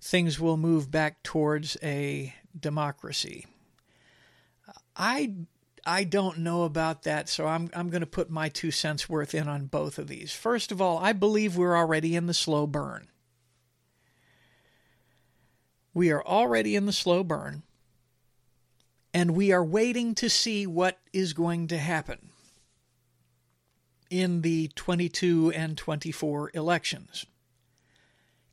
things 0.01 0.39
will 0.39 0.57
move 0.57 0.91
back 0.91 1.23
towards 1.23 1.77
a 1.81 2.33
democracy. 2.57 3.45
I 4.95 5.33
I 5.85 6.05
don't 6.05 6.39
know 6.39 6.63
about 6.63 7.03
that, 7.03 7.27
so 7.27 7.45
I'm 7.45 7.69
I'm 7.73 7.89
going 7.89 8.01
to 8.01 8.07
put 8.07 8.29
my 8.29 8.49
two 8.49 8.71
cents 8.71 9.09
worth 9.09 9.35
in 9.35 9.47
on 9.47 9.65
both 9.65 9.97
of 9.97 10.07
these. 10.07 10.31
First 10.31 10.71
of 10.71 10.81
all, 10.81 10.97
I 10.97 11.13
believe 11.13 11.57
we're 11.57 11.77
already 11.77 12.15
in 12.15 12.27
the 12.27 12.33
slow 12.33 12.65
burn. 12.65 13.07
We 15.93 16.09
are 16.11 16.23
already 16.23 16.75
in 16.75 16.85
the 16.85 16.93
slow 16.93 17.23
burn, 17.23 17.63
and 19.13 19.31
we 19.31 19.51
are 19.51 19.63
waiting 19.63 20.15
to 20.15 20.29
see 20.29 20.65
what 20.65 20.99
is 21.11 21.33
going 21.33 21.67
to 21.67 21.77
happen 21.77 22.29
in 24.09 24.41
the 24.41 24.69
22 24.75 25.51
and 25.51 25.77
24 25.77 26.51
elections. 26.53 27.25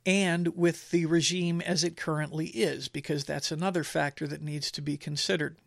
And 0.05 0.55
with 0.57 0.89
the 0.89 1.05
regime 1.05 1.61
as 1.61 1.83
it 1.83 1.95
currently 1.95 2.47
is, 2.47 2.87
because 2.87 3.23
that's 3.23 3.51
another 3.51 3.83
factor 3.83 4.27
that 4.27 4.41
needs 4.41 4.71
to 4.71 4.81
be 4.81 4.97
considered 4.97 5.57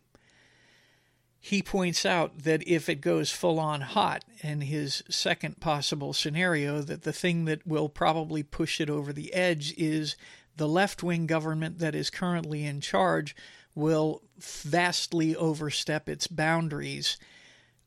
he 1.45 1.61
points 1.61 2.07
out 2.07 2.39
that 2.39 2.67
if 2.67 2.89
it 2.89 3.01
goes 3.01 3.29
full 3.29 3.59
on 3.59 3.81
hot, 3.81 4.25
and 4.41 4.63
his 4.63 5.03
second 5.11 5.59
possible 5.59 6.11
scenario, 6.11 6.81
that 6.81 7.03
the 7.03 7.13
thing 7.13 7.45
that 7.45 7.67
will 7.67 7.87
probably 7.87 8.41
push 8.41 8.81
it 8.81 8.89
over 8.89 9.13
the 9.13 9.31
edge 9.31 9.71
is 9.77 10.15
the 10.57 10.67
left 10.67 11.03
wing 11.03 11.27
government 11.27 11.77
that 11.77 11.93
is 11.93 12.09
currently 12.09 12.65
in 12.65 12.81
charge 12.81 13.35
will 13.75 14.23
vastly 14.39 15.35
overstep 15.35 16.09
its 16.09 16.25
boundaries 16.25 17.15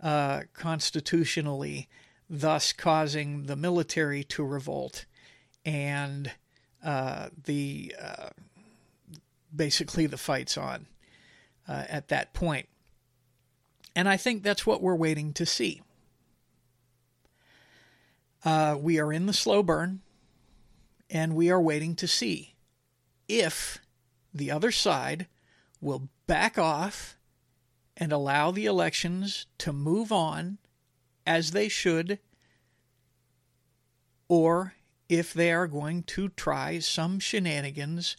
uh, 0.01 0.43
constitutionally, 0.55 1.89
thus 2.31 2.73
causing 2.73 3.47
the 3.47 3.57
military 3.57 4.23
to 4.23 4.45
revolt 4.45 5.05
and 5.67 6.31
uh, 6.85 7.29
the 7.45 7.93
uh, 8.01 8.29
basically 9.53 10.07
the 10.07 10.17
fights 10.17 10.57
on 10.57 10.87
uh, 11.67 11.87
at 11.89 12.07
that 12.07 12.33
point. 12.33 12.69
And 13.99 14.09
I 14.09 14.17
think 14.17 14.45
that's 14.45 14.65
what 14.65 14.81
we're 14.81 14.95
waiting 14.95 15.33
to 15.33 15.45
see. 15.45 15.83
Uh, 18.45 18.77
we 18.79 19.01
are 19.01 19.13
in 19.13 19.27
the 19.27 19.33
slow 19.33 19.61
burn, 19.61 20.03
and 21.11 21.35
we 21.35 21.51
are 21.51 21.61
waiting 21.61 21.97
to 21.97 22.07
see 22.07 22.55
if 23.27 23.79
the 24.33 24.53
other 24.53 24.71
side 24.71 25.27
will 25.81 26.11
back 26.29 26.57
off 26.57 27.17
and 27.97 28.13
allow 28.13 28.53
the 28.53 28.67
elections 28.67 29.47
to 29.59 29.73
move 29.73 30.13
on 30.13 30.59
as 31.27 31.51
they 31.51 31.69
should, 31.69 32.21
or 34.29 34.75
if 35.09 35.35
they 35.35 35.51
are 35.51 35.67
going 35.67 36.05
to 36.05 36.29
try 36.29 36.79
some 36.79 37.19
shenanigans 37.19 38.17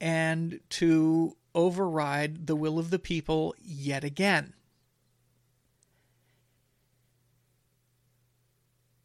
and 0.00 0.60
to 0.70 1.36
override 1.54 2.46
the 2.46 2.56
will 2.56 2.78
of 2.78 2.88
the 2.88 2.98
people 2.98 3.54
yet 3.62 4.02
again. 4.02 4.54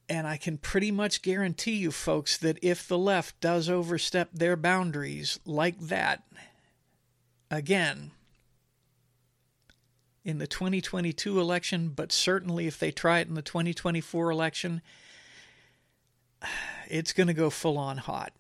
And 0.10 0.26
I 0.26 0.38
can 0.38 0.58
pretty 0.58 0.92
much 0.92 1.22
guarantee 1.22 1.76
you, 1.76 1.92
folks, 1.92 2.36
that 2.38 2.58
if 2.64 2.88
the 2.88 2.98
left 2.98 3.40
does 3.40 3.70
overstep 3.70 4.30
their 4.34 4.56
boundaries 4.56 5.40
like 5.46 5.80
that, 5.80 6.24
again, 7.52 8.12
in 10.26 10.40
the 10.40 10.48
2022 10.48 11.40
election, 11.40 11.90
but 11.90 12.12
certainly 12.12 12.66
if 12.66 12.80
they 12.80 12.92
try 12.92 13.20
it 13.20 13.28
in 13.28 13.36
the 13.36 13.44
2024 13.44 14.32
election, 14.32 14.82
it's 16.90 17.14
going 17.14 17.28
to 17.28 17.34
go 17.34 17.52
full 17.52 17.78
on 17.78 17.98
hot. 17.98 18.34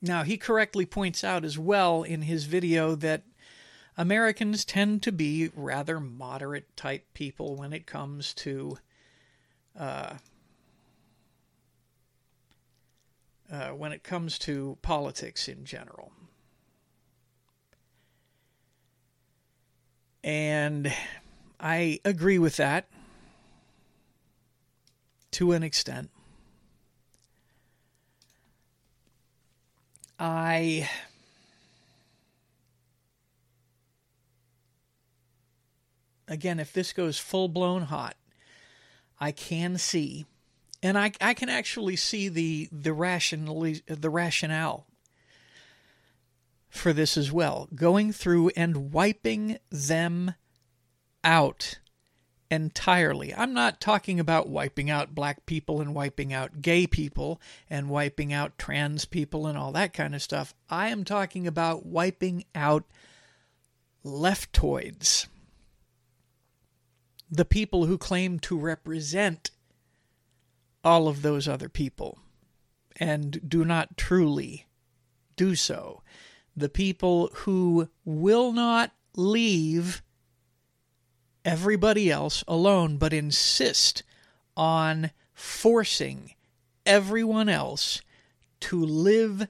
Now, 0.00 0.22
he 0.22 0.36
correctly 0.36 0.86
points 0.86 1.24
out 1.24 1.44
as 1.44 1.58
well 1.58 2.02
in 2.02 2.22
his 2.22 2.44
video 2.44 2.94
that 2.96 3.22
Americans 3.96 4.64
tend 4.64 5.02
to 5.02 5.12
be 5.12 5.50
rather 5.54 5.98
moderate 5.98 6.76
type 6.76 7.06
people 7.14 7.56
when 7.56 7.72
it 7.72 7.86
comes 7.86 8.34
to 8.34 8.76
uh, 9.78 10.14
uh, 13.50 13.68
when 13.70 13.92
it 13.92 14.02
comes 14.02 14.38
to 14.38 14.76
politics 14.82 15.48
in 15.48 15.64
general. 15.64 16.12
And 20.24 20.92
I 21.60 22.00
agree 22.04 22.38
with 22.38 22.56
that 22.56 22.88
to 25.32 25.52
an 25.52 25.62
extent. 25.62 26.10
I 30.18 30.88
again, 36.28 36.60
if 36.60 36.72
this 36.72 36.92
goes 36.92 37.18
full 37.18 37.48
blown 37.48 37.82
hot, 37.82 38.16
I 39.18 39.32
can 39.32 39.78
see, 39.78 40.26
and 40.82 40.98
I, 40.98 41.12
I 41.20 41.34
can 41.34 41.48
actually 41.48 41.96
see 41.96 42.28
the 42.28 42.68
the 42.70 42.92
rational 42.92 43.66
the 43.86 44.10
rationale 44.10 44.86
for 46.68 46.92
this 46.92 47.16
as 47.16 47.32
well, 47.32 47.68
going 47.74 48.12
through 48.12 48.50
and 48.56 48.92
wiping 48.92 49.58
them 49.70 50.34
out 51.24 51.78
entirely. 52.50 53.34
I'm 53.34 53.52
not 53.52 53.80
talking 53.80 54.20
about 54.20 54.48
wiping 54.48 54.90
out 54.90 55.14
black 55.14 55.46
people 55.46 55.80
and 55.80 55.94
wiping 55.94 56.32
out 56.32 56.62
gay 56.62 56.86
people 56.86 57.40
and 57.68 57.88
wiping 57.88 58.32
out 58.32 58.58
trans 58.58 59.04
people 59.04 59.46
and 59.46 59.58
all 59.58 59.72
that 59.72 59.92
kind 59.92 60.14
of 60.14 60.22
stuff. 60.22 60.54
I 60.70 60.88
am 60.88 61.04
talking 61.04 61.46
about 61.46 61.86
wiping 61.86 62.44
out 62.54 62.84
leftoids. 64.04 65.26
The 67.30 67.44
people 67.44 67.86
who 67.86 67.98
claim 67.98 68.38
to 68.40 68.58
represent 68.58 69.50
all 70.84 71.08
of 71.08 71.22
those 71.22 71.48
other 71.48 71.68
people 71.68 72.20
and 72.96 73.48
do 73.48 73.64
not 73.64 73.96
truly 73.96 74.66
do 75.36 75.54
so. 75.54 76.02
The 76.56 76.68
people 76.68 77.30
who 77.34 77.88
will 78.04 78.52
not 78.52 78.92
leave 79.14 80.02
everybody 81.44 82.10
else 82.10 82.42
alone, 82.48 82.96
but 82.96 83.12
insist 83.12 84.02
on 84.56 85.10
forcing 85.34 86.34
everyone 86.86 87.48
else 87.48 88.00
to 88.60 88.82
live 88.82 89.48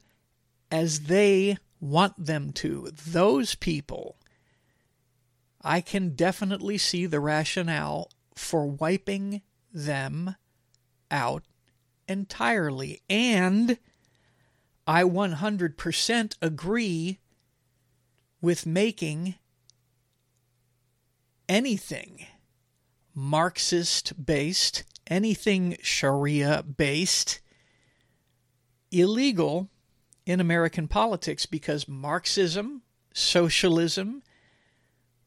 as 0.70 1.02
they 1.02 1.56
want 1.80 2.26
them 2.26 2.52
to. 2.52 2.90
Those 3.06 3.54
people, 3.54 4.16
I 5.66 5.80
can 5.80 6.10
definitely 6.10 6.78
see 6.78 7.06
the 7.06 7.18
rationale 7.18 8.08
for 8.36 8.68
wiping 8.68 9.42
them 9.74 10.36
out 11.10 11.42
entirely. 12.06 13.02
And 13.10 13.76
I 14.86 15.02
100% 15.02 16.36
agree 16.40 17.18
with 18.40 18.64
making 18.64 19.34
anything 21.48 22.26
Marxist 23.12 24.24
based, 24.24 24.84
anything 25.08 25.78
Sharia 25.82 26.62
based, 26.62 27.40
illegal 28.92 29.68
in 30.26 30.40
American 30.40 30.86
politics 30.86 31.44
because 31.44 31.88
Marxism, 31.88 32.82
socialism, 33.12 34.22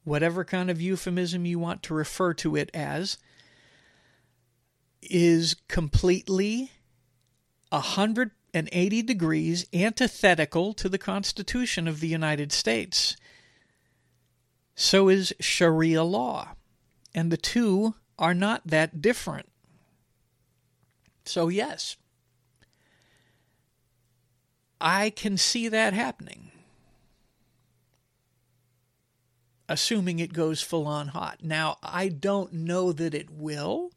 whatever 0.10 0.44
kind 0.44 0.70
of 0.70 0.82
euphemism 0.82 1.46
you 1.46 1.58
want 1.58 1.84
to 1.84 1.94
refer 1.94 2.34
to 2.34 2.56
it 2.56 2.70
as, 2.74 3.18
is 5.02 5.56
completely 5.68 6.72
180 7.70 9.02
degrees 9.04 9.66
antithetical 9.74 10.74
to 10.74 10.90
the 10.90 10.98
Constitution 10.98 11.88
of 11.88 12.00
the 12.00 12.08
United 12.08 12.52
States 12.52 13.16
so 14.82 15.10
is 15.10 15.34
Sharia 15.42 16.06
law. 16.06 16.56
And 17.14 17.34
the 17.34 17.38
two 17.38 17.96
are 18.18 18.34
not 18.34 18.66
that 18.66 19.02
different. 19.02 19.50
So, 21.26 21.50
yes, 21.50 21.98
I 24.80 25.10
can 25.10 25.36
see 25.36 25.68
that 25.68 25.92
happening, 25.92 26.52
assuming 29.70 30.18
it 30.18 30.34
goes 30.34 30.62
full 30.62 30.88
on 30.88 31.10
hot. 31.10 31.44
Now, 31.44 31.78
I 31.84 32.10
don't 32.10 32.52
know 32.52 32.92
that 32.92 33.14
it 33.14 33.30
will. 33.30 33.92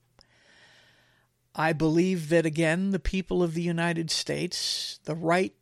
I 1.54 1.72
believe 1.72 2.28
that, 2.28 2.46
again, 2.46 2.90
the 2.90 2.98
people 2.98 3.42
of 3.42 3.54
the 3.54 3.62
United 3.62 4.10
States, 4.10 5.00
the 5.04 5.14
right, 5.14 5.54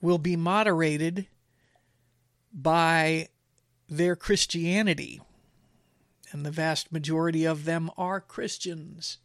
will 0.00 0.18
be 0.18 0.36
moderated 0.36 1.26
by 2.52 3.28
their 3.88 4.16
Christianity, 4.16 5.20
and 6.32 6.44
the 6.44 6.50
vast 6.50 6.90
majority 6.90 7.44
of 7.44 7.64
them 7.66 7.90
are 7.98 8.20
Christians. 8.20 9.18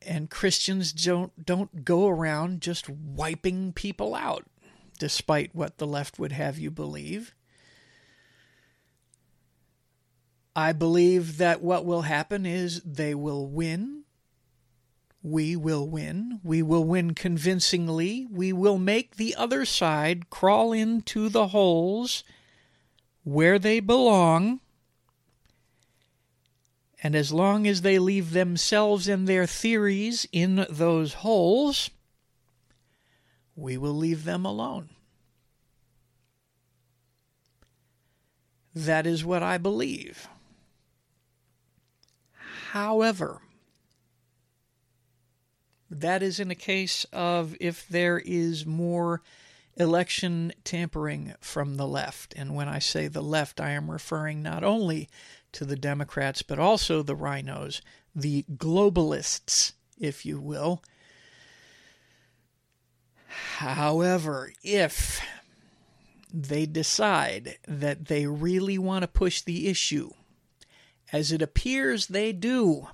And 0.00 0.30
Christians 0.30 0.92
don't 0.92 1.44
don't 1.44 1.84
go 1.84 2.08
around 2.08 2.62
just 2.62 2.88
wiping 2.88 3.72
people 3.72 4.14
out, 4.14 4.46
despite 4.98 5.54
what 5.54 5.78
the 5.78 5.86
left 5.86 6.18
would 6.18 6.32
have 6.32 6.58
you 6.58 6.70
believe. 6.70 7.34
I 10.58 10.72
believe 10.72 11.38
that 11.38 11.62
what 11.62 11.84
will 11.84 12.02
happen 12.02 12.44
is 12.44 12.82
they 12.82 13.14
will 13.14 13.46
win. 13.46 14.02
We 15.22 15.54
will 15.54 15.88
win. 15.88 16.40
We 16.42 16.64
will 16.64 16.82
win 16.82 17.14
convincingly. 17.14 18.26
We 18.28 18.52
will 18.52 18.76
make 18.76 19.14
the 19.14 19.36
other 19.36 19.64
side 19.64 20.30
crawl 20.30 20.72
into 20.72 21.28
the 21.28 21.46
holes 21.48 22.24
where 23.22 23.60
they 23.60 23.78
belong. 23.78 24.58
And 27.04 27.14
as 27.14 27.32
long 27.32 27.68
as 27.68 27.82
they 27.82 28.00
leave 28.00 28.32
themselves 28.32 29.06
and 29.06 29.28
their 29.28 29.46
theories 29.46 30.26
in 30.32 30.66
those 30.68 31.12
holes, 31.14 31.88
we 33.54 33.78
will 33.78 33.94
leave 33.94 34.24
them 34.24 34.44
alone. 34.44 34.88
That 38.74 39.06
is 39.06 39.24
what 39.24 39.44
I 39.44 39.56
believe. 39.56 40.28
However, 42.72 43.40
that 45.90 46.22
is 46.22 46.38
in 46.38 46.50
a 46.50 46.54
case 46.54 47.06
of 47.14 47.56
if 47.60 47.88
there 47.88 48.18
is 48.18 48.66
more 48.66 49.22
election 49.76 50.52
tampering 50.64 51.34
from 51.40 51.76
the 51.76 51.86
left. 51.86 52.34
And 52.36 52.54
when 52.54 52.68
I 52.68 52.78
say 52.78 53.08
the 53.08 53.22
left, 53.22 53.58
I 53.58 53.70
am 53.70 53.90
referring 53.90 54.42
not 54.42 54.64
only 54.64 55.08
to 55.52 55.64
the 55.64 55.76
Democrats, 55.76 56.42
but 56.42 56.58
also 56.58 57.02
the 57.02 57.16
RINOs, 57.16 57.80
the 58.14 58.44
globalists, 58.56 59.72
if 59.98 60.26
you 60.26 60.38
will. 60.38 60.82
However, 63.26 64.52
if 64.62 65.22
they 66.34 66.66
decide 66.66 67.56
that 67.66 68.06
they 68.06 68.26
really 68.26 68.76
want 68.76 69.04
to 69.04 69.08
push 69.08 69.40
the 69.40 69.68
issue, 69.68 70.10
as 71.12 71.32
it 71.32 71.42
appears 71.42 72.06
they 72.06 72.32
do, 72.32 72.88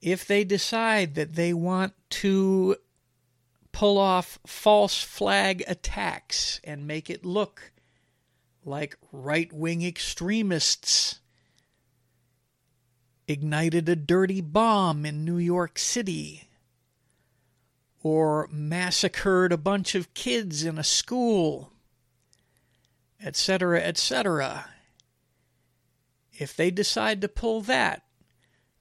if 0.00 0.26
they 0.26 0.44
decide 0.44 1.14
that 1.14 1.34
they 1.34 1.54
want 1.54 1.94
to 2.10 2.76
pull 3.72 3.98
off 3.98 4.38
false 4.46 5.02
flag 5.02 5.64
attacks 5.66 6.60
and 6.62 6.86
make 6.86 7.08
it 7.10 7.24
look 7.24 7.72
like 8.64 8.96
right 9.12 9.52
wing 9.52 9.82
extremists 9.82 11.20
ignited 13.26 13.88
a 13.88 13.96
dirty 13.96 14.40
bomb 14.40 15.06
in 15.06 15.24
New 15.24 15.38
York 15.38 15.78
City 15.78 16.48
or 18.02 18.48
massacred 18.52 19.50
a 19.50 19.56
bunch 19.56 19.94
of 19.94 20.12
kids 20.12 20.62
in 20.62 20.78
a 20.78 20.84
school, 20.84 21.72
etc., 23.22 23.80
etc. 23.80 24.66
If 26.38 26.56
they 26.56 26.70
decide 26.70 27.20
to 27.20 27.28
pull 27.28 27.60
that, 27.62 28.02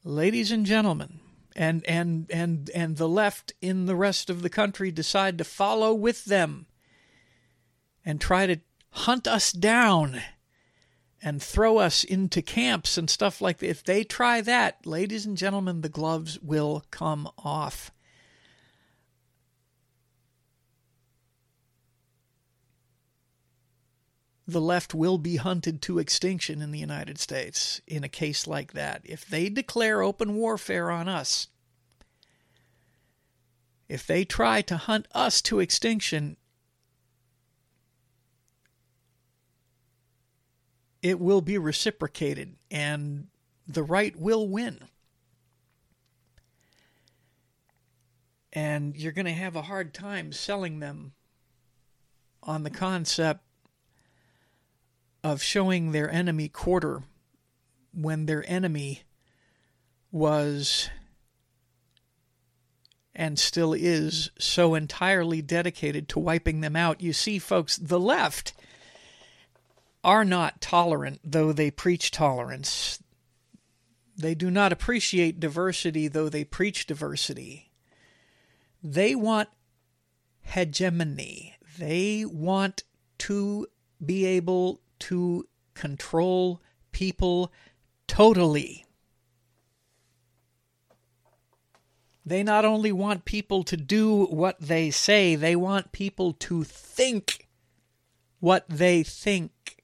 ladies 0.03 0.51
and 0.51 0.65
gentlemen, 0.65 1.19
and 1.55 1.85
and 1.85 2.25
and 2.31 2.69
and 2.73 2.97
the 2.97 3.07
left 3.07 3.53
in 3.61 3.85
the 3.85 3.95
rest 3.95 4.29
of 4.29 4.41
the 4.41 4.49
country 4.49 4.91
decide 4.91 5.37
to 5.37 5.43
follow 5.43 5.93
with 5.93 6.25
them 6.25 6.65
and 8.05 8.19
try 8.19 8.47
to 8.47 8.57
hunt 8.91 9.27
us 9.27 9.51
down 9.51 10.21
and 11.21 11.41
throw 11.41 11.77
us 11.77 12.03
into 12.03 12.41
camps 12.41 12.97
and 12.97 13.09
stuff 13.09 13.39
like 13.39 13.59
that. 13.59 13.69
If 13.69 13.83
they 13.83 14.03
try 14.03 14.41
that, 14.41 14.85
ladies 14.85 15.25
and 15.25 15.37
gentlemen, 15.37 15.81
the 15.81 15.89
gloves 15.89 16.39
will 16.39 16.83
come 16.91 17.29
off. 17.37 17.91
The 24.45 24.61
left 24.61 24.93
will 24.93 25.17
be 25.17 25.37
hunted 25.37 25.81
to 25.83 25.99
extinction 25.99 26.61
in 26.61 26.71
the 26.71 26.79
United 26.79 27.17
States 27.17 27.79
in 27.87 28.03
a 28.03 28.09
case 28.09 28.45
like 28.45 28.73
that. 28.73 29.01
If 29.05 29.25
they 29.25 29.47
declare 29.47 30.01
open 30.01 30.35
warfare 30.35 30.91
on 30.91 31.07
us, 31.07 31.47
if 33.87 34.05
they 34.05 34.25
try 34.25 34.61
to 34.63 34.75
hunt 34.75 35.07
us 35.13 35.41
to 35.43 35.59
extinction, 35.59 36.35
it 41.01 41.19
will 41.19 41.41
be 41.41 41.57
reciprocated 41.57 42.55
and 42.69 43.27
the 43.65 43.83
right 43.83 44.15
will 44.15 44.47
win. 44.49 44.79
And 48.51 48.95
you're 48.95 49.11
going 49.13 49.25
to 49.25 49.31
have 49.31 49.55
a 49.55 49.63
hard 49.63 49.93
time 49.93 50.31
selling 50.31 50.79
them 50.79 51.13
on 52.41 52.63
the 52.63 52.69
concept 52.69 53.43
of 55.23 55.41
showing 55.41 55.91
their 55.91 56.09
enemy 56.09 56.49
quarter 56.49 57.03
when 57.93 58.25
their 58.25 58.43
enemy 58.49 59.03
was 60.11 60.89
and 63.15 63.37
still 63.37 63.73
is 63.73 64.31
so 64.39 64.73
entirely 64.75 65.41
dedicated 65.41 66.09
to 66.09 66.19
wiping 66.19 66.61
them 66.61 66.75
out. 66.75 67.01
You 67.01 67.13
see, 67.13 67.39
folks, 67.39 67.77
the 67.77 67.99
left 67.99 68.53
are 70.03 70.25
not 70.25 70.61
tolerant, 70.61 71.19
though 71.23 71.53
they 71.53 71.71
preach 71.71 72.11
tolerance. 72.11 72.99
They 74.17 74.35
do 74.35 74.51
not 74.51 74.73
appreciate 74.73 75.39
diversity, 75.39 76.07
though 76.07 76.29
they 76.29 76.43
preach 76.43 76.85
diversity. 76.87 77.71
They 78.83 79.15
want 79.15 79.49
hegemony. 80.41 81.55
They 81.77 82.25
want 82.25 82.83
to 83.19 83.67
be 84.03 84.25
able 84.25 84.81
to 85.09 85.47
control 85.73 86.61
people 86.91 87.51
totally. 88.07 88.85
They 92.25 92.41
not 92.41 92.63
only 92.63 92.91
want 92.91 93.25
people 93.25 93.63
to 93.63 93.75
do 93.75 94.25
what 94.25 94.59
they 94.61 94.91
say, 94.91 95.35
they 95.35 95.55
want 95.55 95.91
people 95.91 96.31
to 96.33 96.63
think 96.63 97.49
what 98.39 98.65
they 98.69 99.03
think. 99.03 99.83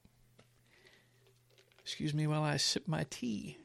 Excuse 1.81 2.13
me 2.13 2.27
while 2.27 2.43
I 2.43 2.57
sip 2.57 2.87
my 2.87 3.05
tea. 3.09 3.58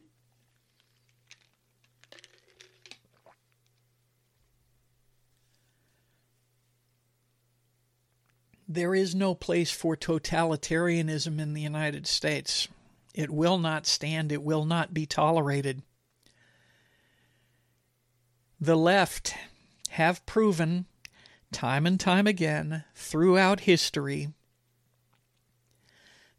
There 8.66 8.94
is 8.94 9.14
no 9.14 9.34
place 9.34 9.70
for 9.70 9.96
totalitarianism 9.96 11.38
in 11.38 11.52
the 11.52 11.60
United 11.60 12.06
States. 12.06 12.68
It 13.14 13.30
will 13.30 13.58
not 13.58 13.86
stand, 13.86 14.32
it 14.32 14.42
will 14.42 14.64
not 14.64 14.94
be 14.94 15.04
tolerated. 15.06 15.82
The 18.58 18.76
left 18.76 19.34
have 19.90 20.24
proven 20.24 20.86
time 21.52 21.86
and 21.86 22.00
time 22.00 22.26
again 22.26 22.84
throughout 22.94 23.60
history 23.60 24.32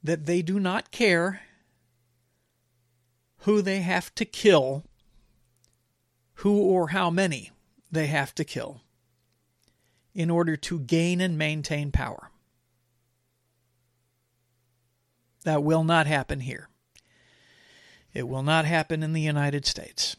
that 0.03 0.25
they 0.25 0.41
do 0.41 0.59
not 0.59 0.91
care 0.91 1.41
who 3.39 3.61
they 3.61 3.81
have 3.81 4.13
to 4.15 4.25
kill, 4.25 4.83
who 6.35 6.59
or 6.59 6.89
how 6.89 7.11
many 7.11 7.51
they 7.91 8.07
have 8.07 8.33
to 8.35 8.43
kill 8.43 8.81
in 10.15 10.29
order 10.29 10.55
to 10.55 10.79
gain 10.79 11.19
and 11.19 11.37
maintain 11.37 11.91
power. 11.91 12.31
That 15.43 15.63
will 15.63 15.83
not 15.83 16.07
happen 16.07 16.39
here. 16.39 16.69
It 18.13 18.27
will 18.27 18.41
not 18.41 18.65
happen 18.65 19.03
in 19.03 19.11
the 19.13 19.21
United 19.21 19.65
States. 19.65 20.15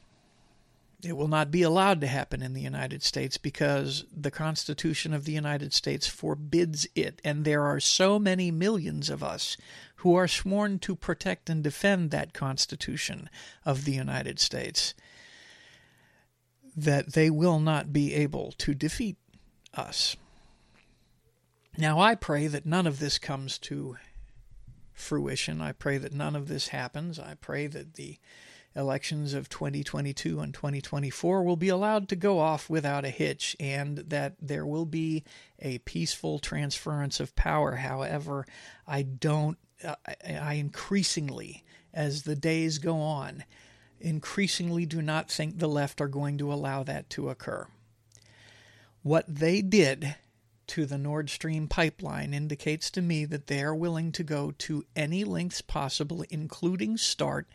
It 1.02 1.16
will 1.16 1.28
not 1.28 1.50
be 1.50 1.62
allowed 1.62 2.00
to 2.02 2.06
happen 2.06 2.42
in 2.42 2.52
the 2.52 2.60
United 2.60 3.02
States 3.02 3.38
because 3.38 4.04
the 4.14 4.30
Constitution 4.30 5.14
of 5.14 5.24
the 5.24 5.32
United 5.32 5.72
States 5.72 6.06
forbids 6.06 6.86
it. 6.94 7.20
And 7.24 7.44
there 7.44 7.62
are 7.62 7.80
so 7.80 8.18
many 8.18 8.50
millions 8.50 9.08
of 9.08 9.22
us 9.22 9.56
who 9.96 10.14
are 10.14 10.28
sworn 10.28 10.78
to 10.80 10.94
protect 10.94 11.48
and 11.48 11.62
defend 11.62 12.10
that 12.10 12.34
Constitution 12.34 13.30
of 13.64 13.84
the 13.84 13.92
United 13.92 14.38
States 14.38 14.94
that 16.76 17.14
they 17.14 17.30
will 17.30 17.58
not 17.58 17.92
be 17.92 18.12
able 18.14 18.52
to 18.58 18.74
defeat 18.74 19.16
us. 19.78 20.16
Now, 21.78 21.98
I 22.00 22.14
pray 22.14 22.46
that 22.46 22.64
none 22.64 22.86
of 22.86 22.98
this 22.98 23.18
comes 23.18 23.58
to 23.58 23.96
fruition. 24.94 25.60
I 25.60 25.72
pray 25.72 25.98
that 25.98 26.14
none 26.14 26.34
of 26.34 26.48
this 26.48 26.68
happens. 26.68 27.18
I 27.18 27.34
pray 27.34 27.66
that 27.66 27.94
the 27.94 28.18
elections 28.74 29.32
of 29.34 29.48
2022 29.48 30.40
and 30.40 30.52
2024 30.52 31.42
will 31.42 31.56
be 31.56 31.68
allowed 31.68 32.08
to 32.08 32.16
go 32.16 32.38
off 32.38 32.68
without 32.68 33.04
a 33.04 33.10
hitch 33.10 33.56
and 33.58 33.98
that 33.98 34.34
there 34.40 34.66
will 34.66 34.84
be 34.84 35.24
a 35.58 35.78
peaceful 35.78 36.38
transference 36.38 37.18
of 37.18 37.34
power. 37.34 37.76
However, 37.76 38.46
I 38.86 39.02
don't, 39.02 39.58
I 40.24 40.54
increasingly, 40.54 41.64
as 41.92 42.22
the 42.22 42.36
days 42.36 42.78
go 42.78 43.00
on, 43.00 43.44
increasingly 44.00 44.84
do 44.84 45.00
not 45.00 45.30
think 45.30 45.58
the 45.58 45.68
left 45.68 46.00
are 46.00 46.08
going 46.08 46.36
to 46.38 46.52
allow 46.52 46.82
that 46.82 47.08
to 47.10 47.30
occur. 47.30 47.66
What 49.06 49.32
they 49.32 49.62
did 49.62 50.16
to 50.66 50.84
the 50.84 50.98
Nord 50.98 51.30
Stream 51.30 51.68
pipeline 51.68 52.34
indicates 52.34 52.90
to 52.90 53.00
me 53.00 53.24
that 53.26 53.46
they 53.46 53.62
are 53.62 53.72
willing 53.72 54.10
to 54.10 54.24
go 54.24 54.50
to 54.58 54.84
any 54.96 55.22
lengths 55.22 55.62
possible, 55.62 56.24
including 56.28 56.96
start 56.96 57.46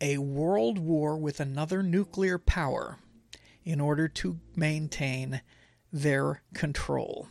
a 0.00 0.18
world 0.18 0.80
war 0.80 1.16
with 1.16 1.38
another 1.38 1.80
nuclear 1.80 2.38
power 2.38 2.98
in 3.64 3.80
order 3.80 4.08
to 4.08 4.40
maintain 4.56 5.42
their 5.92 6.42
control. 6.54 7.28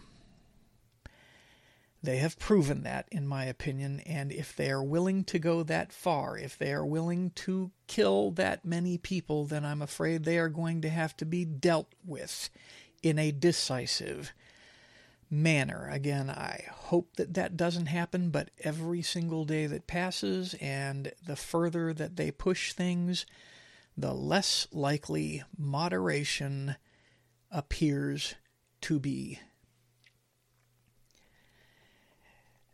They 2.01 2.19
have 2.19 2.39
proven 2.39 2.83
that, 2.83 3.09
in 3.11 3.27
my 3.27 3.43
opinion, 3.43 3.99
and 4.05 4.31
if 4.31 4.55
they 4.55 4.71
are 4.71 4.83
willing 4.83 5.25
to 5.25 5.37
go 5.37 5.63
that 5.63 5.91
far, 5.91 6.37
if 6.37 6.57
they 6.57 6.71
are 6.71 6.85
willing 6.85 7.31
to 7.31 7.71
kill 7.87 8.31
that 8.31 8.63
many 8.63 8.97
people, 8.97 9.43
then 9.43 9.65
I'm 9.65 9.81
afraid 9.81 10.23
they 10.23 10.37
are 10.37 10.47
going 10.47 10.79
to 10.81 10.89
have 10.89 11.17
to 11.17 11.25
be 11.25 11.43
dealt 11.43 11.93
with 12.05 12.49
in 13.03 13.19
a 13.19 13.31
decisive 13.31 14.33
manner. 15.29 15.89
Again, 15.91 16.29
I 16.29 16.63
hope 16.71 17.15
that 17.17 17.33
that 17.33 17.57
doesn't 17.57 17.87
happen, 17.87 18.29
but 18.29 18.49
every 18.63 19.01
single 19.01 19.45
day 19.45 19.67
that 19.67 19.87
passes 19.87 20.55
and 20.55 21.11
the 21.25 21.35
further 21.35 21.93
that 21.93 22.15
they 22.15 22.31
push 22.31 22.73
things, 22.73 23.25
the 23.97 24.13
less 24.13 24.67
likely 24.71 25.43
moderation 25.57 26.75
appears 27.51 28.35
to 28.81 28.99
be. 28.99 29.39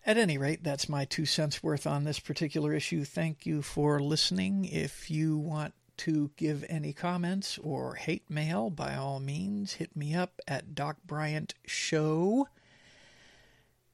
At 0.06 0.18
any 0.18 0.38
rate, 0.38 0.64
that's 0.64 0.90
my 0.90 1.06
two 1.06 1.26
cents 1.26 1.62
worth 1.62 1.86
on 1.86 2.04
this 2.04 2.20
particular 2.20 2.74
issue. 2.74 3.04
Thank 3.04 3.46
you 3.46 3.62
for 3.62 4.00
listening. 4.00 4.66
If 4.66 5.12
you 5.12 5.38
want 5.38 5.74
to 6.00 6.32
give 6.38 6.66
any 6.70 6.94
comments 6.94 7.58
or 7.60 7.96
hate 7.96 8.30
mail, 8.30 8.70
by 8.70 8.96
all 8.96 9.20
means, 9.20 9.74
hit 9.74 9.96
me 9.96 10.16
up 10.16 10.40
at 10.48 10.74
Doc 10.74 10.98
Bryant 11.06 11.54
Show 11.66 12.48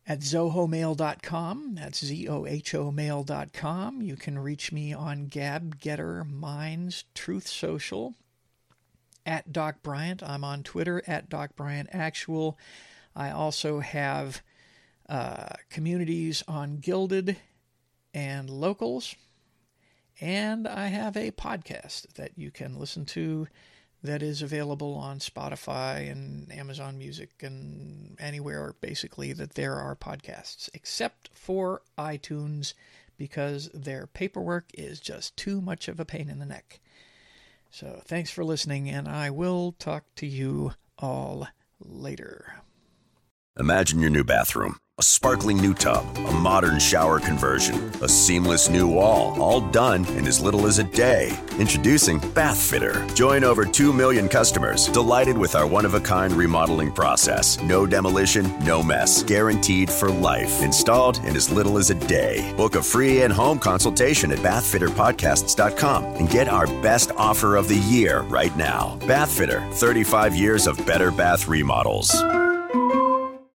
at 0.07 0.19
zohomail.com. 0.19 1.75
That's 1.75 2.05
Z 2.05 2.27
O 2.27 2.45
H 2.45 2.75
O 2.75 2.91
mail.com. 2.91 4.01
You 4.01 4.15
can 4.15 4.37
reach 4.37 4.71
me 4.71 4.93
on 4.93 5.25
Gab, 5.25 5.79
Gettr, 5.79 6.29
Minds, 6.29 7.05
Truth 7.13 7.47
Social, 7.47 8.13
at 9.25 9.51
Doc 9.51 9.81
Bryant. 9.81 10.21
I'm 10.21 10.43
on 10.43 10.63
Twitter 10.63 11.01
at 11.07 11.29
Doc 11.29 11.55
Bryant 11.55 11.89
Actual. 11.91 12.57
I 13.15 13.31
also 13.31 13.79
have 13.79 14.41
uh, 15.09 15.53
communities 15.69 16.43
on 16.47 16.77
Guilded 16.77 17.37
and 18.13 18.49
Locals. 18.49 19.15
And 20.21 20.67
I 20.67 20.87
have 20.87 21.17
a 21.17 21.31
podcast 21.31 22.13
that 22.13 22.31
you 22.37 22.51
can 22.51 22.79
listen 22.79 23.05
to 23.07 23.47
that 24.03 24.21
is 24.21 24.41
available 24.41 24.93
on 24.93 25.19
Spotify 25.19 26.09
and 26.09 26.51
Amazon 26.51 26.97
Music 26.97 27.31
and 27.41 28.15
anywhere 28.19 28.75
basically 28.79 29.33
that 29.33 29.55
there 29.55 29.75
are 29.75 29.95
podcasts, 29.95 30.69
except 30.73 31.29
for 31.33 31.81
iTunes 31.97 32.73
because 33.17 33.69
their 33.73 34.07
paperwork 34.07 34.65
is 34.73 34.99
just 34.99 35.35
too 35.35 35.59
much 35.61 35.87
of 35.87 35.99
a 35.99 36.05
pain 36.05 36.29
in 36.29 36.39
the 36.39 36.45
neck. 36.45 36.79
So 37.71 38.01
thanks 38.05 38.31
for 38.31 38.45
listening, 38.45 38.89
and 38.89 39.07
I 39.07 39.29
will 39.31 39.73
talk 39.73 40.03
to 40.15 40.27
you 40.27 40.73
all 40.97 41.47
later. 41.79 42.55
Imagine 43.57 43.99
your 43.99 44.09
new 44.09 44.23
bathroom 44.23 44.77
a 44.97 45.03
sparkling 45.03 45.57
new 45.57 45.73
tub, 45.73 46.05
a 46.15 46.31
modern 46.31 46.79
shower 46.79 47.19
conversion, 47.19 47.75
a 48.01 48.07
seamless 48.07 48.69
new 48.69 48.87
wall, 48.87 49.35
all 49.41 49.59
done 49.59 50.05
in 50.15 50.25
as 50.25 50.39
little 50.39 50.65
as 50.65 50.79
a 50.79 50.85
day. 50.85 51.37
Introducing 51.59 52.17
Bath 52.33 52.57
Fitter. 52.57 53.05
Join 53.13 53.43
over 53.43 53.65
2 53.65 53.91
million 53.91 54.29
customers 54.29 54.87
delighted 54.87 55.37
with 55.37 55.53
our 55.53 55.67
one 55.67 55.83
of 55.83 55.95
a 55.95 55.99
kind 55.99 56.31
remodeling 56.31 56.93
process. 56.93 57.61
No 57.61 57.85
demolition, 57.85 58.57
no 58.59 58.81
mess. 58.81 59.21
Guaranteed 59.21 59.91
for 59.91 60.09
life. 60.09 60.61
Installed 60.61 61.17
in 61.25 61.35
as 61.35 61.51
little 61.51 61.77
as 61.77 61.89
a 61.89 61.95
day. 61.95 62.53
Book 62.55 62.75
a 62.75 62.81
free 62.81 63.23
in 63.23 63.31
home 63.31 63.59
consultation 63.59 64.31
at 64.31 64.39
bathfitterpodcasts.com 64.39 66.05
and 66.05 66.29
get 66.29 66.47
our 66.47 66.67
best 66.81 67.11
offer 67.17 67.57
of 67.57 67.67
the 67.67 67.79
year 67.79 68.21
right 68.21 68.55
now. 68.55 68.97
Bath 69.05 69.37
Fitter 69.37 69.59
35 69.73 70.37
years 70.37 70.67
of 70.67 70.77
better 70.85 71.11
bath 71.11 71.49
remodels. 71.49 72.15